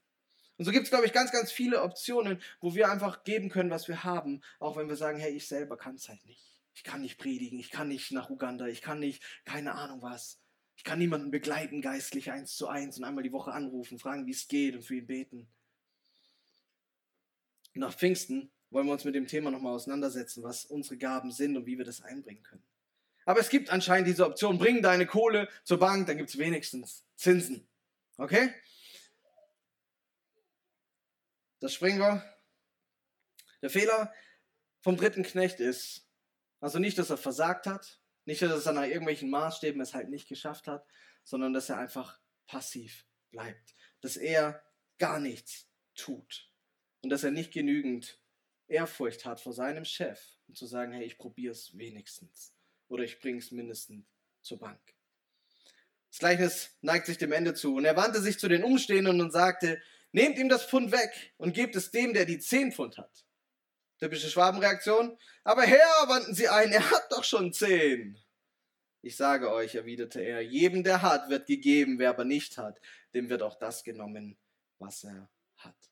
Und 0.57 0.65
so 0.65 0.73
gibt 0.73 0.85
es, 0.85 0.91
glaube 0.91 1.07
ich, 1.07 1.13
ganz, 1.13 1.31
ganz 1.31 1.53
viele 1.53 1.83
Optionen, 1.83 2.43
wo 2.61 2.75
wir 2.75 2.91
einfach 2.91 3.23
geben 3.23 3.49
können, 3.49 3.71
was 3.71 3.87
wir 3.87 4.03
haben, 4.03 4.43
auch 4.59 4.77
wenn 4.77 4.89
wir 4.89 4.97
sagen, 4.97 5.19
hey, 5.19 5.33
ich 5.33 5.47
selber 5.47 5.77
kann 5.77 5.95
es 5.95 6.09
halt 6.09 6.25
nicht. 6.27 6.61
Ich 6.75 6.83
kann 6.83 7.01
nicht 7.01 7.19
predigen, 7.19 7.61
ich 7.61 7.71
kann 7.71 7.89
nicht 7.89 8.11
nach 8.11 8.29
Uganda, 8.29 8.67
ich 8.67 8.83
kann 8.83 8.99
nicht, 8.99 9.23
keine 9.45 9.75
Ahnung 9.75 10.03
was. 10.03 10.41
Ich 10.77 10.83
kann 10.83 10.99
niemanden 10.99 11.31
begleiten, 11.31 11.81
geistlich 11.81 12.31
eins 12.33 12.57
zu 12.57 12.69
eins 12.69 12.99
und 12.99 13.05
einmal 13.05 13.23
die 13.23 13.33
Woche 13.33 13.53
anrufen, 13.53 13.99
fragen, 14.01 14.27
wie 14.27 14.33
es 14.33 14.49
geht 14.49 14.75
und 14.75 14.83
für 14.83 14.97
ihn 14.97 15.07
beten. 15.07 15.49
Nach 17.75 17.95
Pfingsten 17.95 18.51
wollen 18.71 18.87
wir 18.87 18.93
uns 18.93 19.05
mit 19.05 19.15
dem 19.15 19.27
Thema 19.27 19.51
nochmal 19.51 19.75
auseinandersetzen, 19.75 20.43
was 20.43 20.65
unsere 20.65 20.99
Gaben 20.99 21.31
sind 21.31 21.57
und 21.57 21.67
wie 21.67 21.79
wir 21.79 21.85
das 21.85 22.03
einbringen 22.03 22.43
können. 22.43 22.63
Aber 23.25 23.41
es 23.41 23.49
gibt 23.49 23.71
anscheinend 23.71 24.09
diese 24.09 24.25
Option, 24.25 24.59
bring 24.59 24.83
deine 24.83 25.07
Kohle 25.07 25.49
zur 25.65 25.79
Bank, 25.79 26.07
dann 26.07 26.17
gibt 26.17 26.31
es 26.31 26.39
wenigstens 26.39 27.05
Zinsen. 27.15 27.69
Okay? 28.17 28.55
Das 31.61 31.75
springen 31.75 31.99
wir. 31.99 32.23
Der 33.63 33.71
Fehler 33.71 34.13
vom 34.81 34.97
dritten 34.97 35.23
Knecht 35.25 35.61
ist, 35.61 36.09
also 36.61 36.79
nicht, 36.79 36.99
dass 36.99 37.11
er 37.11 37.19
versagt 37.19 37.67
hat, 37.67 38.01
nicht, 38.25 38.43
dass 38.43 38.67
er 38.67 38.73
nach 38.73 38.85
irgendwelchen 38.85 39.31
Maßstäben 39.31 39.81
es 39.81 39.95
halt 39.95 40.09
nicht 40.11 40.29
geschafft 40.29 40.67
hat, 40.67 40.87
sondern 41.25 41.53
dass 41.53 41.69
er 41.69 41.79
einfach 41.79 42.21
passiv 42.47 43.07
bleibt. 43.31 43.75
Dass 44.01 44.17
er 44.17 44.63
gar 44.99 45.19
nichts 45.21 45.69
tut 45.95 46.51
und 47.03 47.11
dass 47.11 47.25
er 47.25 47.31
nicht 47.31 47.53
genügend 47.53 48.21
Ehrfurcht 48.69 49.25
hat 49.25 49.41
vor 49.41 49.53
seinem 49.53 49.85
Chef 49.85 50.21
und 50.47 50.57
zu 50.57 50.67
sagen, 50.67 50.93
hey, 50.93 51.05
ich 51.05 51.19
probiere 51.19 51.53
es 51.53 51.77
wenigstens 51.77 52.55
oder 52.89 53.03
ich 53.03 53.19
bringe 53.19 53.39
es 53.39 53.51
mindestens 53.51 54.07
zur 54.43 54.59
Bank. 54.59 54.81
Das 56.11 56.19
Gleichnis 56.19 56.77
neigt 56.81 57.07
sich 57.07 57.19
dem 57.19 57.33
Ende 57.33 57.55
zu 57.55 57.77
und 57.77 57.85
er 57.85 57.97
wandte 57.97 58.21
sich 58.21 58.39
zu 58.39 58.49
den 58.49 58.65
Umstehenden 58.65 59.21
und 59.21 59.31
sagte, 59.31 59.81
nehmt 60.13 60.39
ihm 60.39 60.49
das 60.49 60.65
Pfund 60.65 60.93
weg 60.93 61.35
und 61.37 61.55
gebt 61.55 61.77
es 61.77 61.91
dem, 61.91 62.15
der 62.15 62.25
die 62.25 62.39
zehn 62.39 62.73
Pfund 62.73 62.99
hat. 62.99 63.25
Typische 63.99 64.31
Schwabenreaktion. 64.31 65.19
Aber 65.45 65.63
Herr, 65.63 66.09
wandten 66.09 66.35
sie 66.35 66.49
ein, 66.49 66.73
er 66.73 66.91
hat 66.91 67.11
doch 67.11 67.25
schon 67.25 67.53
zehn. 67.53 68.19
Ich 69.03 69.17
sage 69.17 69.53
euch, 69.53 69.75
erwiderte 69.75 70.21
er, 70.21 70.41
jedem, 70.41 70.83
der 70.83 71.03
hat, 71.03 71.29
wird 71.31 71.47
gegeben, 71.47 71.99
wer 71.99 72.11
aber 72.11 72.25
nicht 72.25 72.59
hat, 72.59 72.81
dem 73.15 73.29
wird 73.29 73.43
auch 73.43 73.59
das 73.59 73.85
genommen, 73.85 74.39
was 74.79 75.05
er 75.05 75.31
hat. 75.57 75.88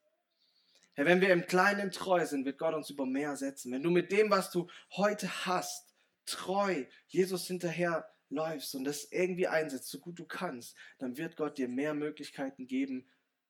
Herr, 0.96 1.04
wenn 1.04 1.20
wir 1.20 1.28
im 1.28 1.46
Kleinen 1.46 1.90
treu 1.90 2.24
sind, 2.24 2.46
wird 2.46 2.58
Gott 2.58 2.74
uns 2.74 2.88
über 2.88 3.04
mehr 3.04 3.36
setzen. 3.36 3.70
Wenn 3.70 3.82
du 3.82 3.90
mit 3.90 4.10
dem, 4.10 4.30
was 4.30 4.50
du 4.50 4.66
heute 4.92 5.28
hast, 5.44 5.94
treu 6.24 6.86
Jesus 7.06 7.46
hinterher 7.46 8.08
läufst 8.30 8.74
und 8.74 8.84
das 8.84 9.12
irgendwie 9.12 9.46
einsetzt, 9.46 9.90
so 9.90 10.00
gut 10.00 10.18
du 10.18 10.24
kannst, 10.24 10.74
dann 10.98 11.18
wird 11.18 11.36
Gott 11.36 11.58
dir 11.58 11.68
mehr 11.68 11.92
Möglichkeiten 11.92 12.66
geben, 12.66 13.06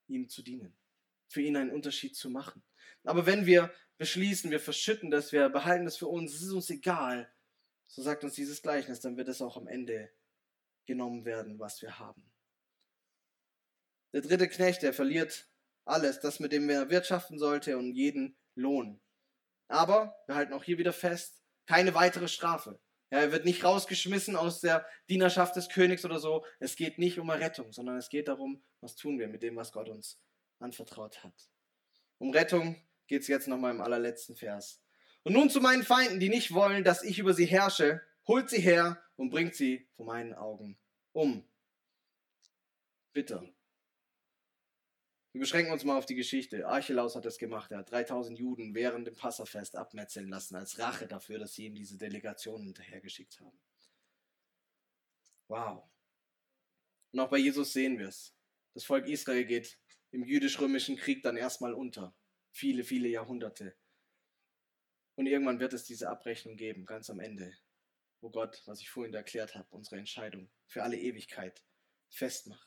ihm 0.09 0.28
zu 0.28 0.42
dienen, 0.42 0.76
für 1.28 1.40
ihn 1.40 1.57
einen 1.57 1.70
Unterschied 1.70 2.16
zu 2.16 2.30
machen. 2.30 2.64
Aber 3.05 3.26
wenn 3.26 3.47
wir 3.47 3.72
beschließen, 3.97 4.51
wir 4.51 4.61
verschütten 4.61 5.12
das, 5.12 5.30
wir 5.30 5.49
behalten 5.49 5.84
das 5.84 5.97
für 5.97 6.09
uns, 6.09 6.34
es 6.34 6.42
ist 6.42 6.53
uns 6.53 6.68
egal, 6.68 7.32
so 7.86 8.03
sagt 8.03 8.24
uns 8.24 8.34
dieses 8.34 8.61
Gleichnis, 8.61 9.01
dann 9.01 9.16
wird 9.16 9.28
es 9.28 9.40
auch 9.40 9.57
am 9.57 9.68
Ende 9.68 10.11
genommen 10.84 11.24
werden, 11.24 11.61
was 11.61 11.80
wir 11.80 12.01
haben. 12.01 12.28
Der 14.12 14.22
dritte 14.22 14.49
Knecht, 14.49 14.82
der 14.82 14.92
verliert 14.92 15.49
alles, 15.87 16.20
das 16.20 16.41
mit 16.41 16.53
dem 16.53 16.68
er 16.68 16.91
wirtschaften 16.91 17.39
sollte 17.39 17.78
und 17.78 17.95
jeden 17.95 18.37
Lohn. 18.55 19.01
Aber 19.68 20.16
wir 20.26 20.34
halten 20.34 20.53
auch 20.53 20.64
hier 20.64 20.78
wieder 20.78 20.93
fest, 20.93 21.43
keine 21.66 21.95
weitere 21.95 22.28
Strafe. 22.28 22.78
er 23.11 23.32
wird 23.32 23.45
nicht 23.45 23.64
rausgeschmissen 23.64 24.37
aus 24.37 24.61
der 24.61 24.87
Dienerschaft 25.09 25.57
des 25.57 25.68
Königs 25.68 26.05
oder 26.05 26.18
so. 26.18 26.45
Es 26.61 26.76
geht 26.76 26.99
nicht 26.99 27.18
um 27.18 27.28
Errettung, 27.28 27.72
sondern 27.72 27.97
es 27.97 28.09
geht 28.09 28.28
darum, 28.28 28.62
was 28.80 28.97
tun 28.97 29.18
wir 29.18 29.28
mit 29.28 29.43
dem, 29.43 29.57
was 29.57 29.72
Gott 29.72 29.89
uns 29.89 30.20
anvertraut 30.59 31.22
hat. 31.22 31.51
Um 32.18 32.30
Rettung 32.30 32.76
geht 33.07 33.22
es 33.22 33.28
jetzt 33.28 33.49
nochmal 33.49 33.72
im 33.72 33.80
allerletzten 33.80 34.37
Vers. 34.37 34.82
Und 35.22 35.32
nun 35.32 35.51
zu 35.51 35.61
meinen 35.61 35.82
Feinden, 35.82 36.20
die 36.20 36.28
nicht 36.28 36.53
wollen, 36.53 36.84
dass 36.84 37.03
ich 37.03 37.18
über 37.18 37.34
sie 37.34 37.47
herrsche, 37.47 38.01
holt 38.26 38.51
sie 38.51 38.61
her 38.61 39.03
und 39.16 39.30
bringt 39.30 39.55
sie 39.55 39.89
vor 39.97 40.07
meinen 40.07 40.34
Augen 40.34 40.78
um. 41.12 41.49
Bitte. 43.12 43.55
Wir 45.37 45.41
beschränken 45.41 45.70
uns 45.70 45.84
mal 45.84 45.99
auf 45.99 46.07
die 46.07 46.14
Geschichte. 46.14 46.66
Archelaus 46.66 47.14
hat 47.14 47.26
das 47.26 47.37
gemacht. 47.37 47.70
Er 47.70 47.80
hat 47.80 47.91
3000 47.91 48.39
Juden 48.39 48.74
während 48.74 49.07
dem 49.07 49.16
Passafest 49.16 49.76
abmetzeln 49.76 50.30
lassen, 50.30 50.57
als 50.57 50.78
Rache 50.78 51.07
dafür, 51.07 51.39
dass 51.39 51.53
sie 51.53 51.66
ihm 51.66 51.74
diese 51.74 51.99
Delegation 51.99 52.62
hinterhergeschickt 52.62 53.39
haben. 53.41 53.61
Wow. 55.49 55.84
Und 57.12 57.20
auch 57.20 57.28
bei 57.28 57.37
Jesus 57.37 57.74
sehen 57.74 57.99
wir 57.99 58.09
es. 58.09 58.34
Das 58.72 58.84
Volk 58.84 59.07
Israel 59.09 59.45
geht 59.45 59.78
im 60.11 60.24
jüdisch-römischen 60.24 60.97
Krieg 60.97 61.22
dann 61.22 61.37
erstmal 61.37 61.74
unter. 61.74 62.16
Viele, 62.51 62.82
viele 62.82 63.09
Jahrhunderte. 63.09 63.76
Und 65.16 65.26
irgendwann 65.26 65.61
wird 65.61 65.74
es 65.74 65.84
diese 65.84 66.09
Abrechnung 66.09 66.57
geben, 66.57 66.87
ganz 66.87 67.11
am 67.11 67.20
Ende, 67.20 67.53
wo 68.22 68.30
Gott, 68.30 68.62
was 68.64 68.80
ich 68.80 68.89
vorhin 68.89 69.12
erklärt 69.12 69.55
habe, 69.55 69.68
unsere 69.68 69.99
Entscheidung 69.99 70.51
für 70.66 70.82
alle 70.82 70.97
Ewigkeit 70.97 71.62
festmacht. 72.09 72.65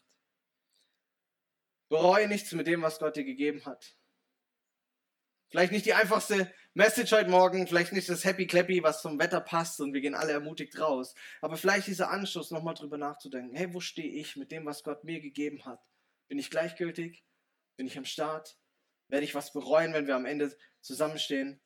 Bereue 1.89 2.27
nichts 2.27 2.51
mit 2.53 2.67
dem, 2.67 2.81
was 2.83 2.99
Gott 2.99 3.15
dir 3.15 3.23
gegeben 3.25 3.65
hat. 3.65 3.95
Vielleicht 5.49 5.71
nicht 5.71 5.87
die 5.87 5.95
einfachste 5.95 6.53
Message 6.75 7.11
heute 7.11 7.31
Morgen, 7.31 7.65
vielleicht 7.65 7.91
nicht 7.91 8.07
das 8.07 8.23
Happy 8.23 8.45
Clappy, 8.45 8.83
was 8.83 9.01
zum 9.01 9.17
Wetter 9.17 9.41
passt 9.41 9.81
und 9.81 9.93
wir 9.93 10.01
gehen 10.01 10.13
alle 10.13 10.33
ermutigt 10.33 10.79
raus. 10.79 11.15
Aber 11.41 11.57
vielleicht 11.57 11.87
dieser 11.87 12.11
Anschluss, 12.11 12.51
nochmal 12.51 12.75
drüber 12.75 12.99
nachzudenken. 12.99 13.55
Hey, 13.55 13.73
wo 13.73 13.79
stehe 13.79 14.11
ich 14.11 14.35
mit 14.35 14.51
dem, 14.51 14.67
was 14.67 14.83
Gott 14.83 15.03
mir 15.03 15.19
gegeben 15.19 15.65
hat? 15.65 15.83
Bin 16.27 16.37
ich 16.37 16.51
gleichgültig? 16.51 17.25
Bin 17.77 17.87
ich 17.87 17.97
am 17.97 18.05
Start? 18.05 18.59
Werde 19.07 19.25
ich 19.25 19.33
was 19.33 19.51
bereuen, 19.51 19.93
wenn 19.93 20.05
wir 20.05 20.15
am 20.15 20.27
Ende 20.27 20.55
zusammenstehen? 20.81 21.59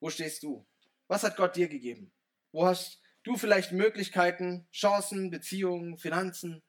Wo 0.00 0.10
stehst 0.10 0.42
du? 0.42 0.66
Was 1.06 1.22
hat 1.22 1.36
Gott 1.36 1.54
dir 1.54 1.68
gegeben? 1.68 2.12
Wo 2.50 2.66
hast 2.66 3.00
du 3.22 3.36
vielleicht 3.36 3.70
Möglichkeiten, 3.70 4.66
Chancen, 4.72 5.30
Beziehungen, 5.30 5.98
Finanzen? 5.98 6.64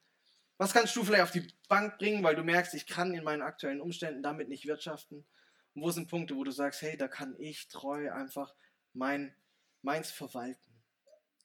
Was 0.62 0.74
kannst 0.74 0.96
du 0.96 1.04
vielleicht 1.04 1.24
auf 1.24 1.32
die 1.32 1.52
Bank 1.70 1.98
bringen, 1.98 2.24
weil 2.24 2.36
du 2.36 2.44
merkst, 2.44 2.76
ich 2.76 2.86
kann 2.86 3.16
in 3.16 3.24
meinen 3.24 3.42
aktuellen 3.42 3.82
Umständen 3.82 4.22
damit 4.22 4.48
nicht 4.48 4.68
wirtschaften? 4.68 5.26
Und 5.74 5.82
wo 5.82 5.90
sind 5.90 6.08
Punkte, 6.08 6.36
wo 6.36 6.44
du 6.44 6.52
sagst, 6.52 6.84
hey, 6.84 6.96
da 6.96 7.08
kann 7.08 7.36
ich 7.40 7.68
treu 7.68 8.12
einfach 8.12 8.54
mein, 8.94 9.36
meins 9.82 10.12
verwalten, 10.12 10.84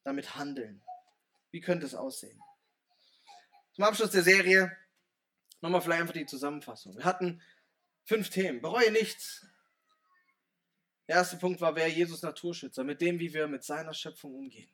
damit 0.05 0.37
handeln? 0.37 0.85
Wie 1.51 1.63
könnte 1.63 1.87
es 1.87 1.95
aussehen? 1.95 2.39
Zum 3.73 3.85
Abschluss 3.85 4.11
der 4.11 4.23
Serie 4.23 4.77
nochmal 5.63 5.81
vielleicht 5.81 6.03
einfach 6.03 6.13
die 6.13 6.27
Zusammenfassung. 6.27 6.95
Wir 6.95 7.05
hatten 7.05 7.41
fünf 8.05 8.29
Themen. 8.29 8.61
Bereue 8.61 8.93
nichts. 8.93 9.47
Der 11.09 11.17
erste 11.17 11.39
Punkt 11.39 11.63
war, 11.63 11.75
wer 11.75 11.89
Jesus 11.89 12.21
Naturschützer, 12.21 12.85
mit 12.85 13.01
dem, 13.01 13.19
wie 13.19 13.33
wir 13.33 13.49
mit 13.49 13.65
seiner 13.65 13.95
Schöpfung 13.95 14.35
umgehen. 14.35 14.71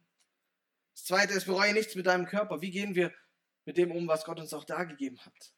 Das 0.95 1.05
zweite 1.05 1.33
ist, 1.33 1.47
bereue 1.47 1.75
nichts 1.75 1.95
mit 1.95 2.07
deinem 2.07 2.27
Körper. 2.27 2.61
Wie 2.61 2.73
gehen 2.73 2.97
wir 2.97 3.15
mit 3.65 3.77
dem 3.77 3.93
um, 3.93 4.09
was 4.09 4.25
Gott 4.25 4.41
uns 4.41 4.53
auch 4.53 4.65
da 4.65 4.85
gegeben 4.85 5.21
hat. 5.25 5.53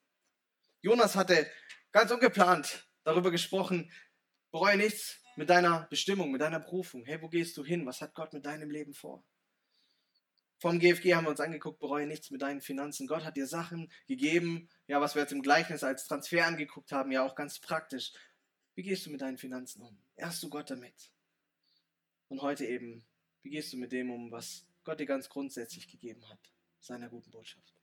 Jonas 0.80 1.16
hatte 1.16 1.50
ganz 1.92 2.10
ungeplant 2.10 2.86
darüber 3.04 3.30
gesprochen, 3.30 3.90
bereue 4.50 4.76
nichts 4.76 5.20
mit 5.36 5.50
deiner 5.50 5.86
Bestimmung, 5.88 6.30
mit 6.30 6.40
deiner 6.40 6.60
Berufung. 6.60 7.04
Hey, 7.04 7.20
wo 7.22 7.28
gehst 7.28 7.56
du 7.56 7.64
hin? 7.64 7.86
Was 7.86 8.00
hat 8.00 8.14
Gott 8.14 8.32
mit 8.32 8.46
deinem 8.46 8.70
Leben 8.70 8.94
vor? 8.94 9.24
Vom 10.58 10.78
GFG 10.78 11.14
haben 11.14 11.24
wir 11.24 11.30
uns 11.30 11.40
angeguckt, 11.40 11.78
bereue 11.78 12.06
nichts 12.06 12.30
mit 12.30 12.40
deinen 12.40 12.60
Finanzen. 12.60 13.06
Gott 13.06 13.24
hat 13.24 13.36
dir 13.36 13.46
Sachen 13.46 13.90
gegeben, 14.06 14.68
ja, 14.86 15.00
was 15.00 15.14
wir 15.14 15.22
jetzt 15.22 15.32
im 15.32 15.42
Gleichnis 15.42 15.82
als 15.82 16.06
Transfer 16.06 16.46
angeguckt 16.46 16.92
haben, 16.92 17.12
ja 17.12 17.24
auch 17.24 17.34
ganz 17.34 17.58
praktisch. 17.58 18.12
Wie 18.74 18.82
gehst 18.82 19.04
du 19.06 19.10
mit 19.10 19.20
deinen 19.20 19.38
Finanzen 19.38 19.82
um? 19.82 19.98
Erst 20.16 20.42
du 20.42 20.48
Gott 20.48 20.70
damit. 20.70 21.12
Und 22.28 22.40
heute 22.42 22.64
eben, 22.66 23.04
wie 23.42 23.50
gehst 23.50 23.72
du 23.72 23.76
mit 23.76 23.92
dem 23.92 24.10
um, 24.10 24.30
was 24.30 24.66
Gott 24.84 25.00
dir 25.00 25.06
ganz 25.06 25.28
grundsätzlich 25.28 25.88
gegeben 25.88 26.28
hat, 26.28 26.40
seiner 26.80 27.08
guten 27.08 27.30
Botschaft? 27.30 27.74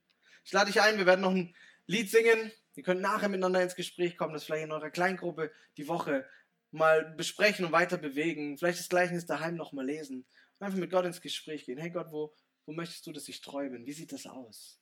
Ich 0.43 0.51
lade 0.51 0.71
dich 0.71 0.81
ein, 0.81 0.97
wir 0.97 1.05
werden 1.05 1.21
noch 1.21 1.31
ein 1.31 1.55
Lied 1.85 2.09
singen. 2.09 2.51
Ihr 2.75 2.83
könnt 2.83 3.01
nachher 3.01 3.29
miteinander 3.29 3.61
ins 3.61 3.75
Gespräch 3.75 4.17
kommen, 4.17 4.33
das 4.33 4.43
vielleicht 4.43 4.63
in 4.63 4.71
eurer 4.71 4.89
Kleingruppe 4.89 5.51
die 5.77 5.87
Woche 5.87 6.25
mal 6.71 7.13
besprechen 7.15 7.65
und 7.65 7.71
weiter 7.71 7.97
bewegen. 7.97 8.57
Vielleicht 8.57 8.79
das 8.79 8.89
Gleichnis 8.89 9.25
daheim 9.25 9.55
noch 9.55 9.73
mal 9.73 9.85
lesen. 9.85 10.25
Und 10.59 10.65
einfach 10.65 10.79
mit 10.79 10.89
Gott 10.89 11.05
ins 11.05 11.21
Gespräch 11.21 11.65
gehen. 11.65 11.77
Hey 11.77 11.89
Gott, 11.89 12.11
wo, 12.11 12.33
wo 12.65 12.71
möchtest 12.71 13.05
du, 13.05 13.11
dass 13.11 13.27
ich 13.27 13.41
treu 13.41 13.69
bin? 13.69 13.85
Wie 13.85 13.93
sieht 13.93 14.13
das 14.13 14.25
aus? 14.25 14.79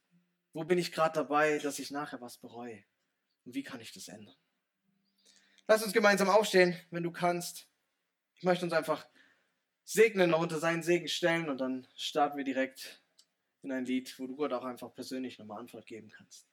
Wo 0.53 0.63
bin 0.63 0.77
ich 0.77 0.91
gerade 0.91 1.13
dabei, 1.13 1.57
dass 1.59 1.79
ich 1.79 1.91
nachher 1.91 2.21
was 2.21 2.37
bereue? 2.37 2.83
Und 3.45 3.55
wie 3.55 3.63
kann 3.63 3.79
ich 3.79 3.91
das 3.91 4.07
ändern? 4.07 4.35
Lass 5.67 5.83
uns 5.83 5.93
gemeinsam 5.93 6.29
aufstehen, 6.29 6.75
wenn 6.91 7.03
du 7.03 7.11
kannst. 7.11 7.67
Ich 8.35 8.43
möchte 8.43 8.65
uns 8.65 8.73
einfach 8.73 9.07
segnen, 9.83 10.29
noch 10.29 10.41
unter 10.41 10.59
seinen 10.59 10.83
Segen 10.83 11.07
stellen 11.07 11.49
und 11.49 11.59
dann 11.59 11.87
starten 11.95 12.37
wir 12.37 12.43
direkt 12.43 13.01
in 13.61 13.71
ein 13.71 13.85
Lied, 13.85 14.17
wo 14.19 14.27
du 14.27 14.35
Gott 14.35 14.53
auch 14.53 14.63
einfach 14.63 14.93
persönlich 14.93 15.37
nochmal 15.37 15.59
Antwort 15.59 15.85
geben 15.85 16.09
kannst. 16.09 16.47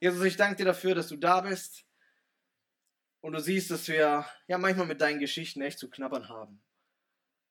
Jesus, 0.00 0.22
ich 0.24 0.36
danke 0.36 0.56
dir 0.56 0.64
dafür, 0.64 0.94
dass 0.94 1.08
du 1.08 1.16
da 1.16 1.40
bist 1.40 1.84
und 3.20 3.32
du 3.32 3.40
siehst, 3.40 3.70
dass 3.70 3.88
wir 3.88 4.26
ja 4.46 4.58
manchmal 4.58 4.86
mit 4.86 5.00
deinen 5.00 5.18
Geschichten 5.18 5.60
echt 5.60 5.78
zu 5.78 5.90
knabbern 5.90 6.28
haben, 6.28 6.62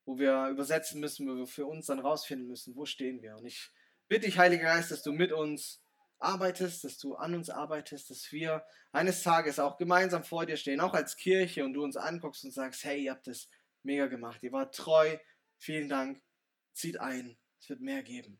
wo 0.05 0.17
wir 0.17 0.47
übersetzen 0.47 1.01
müssen, 1.01 1.27
wo 1.27 1.35
wir 1.35 1.47
für 1.47 1.65
uns 1.65 1.87
dann 1.87 1.99
rausfinden 1.99 2.47
müssen, 2.47 2.75
wo 2.75 2.85
stehen 2.85 3.21
wir. 3.21 3.35
Und 3.35 3.45
ich 3.45 3.69
bitte 4.07 4.25
dich, 4.25 4.37
Heiliger 4.37 4.63
Geist, 4.63 4.91
dass 4.91 5.03
du 5.03 5.11
mit 5.11 5.31
uns 5.31 5.83
arbeitest, 6.19 6.83
dass 6.83 6.97
du 6.97 7.15
an 7.15 7.35
uns 7.35 7.49
arbeitest, 7.49 8.09
dass 8.09 8.31
wir 8.31 8.65
eines 8.91 9.21
Tages 9.21 9.59
auch 9.59 9.77
gemeinsam 9.77 10.23
vor 10.23 10.45
dir 10.45 10.57
stehen, 10.57 10.79
auch 10.79 10.93
als 10.93 11.15
Kirche 11.15 11.63
und 11.63 11.73
du 11.73 11.83
uns 11.83 11.97
anguckst 11.97 12.43
und 12.43 12.51
sagst, 12.51 12.83
hey, 12.85 13.03
ihr 13.03 13.11
habt 13.11 13.27
das 13.27 13.49
mega 13.83 14.07
gemacht, 14.07 14.41
ihr 14.41 14.51
wart 14.51 14.73
treu, 14.73 15.17
vielen 15.57 15.89
Dank, 15.89 16.21
zieht 16.73 16.99
ein, 16.99 17.37
es 17.59 17.69
wird 17.69 17.81
mehr 17.81 18.03
geben. 18.03 18.39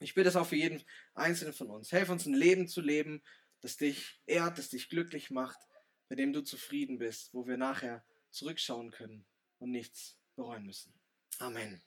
Ich 0.00 0.14
bitte 0.14 0.28
es 0.28 0.36
auch 0.36 0.46
für 0.46 0.56
jeden 0.56 0.82
Einzelnen 1.14 1.52
von 1.52 1.70
uns. 1.70 1.92
Helf 1.92 2.08
uns 2.08 2.26
ein 2.26 2.34
Leben 2.34 2.68
zu 2.68 2.80
leben, 2.80 3.22
das 3.60 3.76
dich 3.76 4.20
ehrt, 4.26 4.58
das 4.58 4.68
dich 4.68 4.88
glücklich 4.88 5.30
macht, 5.30 5.58
bei 6.08 6.14
dem 6.14 6.32
du 6.32 6.42
zufrieden 6.42 6.98
bist, 6.98 7.34
wo 7.34 7.46
wir 7.46 7.56
nachher 7.56 8.04
zurückschauen 8.30 8.90
können 8.90 9.26
und 9.58 9.70
nichts 9.70 10.18
bereuen 10.36 10.64
müssen. 10.66 10.92
Amen. 11.38 11.82